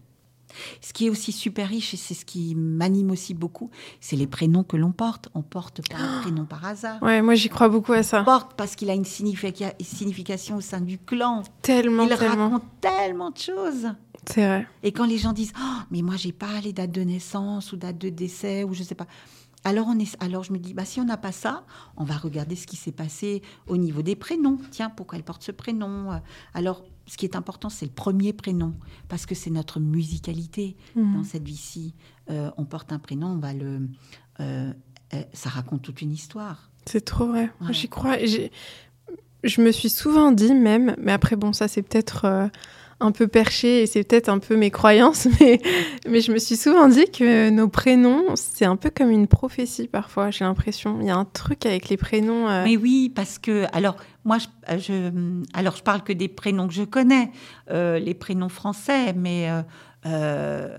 [0.82, 4.28] Ce qui est aussi super riche, et c'est ce qui m'anime aussi beaucoup, c'est les
[4.28, 5.30] prénoms que l'on porte.
[5.34, 7.02] On porte pas un prénom par hasard.
[7.02, 8.22] Ouais, moi j'y crois beaucoup à ça.
[8.22, 11.42] On porte parce qu'il a une significa- signification au sein du clan.
[11.64, 12.50] Tellement, Il tellement.
[12.50, 13.88] raconte tellement de choses.
[14.28, 14.68] C'est vrai.
[14.84, 17.76] Et quand les gens disent Oh, mais moi, j'ai pas les dates de naissance ou
[17.78, 19.08] dates de décès ou je sais pas.
[19.64, 21.66] Alors, on est, alors je me dis, bah, si on n'a pas ça,
[21.98, 24.58] on va regarder ce qui s'est passé au niveau des prénoms.
[24.72, 26.20] Tiens, pourquoi elle porte ce prénom
[26.54, 28.76] Alors, ce qui est important, c'est le premier prénom,
[29.10, 31.14] parce que c'est notre musicalité Mhm.
[31.16, 31.94] dans cette vie-ci.
[32.30, 33.88] Euh, on porte un prénom, on va le,
[34.40, 34.74] euh,
[35.14, 36.70] euh, ça raconte toute une histoire.
[36.86, 37.50] C'est trop vrai.
[37.62, 37.74] Ouais.
[37.74, 38.18] J'y crois.
[39.44, 42.48] Je me suis souvent dit même, mais après bon, ça c'est peut-être euh,
[43.04, 46.88] un peu perché et c'est peut-être un peu mes croyances, mais, je me suis souvent
[46.88, 50.98] dit que nos prénoms, c'est un peu comme une prophétie parfois, j'ai l'impression.
[51.02, 52.50] Il y a un truc avec les prénoms.
[52.50, 54.38] euh, Mais oui, parce que alors moi,
[54.70, 55.12] je,
[55.54, 57.32] alors je parle que des prénoms que je connais,
[57.72, 59.50] euh, les prénoms français, mais
[60.06, 60.78] euh,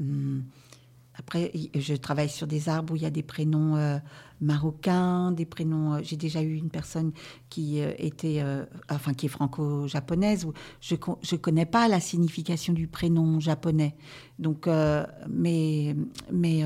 [0.00, 0.44] hum,
[1.18, 4.00] après je travaille sur des arbres où il y a des prénoms
[4.42, 5.94] marocains, des prénoms.
[5.94, 7.12] euh, J'ai déjà eu une personne
[7.48, 12.72] qui euh, était, euh, enfin qui est franco-japonaise où je je connais pas la signification
[12.72, 13.96] du prénom japonais.
[14.38, 14.68] Donc,
[15.28, 15.96] mais
[16.32, 16.62] mais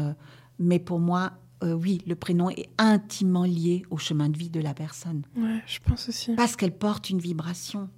[0.59, 1.33] mais pour moi,
[1.63, 5.23] euh, oui, le prénom est intimement lié au chemin de vie de la personne.
[5.37, 6.35] Ouais, je pense aussi.
[6.35, 7.89] Parce qu'elle porte une vibration.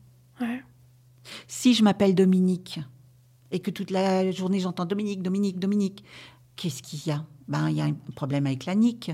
[0.41, 0.63] Ouais.
[1.47, 2.81] Si je m'appelle Dominique
[3.51, 6.05] et que toute la journée j'entends Dominique, Dominique, Dominique,
[6.57, 7.25] qu'est-ce qu'il y a?
[7.49, 9.11] Ben, il y a un problème avec la nique,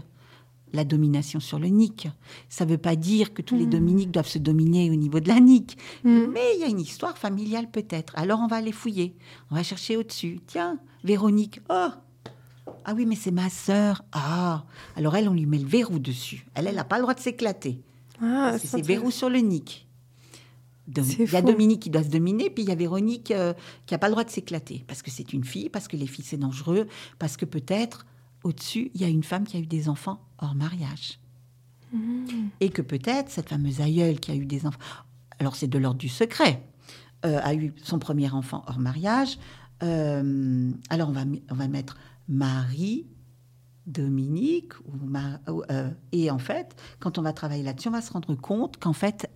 [0.74, 2.08] la domination sur le nique.
[2.48, 3.70] Ça ne veut pas dire que tous les Mhm.
[3.70, 5.76] Dominiques doivent se dominer au niveau de la nique.
[6.04, 6.26] Mm.
[6.32, 8.12] Mais il y a une histoire familiale peut-être.
[8.16, 9.14] Alors on va aller fouiller.
[9.50, 10.40] On va chercher au-dessus.
[10.46, 11.60] Tiens, Véronique.
[11.70, 11.88] Oh
[12.84, 14.02] Ah oui, mais c'est ma sœur.
[14.12, 14.64] Ah
[14.96, 16.46] Alors elle, on lui met le verrou dessus.
[16.54, 17.80] Elle, elle n'a pas le droit de s'éclater.
[18.22, 19.38] Ah, c'est verrou sur le
[21.02, 21.42] C'est Il y a.
[21.42, 23.54] Dominique qui doit se dominer, puis il y a Véronique euh,
[23.86, 24.84] qui n'a pas le droit de s'éclater.
[24.86, 26.86] Parce que c'est une fille, parce que les filles c'est dangereux,
[27.18, 28.06] parce que peut-être
[28.44, 31.18] au-dessus, il y a une femme qui a eu des enfants hors mariage.
[31.92, 32.48] Mm.
[32.60, 34.78] Et que peut-être cette fameuse aïeule qui a eu des enfants,
[35.38, 36.62] alors c'est de l'ordre du secret,
[37.24, 39.38] euh, a eu son premier enfant hors mariage.
[39.82, 41.96] Euh, alors on va, on va mettre
[42.28, 43.06] Marie,
[43.86, 44.94] Dominique, ou
[45.70, 48.94] euh, et en fait, quand on va travailler là-dessus, on va se rendre compte qu'en
[48.94, 49.28] fait,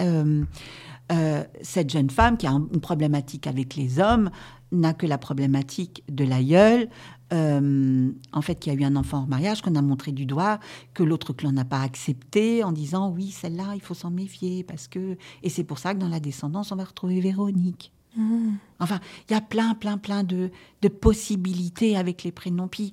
[1.62, 4.30] cette jeune femme qui a un- une problématique avec les hommes
[4.72, 6.88] n'a que la problématique de l'aïeul,
[7.32, 10.58] euh, en fait, qui a eu un enfant hors mariage, qu'on a montré du doigt,
[10.94, 14.88] que l'autre clan n'a pas accepté, en disant oui, celle-là, il faut s'en méfier, parce
[14.88, 15.16] que.
[15.42, 17.92] Et c'est pour ça que dans la descendance, on va retrouver Véronique.
[18.16, 18.52] Mm.
[18.80, 20.50] Enfin, il y a plein, plein, plein de,
[20.82, 22.68] de possibilités avec les prénoms.
[22.68, 22.92] Puis,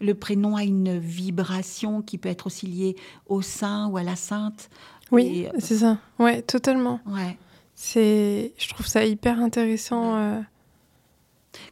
[0.00, 2.96] le prénom a une vibration qui peut être aussi liée
[3.26, 4.68] au saint ou à la sainte.
[5.10, 5.98] Oui, euh, c'est ça.
[6.18, 7.00] Ouais, totalement.
[7.06, 7.38] Ouais.
[7.74, 10.16] C'est, je trouve ça hyper intéressant.
[10.16, 10.40] euh,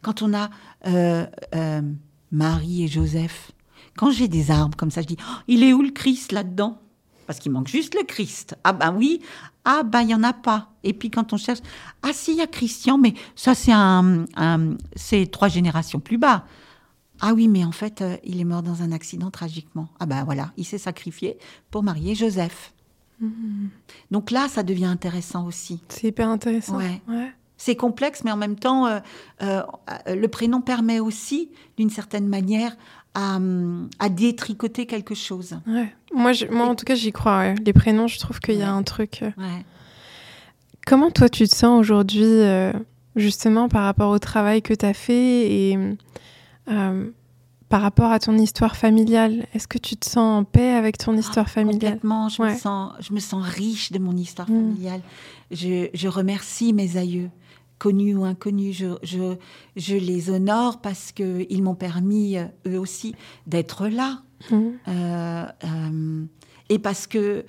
[0.01, 0.49] Quand on a
[0.87, 1.27] euh,
[2.35, 3.53] Marie et Joseph,
[3.97, 6.79] quand j'ai des arbres comme ça, je dis Oh, il est où le Christ là-dedans?
[7.27, 8.57] Parce qu'il manque juste le Christ.
[8.65, 9.21] Ah ben oui,
[9.65, 10.73] ah ben il y en a pas.
[10.83, 11.61] Et puis quand on cherche,
[12.03, 16.19] ah si il y a Christian, mais ça c'est un, un- c'est trois générations plus
[16.19, 16.45] bas.
[17.21, 19.89] Ah oui, mais en fait, euh, il est mort dans un accident tragiquement.
[20.01, 21.39] Ah ben voilà, il s'est sacrifié
[21.71, 22.73] pour marier Joseph.
[24.11, 25.81] Donc là, ça devient intéressant aussi.
[25.89, 26.77] C'est hyper intéressant.
[26.77, 27.01] Ouais.
[27.09, 27.33] ouais.
[27.57, 28.99] C'est complexe, mais en même temps, euh,
[29.43, 29.63] euh,
[30.09, 32.77] le prénom permet aussi, d'une certaine manière,
[33.15, 35.57] à, hum, à détricoter quelque chose.
[35.67, 35.95] Ouais.
[36.13, 37.39] Moi, je- moi, en tout cas, j'y crois.
[37.39, 37.55] ouais.
[37.65, 39.21] Les prénoms, je trouve qu'il y a un truc.
[39.23, 39.31] euh.
[40.87, 42.73] Comment toi, tu te sens aujourd'hui, euh,
[43.17, 45.79] justement, par rapport au travail que tu as fait et
[47.69, 49.47] par rapport à ton histoire familiale?
[49.55, 51.93] Est-ce que tu te sens en paix avec ton histoire familiale?
[51.95, 52.53] Complètement, je, Ouais.
[52.55, 54.53] me sens, je me sens riche de mon histoire Mm.
[54.55, 55.01] familiale.
[55.51, 57.31] Je, je remercie mes aïeux,
[57.79, 58.77] connus ou inconnus.
[58.77, 59.37] Je, je,
[59.77, 63.15] je les honore parce qu'ils m'ont permis, euh, eux aussi,
[63.47, 64.23] d'être là.
[64.51, 64.73] Mhm.
[64.89, 66.25] Euh, euh,
[66.69, 67.45] et parce que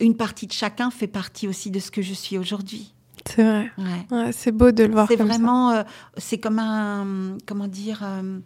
[0.00, 2.94] une partie de chacun fait partie aussi de ce que je suis aujourd'hui.
[3.26, 3.70] C'est vrai.
[3.78, 4.06] Ouais.
[4.16, 5.82] Ouais, c'est beau de le voir C'est vraiment, euh,
[6.16, 8.40] c'est comme un, comment dire, un-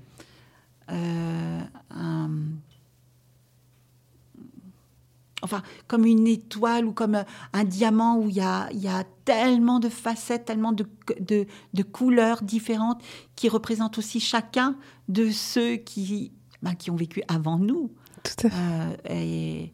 [5.43, 8.89] enfin, comme une étoile ou comme euh, un diamant où il y a, il y
[8.89, 10.87] a tellement de facettes, tellement de,
[11.21, 13.03] de, de couleurs différentes
[13.37, 14.77] qui représentent aussi chacun
[15.09, 16.33] de ceux qui,
[16.63, 17.93] ben, qui ont vécu avant nous.
[18.25, 18.57] Tout à fait.
[18.57, 19.73] Euh, et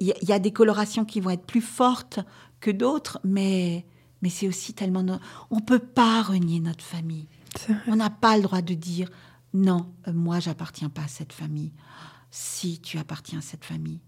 [0.00, 2.18] il y, a- il y a des colorations qui vont être plus fortes
[2.60, 3.84] que d'autres, mais,
[4.22, 5.02] mais c'est aussi tellement...
[5.02, 5.18] no-
[5.50, 7.28] On ne peut pas renier notre famille.
[7.86, 9.10] On n'a pas le droit de dire
[9.52, 11.72] non, euh, moi j'appartiens pas à cette famille.
[12.30, 14.00] Si tu appartiens à cette famille.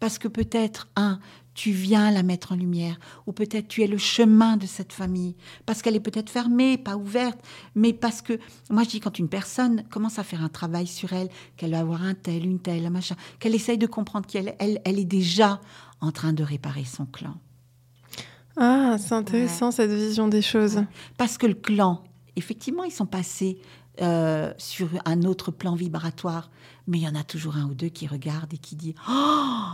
[0.00, 1.18] Parce que peut-être, un,
[1.54, 5.36] tu viens la mettre en lumière, ou peut-être tu es le chemin de cette famille,
[5.66, 7.38] parce qu'elle est peut-être fermée, pas ouverte,
[7.74, 8.38] mais parce que,
[8.70, 11.80] moi je dis, quand une personne commence à faire un travail sur elle, qu'elle va
[11.80, 15.04] avoir un tel, une telle, un machin, qu'elle essaye de comprendre qu'elle elle, elle est
[15.04, 15.60] déjà
[16.00, 17.36] en train de réparer son clan.
[18.56, 20.84] Ah, c'est intéressant cette vision des choses.
[21.16, 22.04] Parce que le clan,
[22.36, 23.58] effectivement, ils sont passés
[24.00, 26.50] euh, sur un autre plan vibratoire.
[26.86, 29.72] Mais il y en a toujours un ou deux qui regardent et qui disent Oh,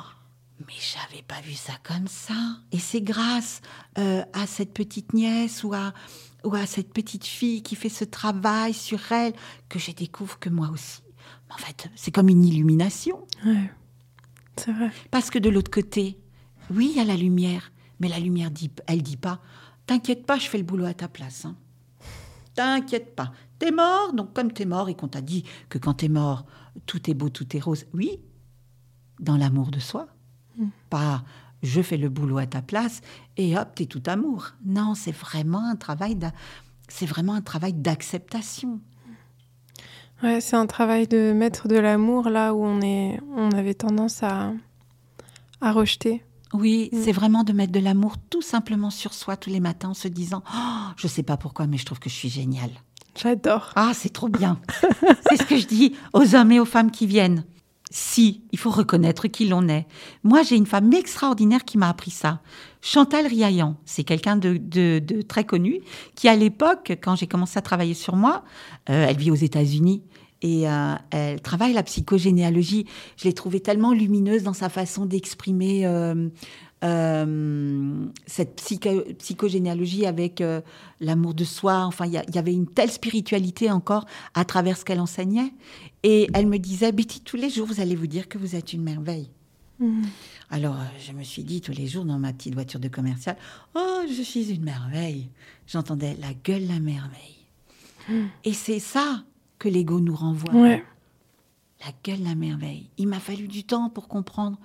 [0.67, 2.35] mais j'avais pas vu ça comme ça.
[2.73, 3.63] Et c'est grâce
[3.99, 5.93] euh, à cette petite nièce ou à,
[6.45, 9.33] ou à cette petite fille qui fait ce travail sur elle
[9.69, 11.03] que je découvre que moi aussi.
[11.51, 13.27] En fait, c'est comme une illumination.
[13.45, 13.71] Ouais.
[14.57, 14.91] C'est vrai.
[15.11, 16.19] Parce que de l'autre côté,
[16.71, 19.41] oui, il y a la lumière, mais la lumière dit, elle dit pas
[19.87, 21.47] T'inquiète pas, je fais le boulot à ta place.
[21.47, 21.57] Hein.
[22.55, 23.33] T'inquiète pas.
[23.61, 26.45] T'es mort, donc comme t'es mort et qu'on t'a dit que quand t'es mort,
[26.87, 27.85] tout est beau, tout est rose.
[27.95, 28.19] Oui,
[29.21, 30.09] dans l'amour de soi.
[30.59, 30.67] Mm.
[30.91, 31.23] Pas
[31.63, 33.03] je fais le boulot à ta place
[33.37, 34.53] et hop, t'es tout amour.
[34.65, 36.19] Non, c'est vraiment un travail
[36.89, 38.81] c'est vraiment un travail d'acceptation.
[40.23, 44.23] Ouais, c'est un travail de mettre de l'amour là où on est, on avait tendance
[44.23, 44.53] à,
[45.61, 46.25] à rejeter.
[46.53, 47.03] Oui, Mm.
[47.05, 50.09] c'est vraiment de mettre de l'amour tout simplement sur soi tous les matins en se
[50.09, 52.73] disant oh, je sais pas pourquoi mais je trouve que je suis géniale.
[53.23, 53.73] J'adore.
[53.77, 54.59] Ah, c'est trop bien.
[55.29, 57.45] c'est ce que je dis aux hommes et aux femmes qui viennent.
[57.91, 59.87] Si, il faut reconnaître qui l'on est.
[60.23, 62.41] Moi, j'ai une femme extraordinaire qui m'a appris ça.
[62.83, 65.81] Chantal Riaillan, c'est quelqu'un de, très connu,
[66.15, 68.45] qui à l'époque, quand j'ai commencé à travailler sur moi,
[68.89, 70.03] euh, elle vit aux États-Unis
[70.43, 72.87] et euh, elle travaille la psychogénéalogie.
[73.17, 76.29] Je l'ai trouvée tellement lumineuse dans sa façon d'exprimer euh,
[76.83, 80.61] euh, cette psycho- psychogénéalogie avec euh,
[81.01, 81.85] l'amour de soi.
[81.85, 85.53] Enfin, il y, avait une telle spiritualité encore à travers ce qu'elle enseignait.
[86.03, 88.73] Et elle me disait, Betty, tous les jours, vous allez vous dire que vous êtes
[88.73, 89.29] une merveille.
[89.79, 90.05] Mm.
[90.51, 93.37] Alors, euh, je me suis dit tous les jours dans ma petite voiture de commercial,
[93.75, 95.29] oh, je suis une merveille.
[95.67, 97.37] J'entendais la gueule, la merveille.
[98.43, 99.23] Et c'est ça
[99.61, 100.53] que l'ego nous renvoie.
[100.53, 100.85] Ouais.
[101.85, 102.89] La gueule, la merveille.
[102.99, 104.59] Il m'a fallu du temps pour comprendre.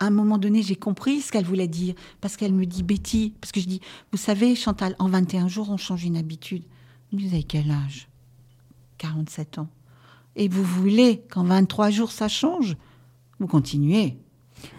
[0.00, 1.94] À un moment donné, j'ai compris ce qu'elle voulait dire.
[2.20, 3.80] Parce qu'elle me dit, Betty, parce que je dis,
[4.12, 6.64] vous savez, Chantal, en 21 jours, on change une habitude.
[7.12, 8.08] Vous avez quel âge?
[8.98, 9.68] 47 ans.
[10.36, 12.76] Et vous voulez qu'en 23 jours, ça change?
[13.40, 14.18] Vous continuez.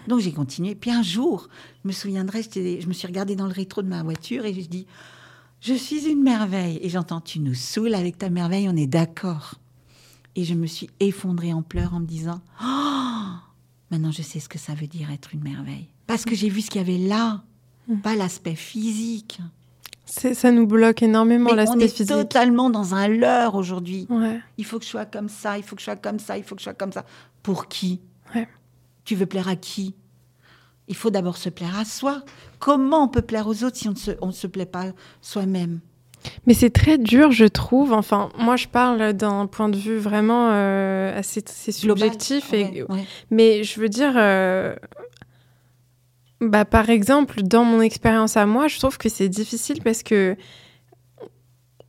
[0.07, 0.75] Donc j'ai continué.
[0.75, 1.47] Puis un jour,
[1.83, 4.67] je me souviendrai, je me suis regardée dans le rétro de ma voiture et je
[4.67, 4.85] dis,
[5.61, 6.79] je suis une merveille.
[6.81, 9.55] Et j'entends, tu nous saoules avec ta merveille, on est d'accord.
[10.35, 13.33] Et je me suis effondrée en pleurs en me disant, oh,
[13.91, 15.87] maintenant je sais ce que ça veut dire être une merveille.
[16.07, 17.43] Parce que j'ai vu ce qu'il y avait là,
[18.03, 19.39] pas l'aspect physique.
[20.05, 22.07] C'est- Ça nous bloque énormément Mais on l'aspect est physique.
[22.09, 24.07] totalement dans un leurre aujourd'hui.
[24.09, 24.39] Ouais.
[24.57, 26.43] Il faut que je sois comme ça, il faut que je sois comme ça, il
[26.43, 27.05] faut que je sois comme ça.
[27.43, 28.01] Pour qui
[28.33, 28.47] Ouais.
[29.05, 29.95] Tu veux plaire à qui?
[30.87, 32.23] Il faut d'abord se plaire à soi.
[32.57, 34.85] Comment on peut plaire aux autres si on ne se, on ne se plaît pas
[35.21, 35.79] soi-même?
[36.45, 37.93] Mais c'est très dur, je trouve.
[37.93, 42.03] Enfin, moi, je parle d'un point de vue vraiment euh, assez, assez Global.
[42.11, 42.53] subjectif.
[42.53, 43.03] Et, Ouais, ouais.
[43.31, 44.75] Mais je veux dire, euh,
[46.41, 50.35] bah, par exemple, dans mon expérience à moi, je trouve que c'est difficile parce que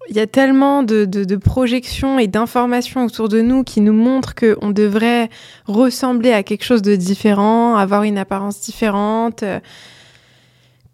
[0.08, 3.92] il y a tellement de, de- de projections et d'informations autour de nous qui nous
[3.92, 5.28] montrent qu'on devrait
[5.66, 9.60] ressembler à quelque chose de différent, avoir une apparence différente, euh,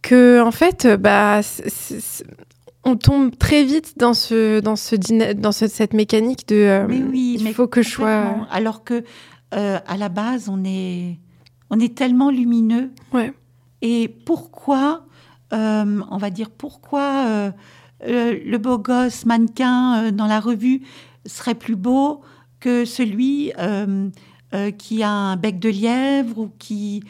[0.03, 1.41] que en fait, bah,
[2.87, 4.95] on tombe très vite dans ce, dans ce,
[5.35, 6.55] dans ce- cette mécanique de.
[6.57, 8.47] euh, Mais oui, il mais faut que je sois.
[8.51, 9.05] Alors que
[9.55, 11.19] euh, à la base, on est,
[11.71, 12.91] on est tellement lumineux.
[13.13, 13.33] Ouais.
[13.83, 15.05] Et pourquoi,
[15.53, 17.53] euh, on va dire, pourquoi
[18.07, 20.83] le beau gosse mannequin dans la revue
[21.27, 22.21] serait plus beau
[22.61, 23.53] que celui
[24.79, 27.03] qui a un bec de lièvre ou qui,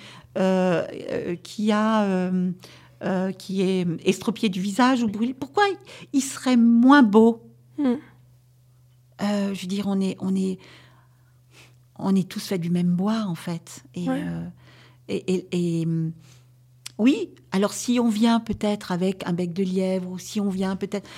[1.42, 2.30] qui a...
[3.02, 5.64] euh, qui est estropié du visage ou brûlé, pourquoi
[6.12, 7.42] il serait moins beau
[7.78, 7.96] Hmm.
[9.22, 10.58] Euh, Je veux dire, on est, on est,
[11.98, 13.82] on est tous faits du même bois en fait.
[13.94, 14.22] Et, Ouais.
[14.26, 14.46] euh,
[15.08, 16.12] et, et- et, hum,
[16.98, 20.76] oui, alors si on vient peut-être avec un bec de lièvre ou si on vient
[20.76, 21.08] peut-être,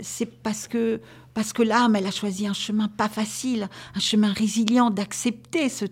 [0.00, 1.00] c'est parce que
[1.38, 5.84] parce que l'âme, elle a choisi un chemin pas facile, un chemin résilient d'accepter ce-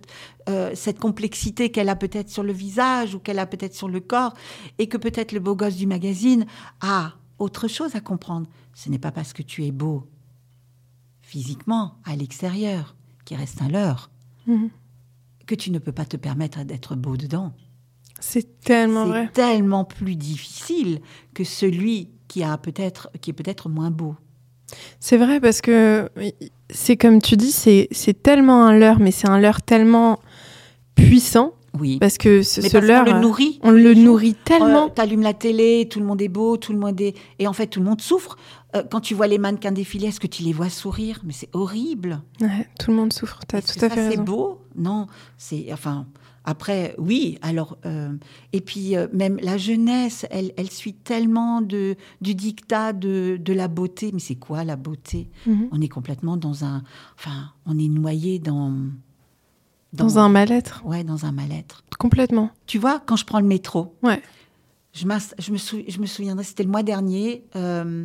[0.49, 4.01] euh, cette complexité qu'elle a peut-être sur le visage ou qu'elle a peut-être sur le
[4.01, 4.35] corps
[4.79, 6.47] et que peut-être le beau gosse du magazine
[6.81, 8.49] a autre chose à comprendre.
[8.75, 10.09] Ce n'est pas parce que tu es beau
[11.23, 14.11] physiquement à l'extérieur, qui reste un leurre,
[14.49, 14.71] Mhm.
[15.47, 17.53] que tu ne peux pas te permettre d'être beau dedans.
[18.19, 19.31] C'est tellement C'est vrai.
[19.33, 21.01] tellement plus difficile
[21.35, 24.17] que celui qui a peut-être qui est peut-être moins beau.
[25.01, 26.09] C'est vrai parce que
[26.71, 30.19] c'est comme tu dis, c'est c'est tellement un leurre, mais c'est un leurre tellement
[30.95, 31.99] puissant Oui.
[31.99, 33.61] Parce que ce, Mais ce parce qu'on leurre, le euh, nourrit.
[33.63, 34.87] on le nourrit tellement.
[34.87, 37.15] Euh, T'allumes la télé, tout le monde est beau, tout le monde est.
[37.39, 38.37] Et en fait, tout le monde souffre.
[38.75, 41.21] Euh, quand tu vois les mannequins défiler, est-ce que tu les vois sourire?
[41.25, 42.21] Mais c'est horrible.
[42.41, 43.41] Ouais, tout le monde souffre.
[43.47, 44.61] T'as tout à ça, fait C'est beau?
[44.75, 45.07] Non,
[45.37, 45.67] c'est.
[45.73, 46.07] Enfin.
[46.47, 47.77] Après, oui, alors.
[47.85, 48.15] euh,
[48.53, 53.53] et puis, euh, même la jeunesse, elle, elle suit tellement de, du dictat de, de
[53.53, 54.11] la beauté.
[54.13, 55.29] Mais c'est quoi la beauté?
[55.47, 55.69] Mhm.
[55.73, 56.83] On est complètement dans un.
[57.19, 58.73] Enfin, on est noyé dans.
[59.93, 61.83] Dans un mal-être, Ouais, dans un mal-être.
[61.99, 62.51] complètement.
[62.67, 64.21] Tu vois, quand je prends le métro, Ouais.
[64.93, 65.07] je,
[65.39, 68.05] je, me, sou- je me souviendrai, c'était le mois dernier, euh,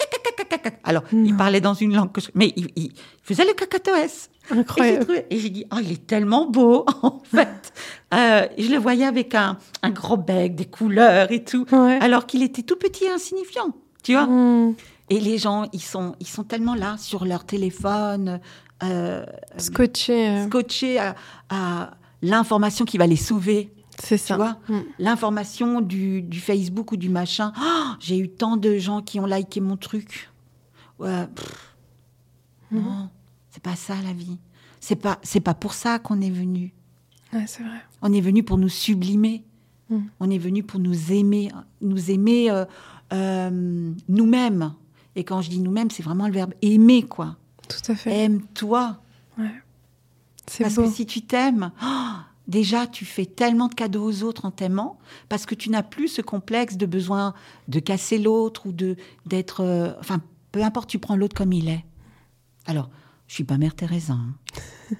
[0.83, 1.25] Alors, mmh.
[1.25, 2.27] il parlait dans une langue que je...
[2.35, 2.91] Mais il,
[3.23, 4.29] faisait le cacatoès.
[4.49, 5.23] Incroyable.
[5.29, 7.73] Et j'ai dit, ah, oh, il est tellement beau, en fait.
[8.13, 12.43] Euh, je le voyais avec un, un, gros bec, des couleurs et tout, alors qu'il
[12.43, 13.73] était tout petit et insignifiant,
[14.03, 14.25] tu vois.
[14.25, 14.75] Mmh.
[15.09, 18.39] Et les gens, ils sont, ils sont tellement là sur leur téléphone,
[18.83, 19.25] euh,
[19.57, 20.47] scotchés, euh.
[20.47, 20.99] scotchés
[21.49, 21.91] à
[22.21, 23.71] l'information qui va les sauver
[24.03, 24.35] c'est tu ça.
[24.35, 24.57] vois.
[24.69, 24.79] Mm.
[24.99, 27.51] L'information du, du Facebook ou du machin.
[27.61, 30.29] Oh, j'ai eu tant de gens qui ont liké mon truc.
[30.99, 31.75] Ouais, pff.
[32.71, 32.81] Mhm.
[32.83, 33.09] Non,
[33.49, 34.37] c'est pas ça la vie.
[34.79, 36.73] C'est pas, c'est pas pour ça qu'on est venu.
[37.33, 37.77] Ouais, c'est vrai.
[38.01, 39.43] On est venu pour nous sublimer.
[39.89, 40.03] Mhm.
[40.19, 41.51] On est venu pour nous aimer,
[41.81, 42.65] nous aimer euh,
[43.13, 44.73] euh, nous-mêmes.
[45.15, 47.35] Et quand je dis nous-mêmes, c'est vraiment le verbe aimer, quoi.
[47.67, 48.23] Tout à fait.
[48.23, 48.97] Aime-toi.
[50.47, 50.83] C'est Parce beau.
[50.83, 51.87] que si tu t'aimes, oh,
[52.47, 54.99] déjà, tu fais tellement de cadeaux aux autres en t'aimant,
[55.29, 57.33] parce que tu n'as plus ce complexe de besoin
[57.67, 58.95] de casser l'autre ou de
[59.25, 59.61] d'être.
[59.61, 61.85] euh, enfin, peu importe, tu prends l'autre comme il est.
[62.65, 62.89] Alors,
[63.27, 64.13] je suis pas Mère Teresa.
[64.13, 64.35] hein.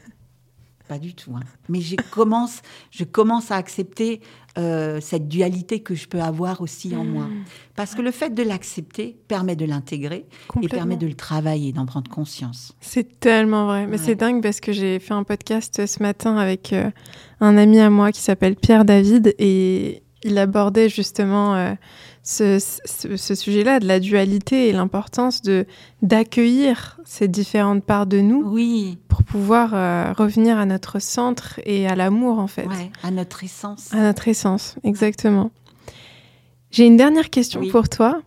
[0.88, 1.36] pas du tout.
[1.36, 1.42] hein.
[1.70, 4.22] Mais je commence, je commence à accepter
[4.58, 7.24] euh, cette dualité que je peux avoir aussi en moi.
[7.26, 7.44] Mmh.
[7.76, 10.26] Parce que le fait de l'accepter permet de l'intégrer
[10.62, 12.74] et permet de le travailler, d'en prendre conscience.
[12.82, 13.88] C'est tellement vrai.
[13.88, 14.04] Mais Ouais.
[14.06, 16.90] c'est dingue parce que j'ai fait un podcast ce matin avec euh,
[17.40, 21.74] un ami à moi qui s'appelle Pierre David et il abordait justement euh,
[22.24, 25.66] ce, ce- ce sujet-là de la dualité et l'importance de
[26.02, 31.88] d'accueillir ces différentes parts de nous Oui, pour pouvoir euh, revenir à notre centre et
[31.88, 33.94] à l'amour en fait, ouais, à notre essence.
[33.94, 35.52] à notre essence, exactement.
[36.72, 37.70] J'ai une dernière question Oui.
[37.70, 38.22] pour toi.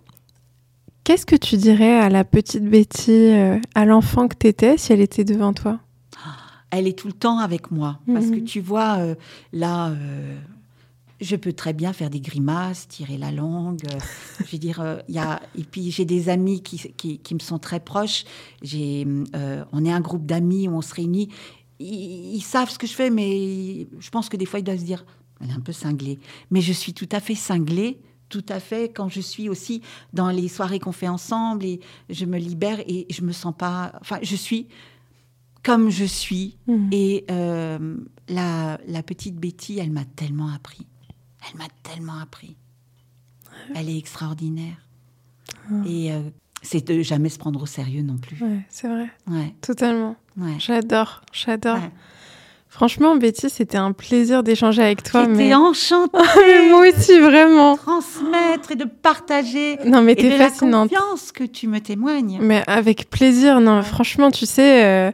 [1.04, 4.92] Qu'est-ce que tu dirais à la petite Betty, euh, à l'enfant que tu étais, si
[4.92, 5.78] elle était devant toi?
[6.70, 8.00] Elle est tout le temps avec moi.
[8.12, 8.44] Parce que Mhm.
[8.44, 8.98] tu vois,
[9.52, 9.92] là,
[11.24, 13.84] je peux très bien faire des grimaces, tirer la langue.
[13.92, 13.98] euh,
[14.40, 15.40] je veux dire, euh, y a...
[15.58, 18.24] Et puis, j'ai des amis qui, qui, qui me sont très proches.
[18.62, 21.30] J'ai, euh, on est un groupe d'amis où on se réunit.
[21.80, 24.78] Ils, ils savent ce que je fais, mais je pense que des fois, ils doivent
[24.78, 25.04] se dire,
[25.40, 26.18] elle est un peu cinglée.
[26.50, 28.00] Mais je suis tout à fait cinglée.
[28.30, 29.82] Tout à fait, quand je suis aussi
[30.12, 31.78] dans les soirées qu'on fait ensemble et
[32.08, 33.92] je me libère et je me sens pas.
[34.00, 34.66] Enfin, je suis
[35.62, 36.56] comme je suis.
[36.66, 36.88] Mhm.
[36.90, 37.96] Et euh,
[38.28, 40.86] la, la petite Betty, elle m'a tellement appris.
[41.50, 42.56] Elle m'a tellement appris.
[43.74, 44.76] Elle est extraordinaire.
[45.70, 45.74] Ah.
[45.86, 46.20] Et euh,
[46.62, 48.36] c'est de jamais se prendre au sérieux non plus.
[48.42, 50.16] Ouais, c'est vrai, Ouais, totalement.
[50.36, 50.54] ouais.
[50.58, 51.78] J'adore, j'adore.
[52.68, 55.20] Franchement, Betty, c'était un plaisir d'échanger avec toi.
[55.22, 55.54] J'étais Mais...
[55.54, 56.18] enchantée
[56.70, 57.74] moi aussi, vraiment.
[57.74, 59.76] de transmettre et de partager.
[59.86, 60.90] Non, mais t'es de la fascinante.
[60.90, 62.38] confiance que tu me témoignes.
[62.42, 63.60] Mais avec plaisir.
[63.60, 65.12] Non, franchement, tu sais, euh,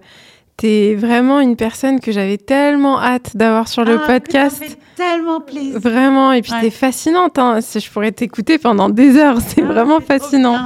[0.61, 4.59] t'es vraiment une personne que j'avais tellement hâte d'avoir sur le Ah, podcast.
[4.59, 5.81] Ça fait tellement plaisir.
[5.81, 6.61] Vraiment, et puis Ouais.
[6.61, 7.39] t'es fascinante.
[7.39, 7.61] Hein.
[7.61, 9.39] Je pourrais t'écouter pendant des heures.
[9.47, 10.59] C'est Ah, vraiment fascinant.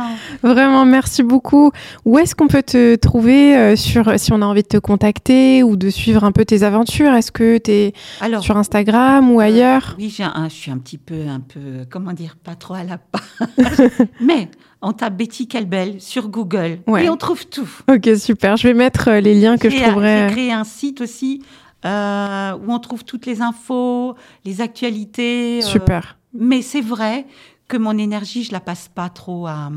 [0.42, 1.70] Vraiment, merci beaucoup.
[2.04, 5.62] Où est-ce qu'on peut te trouver euh, sur si on a envie de te contacter
[5.62, 7.14] ou de suivre un peu tes aventures?
[7.14, 9.94] Est-ce que tu es Alors, sur Instagram ou ailleurs?
[9.98, 12.82] Oui, j'ai un, je suis un petit peu, un peu, comment dire, pas trop à
[12.82, 13.88] la page.
[14.20, 14.48] Mais
[14.84, 17.04] on tape Betty Calbel sur Google Ouais.
[17.04, 17.68] et on trouve tout.
[17.88, 18.56] Ok, super.
[18.56, 20.28] Je vais mettre euh, les liens que je J'ai- J'ai trouverai.
[20.30, 21.42] créé un site aussi
[21.84, 25.58] euh, où on trouve toutes les infos, les actualités.
[25.58, 26.18] euh, Super.
[26.32, 27.26] mais c'est vrai
[27.68, 29.70] que mon énergie, je la passe pas trop à,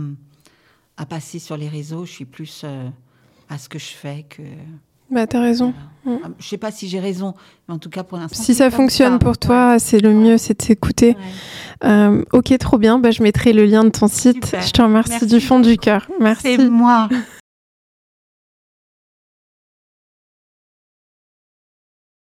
[0.98, 2.06] à passer sur les réseaux.
[2.06, 2.88] Je suis plus euh,
[3.50, 4.42] à ce que je fais que.
[5.10, 5.74] Bah, t'as raison.
[6.08, 7.34] Euh, Je sais pas si j'ai raison,
[7.68, 8.42] mais en tout cas pour l'instant.
[8.42, 9.20] Si ça fonctionne ça.
[9.20, 11.18] pour toi, c'est le mieux, c'est de s'écouter.
[11.84, 11.90] Ouais.
[11.90, 13.00] Euh, ok, trop bien.
[13.00, 14.46] Bah, je mettrai le lien de ton site.
[14.46, 14.62] Super.
[14.62, 16.08] Je te remercie Merci du fond du cœur.
[16.20, 16.56] Merci.
[16.56, 17.10] C'est moi.